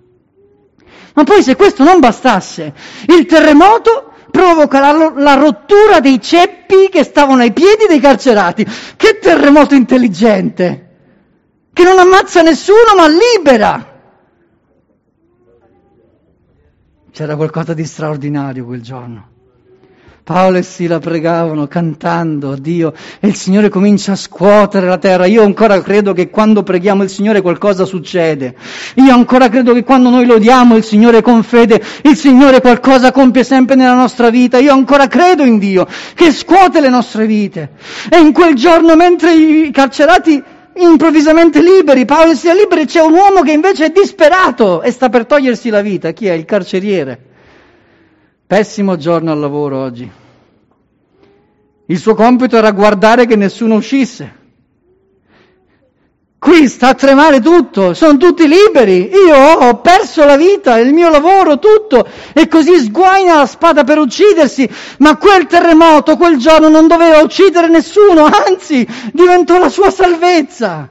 Ma 1.13 1.23
poi 1.23 1.43
se 1.43 1.55
questo 1.55 1.83
non 1.83 1.99
bastasse, 1.99 2.73
il 3.15 3.27
terremoto 3.27 4.13
provoca 4.31 4.79
la, 4.79 5.13
la, 5.15 5.35
rottura 5.35 5.99
dei 5.99 6.19
ceppi 6.19 6.89
che 6.89 7.03
stavano 7.03 7.43
ai 7.43 7.53
piedi 7.53 7.85
dei 7.87 7.99
carcerati. 7.99 8.65
Che 8.95 9.19
terremoto 9.21 9.75
intelligente! 9.75 10.82
Che 11.73 11.83
non 11.83 11.97
ammazza 11.97 12.43
nessuno 12.43 12.93
ma 12.95 13.07
libera! 13.07 13.91
C'era 17.11 17.35
qualcosa 17.35 17.73
di 17.73 17.83
straordinario 17.83 18.65
quel 18.65 18.81
giorno. 18.81 19.31
Paolo 20.23 20.57
e 20.57 20.63
Sila 20.63 20.99
pregavano 20.99 21.67
cantando 21.67 22.53
a 22.53 22.57
Dio 22.57 22.93
e 23.19 23.27
il 23.27 23.35
Signore 23.35 23.67
comincia 23.67 24.13
a 24.13 24.15
scuotere 24.15 24.87
la 24.87 24.97
terra. 24.97 25.25
Io 25.25 25.43
ancora 25.43 25.81
credo 25.81 26.13
che 26.13 26.29
quando 26.29 26.63
preghiamo 26.63 27.03
il 27.03 27.09
Signore 27.09 27.41
qualcosa 27.41 27.83
succede. 27.83 28.55
Io 28.95 29.13
ancora 29.13 29.49
credo 29.49 29.73
che 29.73 29.83
quando 29.83 30.09
noi 30.09 30.25
lodiamo 30.25 30.77
il 30.77 30.83
Signore 30.83 31.21
con 31.21 31.43
fede, 31.43 31.83
il 32.03 32.15
Signore 32.15 32.61
qualcosa 32.61 33.11
compie 33.11 33.43
sempre 33.43 33.75
nella 33.75 33.95
nostra 33.95 34.29
vita. 34.29 34.59
Io 34.59 34.71
ancora 34.71 35.07
credo 35.07 35.43
in 35.43 35.57
Dio 35.57 35.85
che 36.13 36.31
scuote 36.31 36.79
le 36.79 36.89
nostre 36.89 37.25
vite. 37.25 37.71
E 38.09 38.17
in 38.19 38.31
quel 38.31 38.55
giorno 38.55 38.95
mentre 38.95 39.33
i 39.33 39.71
carcerati 39.71 40.41
improvvisamente 40.75 41.61
liberi, 41.61 42.05
Paolo 42.05 42.33
Sila 42.35 42.53
liberi, 42.53 42.85
c'è 42.85 43.01
un 43.01 43.13
uomo 43.13 43.41
che 43.41 43.51
invece 43.51 43.85
è 43.85 43.89
disperato 43.91 44.81
e 44.81 44.91
sta 44.91 45.09
per 45.09 45.25
togliersi 45.25 45.69
la 45.69 45.81
vita. 45.81 46.11
Chi 46.11 46.27
è? 46.27 46.33
Il 46.33 46.45
carceriere. 46.45 47.19
Pessimo 48.45 48.97
giorno 48.97 49.31
al 49.31 49.39
lavoro 49.39 49.79
oggi. 49.79 50.09
Il 51.85 51.97
suo 51.97 52.15
compito 52.15 52.57
era 52.57 52.71
guardare 52.71 53.25
che 53.25 53.35
nessuno 53.35 53.75
uscisse. 53.75 54.41
Qui 56.43 56.67
sta 56.67 56.89
a 56.89 56.93
tremare 56.93 57.39
tutto, 57.39 57.93
sono 57.93 58.17
tutti 58.17 58.45
liberi, 58.49 59.09
io 59.09 59.37
ho 59.37 59.79
perso 59.79 60.25
la 60.25 60.35
vita, 60.35 60.77
il 60.77 60.91
mio 60.91 61.09
lavoro, 61.09 61.57
tutto, 61.57 62.05
e 62.33 62.49
così 62.49 62.79
sguaina 62.79 63.37
la 63.37 63.45
spada 63.45 63.85
per 63.85 63.97
uccidersi, 63.97 64.69
ma 64.97 65.15
quel 65.15 65.45
terremoto 65.45 66.17
quel 66.17 66.35
giorno 66.35 66.67
non 66.67 66.85
doveva 66.85 67.21
uccidere 67.21 67.69
nessuno, 67.69 68.25
anzi 68.25 68.85
diventò 69.13 69.57
la 69.57 69.69
sua 69.69 69.89
salvezza. 69.89 70.89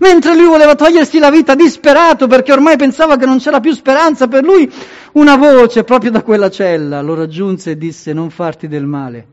Mentre 0.00 0.36
lui 0.36 0.46
voleva 0.46 0.74
togliersi 0.74 1.18
la 1.18 1.30
vita 1.30 1.54
disperato 1.54 2.26
perché 2.26 2.52
ormai 2.52 2.76
pensava 2.76 3.16
che 3.16 3.24
non 3.24 3.38
c'era 3.38 3.60
più 3.60 3.72
speranza 3.72 4.28
per 4.28 4.44
lui, 4.44 4.70
una 5.12 5.36
voce 5.38 5.84
proprio 5.84 6.10
da 6.10 6.22
quella 6.22 6.50
cella 6.50 7.00
lo 7.00 7.14
raggiunse 7.14 7.70
e 7.70 7.78
disse 7.78 8.12
non 8.12 8.28
farti 8.28 8.68
del 8.68 8.84
male, 8.84 9.26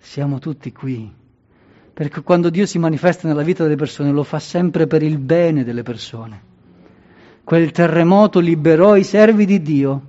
siamo 0.00 0.40
tutti 0.40 0.72
qui. 0.72 1.18
Perché 2.00 2.22
quando 2.22 2.48
Dio 2.48 2.64
si 2.64 2.78
manifesta 2.78 3.28
nella 3.28 3.42
vita 3.42 3.62
delle 3.62 3.76
persone 3.76 4.10
lo 4.10 4.22
fa 4.22 4.38
sempre 4.38 4.86
per 4.86 5.02
il 5.02 5.18
bene 5.18 5.64
delle 5.64 5.82
persone. 5.82 6.40
Quel 7.44 7.72
terremoto 7.72 8.40
liberò 8.40 8.96
i 8.96 9.04
servi 9.04 9.44
di 9.44 9.60
Dio 9.60 10.02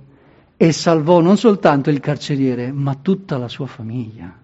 e 0.56 0.72
salvò 0.72 1.20
non 1.20 1.36
soltanto 1.36 1.90
il 1.90 2.00
carceriere, 2.00 2.72
ma 2.72 2.94
tutta 2.94 3.36
la 3.36 3.46
sua 3.46 3.66
famiglia. 3.66 4.34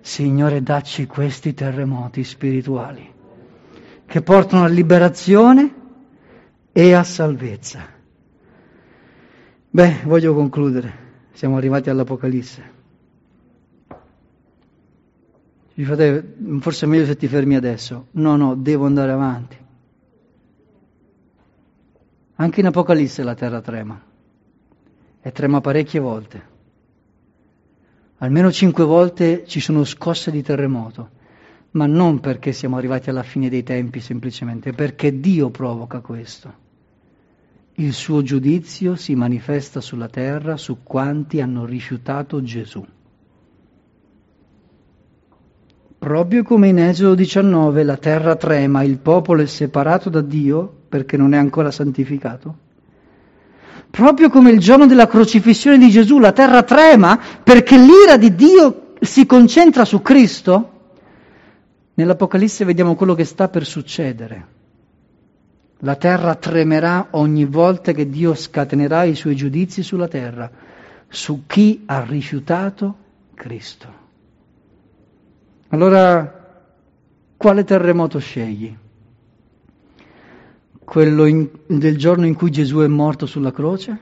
Signore, 0.00 0.62
dacci 0.62 1.04
questi 1.04 1.52
terremoti 1.52 2.24
spirituali 2.24 3.12
che 4.06 4.22
portano 4.22 4.64
a 4.64 4.68
liberazione 4.68 5.74
e 6.72 6.94
a 6.94 7.04
salvezza. 7.04 7.86
Beh, 9.68 9.96
voglio 10.04 10.32
concludere. 10.32 10.94
Siamo 11.32 11.58
arrivati 11.58 11.90
all'Apocalisse. 11.90 12.73
Fratello, 15.82 16.60
forse 16.60 16.86
è 16.86 16.88
meglio 16.88 17.06
se 17.06 17.16
ti 17.16 17.26
fermi 17.26 17.56
adesso. 17.56 18.06
No, 18.12 18.36
no, 18.36 18.54
devo 18.54 18.86
andare 18.86 19.10
avanti. 19.10 19.56
Anche 22.36 22.60
in 22.60 22.66
Apocalisse 22.66 23.22
la 23.24 23.34
terra 23.34 23.60
trema. 23.60 24.00
E 25.20 25.32
trema 25.32 25.60
parecchie 25.60 25.98
volte. 25.98 26.52
Almeno 28.18 28.52
cinque 28.52 28.84
volte 28.84 29.44
ci 29.46 29.58
sono 29.58 29.84
scosse 29.84 30.30
di 30.30 30.42
terremoto 30.42 31.22
ma 31.74 31.86
non 31.86 32.20
perché 32.20 32.52
siamo 32.52 32.76
arrivati 32.76 33.10
alla 33.10 33.22
fine 33.22 33.48
dei 33.48 33.62
tempi 33.62 34.00
semplicemente, 34.00 34.72
perché 34.72 35.18
Dio 35.18 35.50
provoca 35.50 36.00
questo. 36.00 36.62
Il 37.74 37.92
suo 37.92 38.22
giudizio 38.22 38.94
si 38.94 39.16
manifesta 39.16 39.80
sulla 39.80 40.08
terra 40.08 40.56
su 40.56 40.84
quanti 40.84 41.40
hanno 41.40 41.64
rifiutato 41.64 42.42
Gesù. 42.42 42.84
Proprio 46.04 46.42
come 46.42 46.68
in 46.68 46.78
Esodo 46.78 47.14
19 47.14 47.82
la 47.82 47.96
terra 47.96 48.36
trema, 48.36 48.82
il 48.82 48.98
popolo 48.98 49.40
è 49.40 49.46
separato 49.46 50.10
da 50.10 50.20
Dio 50.20 50.70
perché 50.86 51.16
non 51.16 51.32
è 51.32 51.38
ancora 51.38 51.70
santificato, 51.70 52.54
proprio 53.88 54.28
come 54.28 54.50
il 54.50 54.58
giorno 54.58 54.84
della 54.84 55.06
crocifissione 55.06 55.78
di 55.78 55.88
Gesù 55.88 56.18
la 56.18 56.32
terra 56.32 56.62
trema 56.62 57.18
perché 57.42 57.78
l'ira 57.78 58.18
di 58.18 58.34
Dio 58.34 58.92
si 59.00 59.24
concentra 59.24 59.86
su 59.86 60.02
Cristo, 60.02 60.72
Nell'Apocalisse 61.94 62.66
vediamo 62.66 62.96
quello 62.96 63.14
che 63.14 63.24
sta 63.24 63.48
per 63.48 63.64
succedere. 63.64 64.46
La 65.78 65.96
terra 65.96 66.34
tremerà 66.34 67.06
ogni 67.12 67.46
volta 67.46 67.92
che 67.92 68.10
Dio 68.10 68.34
scatenerà 68.34 69.04
i 69.04 69.14
suoi 69.14 69.36
giudizi 69.36 69.82
sulla 69.82 70.08
terra, 70.08 70.50
su 71.08 71.44
chi 71.46 71.84
ha 71.86 72.04
rifiutato 72.04 72.94
Cristo. 73.32 74.03
Allora, 75.74 76.32
quale 77.36 77.64
terremoto 77.64 78.20
scegli? 78.20 78.72
Quello 80.84 81.24
in, 81.24 81.50
del 81.66 81.98
giorno 81.98 82.26
in 82.26 82.34
cui 82.34 82.52
Gesù 82.52 82.78
è 82.78 82.86
morto 82.86 83.26
sulla 83.26 83.50
croce? 83.50 83.98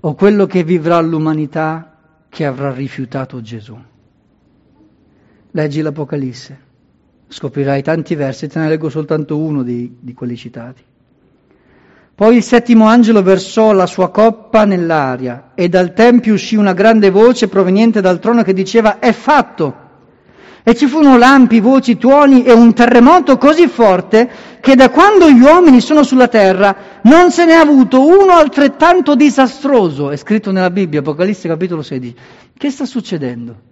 O 0.00 0.14
quello 0.14 0.44
che 0.44 0.62
vivrà 0.62 1.00
l'umanità 1.00 2.26
che 2.28 2.44
avrà 2.44 2.70
rifiutato 2.70 3.40
Gesù? 3.40 3.78
Leggi 5.52 5.80
l'Apocalisse, 5.80 6.58
scoprirai 7.26 7.82
tanti 7.82 8.14
versi, 8.14 8.46
te 8.46 8.58
ne 8.58 8.68
leggo 8.68 8.90
soltanto 8.90 9.38
uno 9.38 9.62
di, 9.62 9.96
di 10.00 10.12
quelli 10.12 10.36
citati. 10.36 10.82
Poi 12.14 12.36
il 12.36 12.42
settimo 12.42 12.88
angelo 12.88 13.22
versò 13.22 13.72
la 13.72 13.86
sua 13.86 14.10
coppa 14.10 14.66
nell'aria 14.66 15.52
e 15.54 15.70
dal 15.70 15.94
tempio 15.94 16.34
uscì 16.34 16.56
una 16.56 16.74
grande 16.74 17.08
voce 17.08 17.48
proveniente 17.48 18.02
dal 18.02 18.18
trono 18.18 18.42
che 18.42 18.52
diceva 18.52 18.98
è 18.98 19.12
fatto. 19.12 19.79
E 20.62 20.74
ci 20.74 20.86
furono 20.86 21.16
lampi, 21.16 21.60
voci, 21.60 21.96
tuoni 21.96 22.44
e 22.44 22.52
un 22.52 22.74
terremoto 22.74 23.38
così 23.38 23.66
forte 23.66 24.30
che 24.60 24.74
da 24.74 24.90
quando 24.90 25.30
gli 25.30 25.40
uomini 25.40 25.80
sono 25.80 26.02
sulla 26.02 26.28
terra 26.28 27.00
non 27.02 27.30
se 27.30 27.46
n'è 27.46 27.54
avuto 27.54 28.06
uno 28.06 28.32
altrettanto 28.32 29.14
disastroso. 29.14 30.10
È 30.10 30.16
scritto 30.16 30.52
nella 30.52 30.70
Bibbia, 30.70 31.00
Apocalisse 31.00 31.48
capitolo 31.48 31.82
16. 31.82 32.16
Che 32.56 32.70
sta 32.70 32.84
succedendo? 32.84 33.68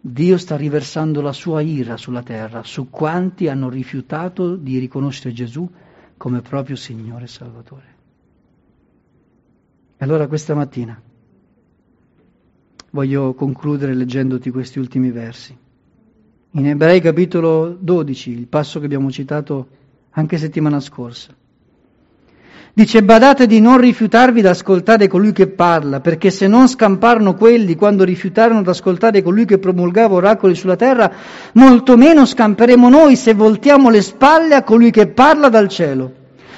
Dio 0.00 0.38
sta 0.38 0.56
riversando 0.56 1.20
la 1.20 1.32
sua 1.32 1.60
ira 1.60 1.96
sulla 1.96 2.22
terra 2.22 2.62
su 2.62 2.88
quanti 2.90 3.48
hanno 3.48 3.68
rifiutato 3.68 4.54
di 4.54 4.78
riconoscere 4.78 5.34
Gesù 5.34 5.68
come 6.16 6.40
proprio 6.40 6.76
Signore 6.76 7.24
e 7.24 7.28
Salvatore. 7.28 7.94
E 9.96 10.04
allora 10.04 10.28
questa 10.28 10.54
mattina 10.54 11.00
voglio 12.90 13.34
concludere 13.34 13.94
leggendoti 13.94 14.50
questi 14.50 14.78
ultimi 14.78 15.10
versi. 15.10 15.56
In 16.52 16.66
Ebrei 16.66 17.00
capitolo 17.00 17.76
12, 17.78 18.30
il 18.30 18.46
passo 18.46 18.78
che 18.78 18.86
abbiamo 18.86 19.10
citato 19.10 19.66
anche 20.12 20.38
settimana 20.38 20.80
scorsa. 20.80 21.34
Dice 22.72 23.02
badate 23.02 23.46
di 23.46 23.58
non 23.60 23.78
rifiutarvi 23.78 24.40
ad 24.40 24.46
ascoltare 24.46 25.08
colui 25.08 25.32
che 25.32 25.46
parla, 25.48 26.00
perché 26.00 26.30
se 26.30 26.46
non 26.46 26.68
scamparono 26.68 27.34
quelli 27.34 27.74
quando 27.74 28.04
rifiutarono 28.04 28.60
ad 28.60 28.68
ascoltare 28.68 29.22
colui 29.22 29.46
che 29.46 29.58
promulgava 29.58 30.14
oracoli 30.14 30.54
sulla 30.54 30.76
terra, 30.76 31.10
molto 31.54 31.96
meno 31.96 32.26
scamperemo 32.26 32.88
noi 32.88 33.16
se 33.16 33.34
voltiamo 33.34 33.88
le 33.88 34.02
spalle 34.02 34.54
a 34.54 34.62
colui 34.62 34.90
che 34.90 35.06
parla 35.06 35.48
dal 35.48 35.68
cielo, 35.68 36.12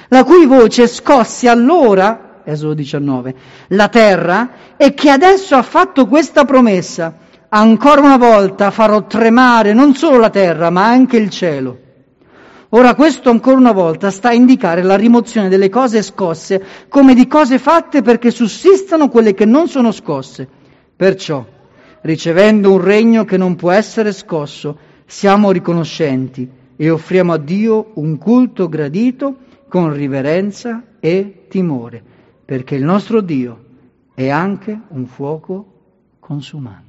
la 0.09 0.25
cui 0.25 0.45
voce 0.47 0.87
scosse 0.89 1.49
allora, 1.49 2.43
Esodo 2.45 2.75
19, 2.75 3.35
la 3.69 3.89
terra 3.89 4.51
e 4.77 4.95
che 4.95 5.11
adesso 5.11 5.55
ha 5.55 5.63
fatto 5.63 6.07
questa 6.07 6.45
promessa, 6.45 7.15
ancora 7.51 8.01
una 8.01 8.17
volta 8.17 8.71
farò 8.71 9.07
tremare 9.07 9.73
non 9.73 9.95
solo 9.95 10.19
la 10.19 10.31
terra 10.31 10.71
ma 10.71 10.87
anche 10.87 11.17
il 11.17 11.31
cielo. 11.31 11.87
Ora 12.71 12.95
questo 12.95 13.31
ancora 13.31 13.57
una 13.57 13.73
volta 13.73 14.11
sta 14.11 14.29
a 14.29 14.35
indicare 14.35 14.83
la 14.83 14.97
rimozione 14.97 15.49
delle 15.49 15.71
cose 15.71 16.03
scosse 16.03 16.63
come 16.89 17.15
di 17.15 17.27
cose 17.27 17.59
fatte 17.59 18.03
perché 18.03 18.31
sussistano 18.31 19.09
quelle 19.09 19.33
che 19.33 19.47
non 19.47 19.69
sono 19.69 19.91
scosse. 19.91 20.47
Perciò, 20.95 21.45
ricevendo 22.03 22.73
un 22.73 22.81
regno 22.83 23.25
che 23.25 23.39
non 23.39 23.57
può 23.57 23.71
essere 23.71 24.13
scosso, 24.13 24.77
siamo 25.07 25.51
riconoscenti 25.51 26.47
e 26.77 26.91
offriamo 26.91 27.33
a 27.33 27.39
Dio 27.39 27.93
un 27.95 28.19
culto 28.19 28.69
gradito 28.69 29.37
con 29.69 29.93
riverenza 29.93 30.83
e 31.01 31.47
timore, 31.49 32.03
perché 32.45 32.75
il 32.75 32.85
nostro 32.85 33.23
Dio 33.23 33.65
è 34.15 34.29
anche 34.29 34.79
un 34.89 35.07
fuoco 35.07 35.73
consumando. 36.19 36.88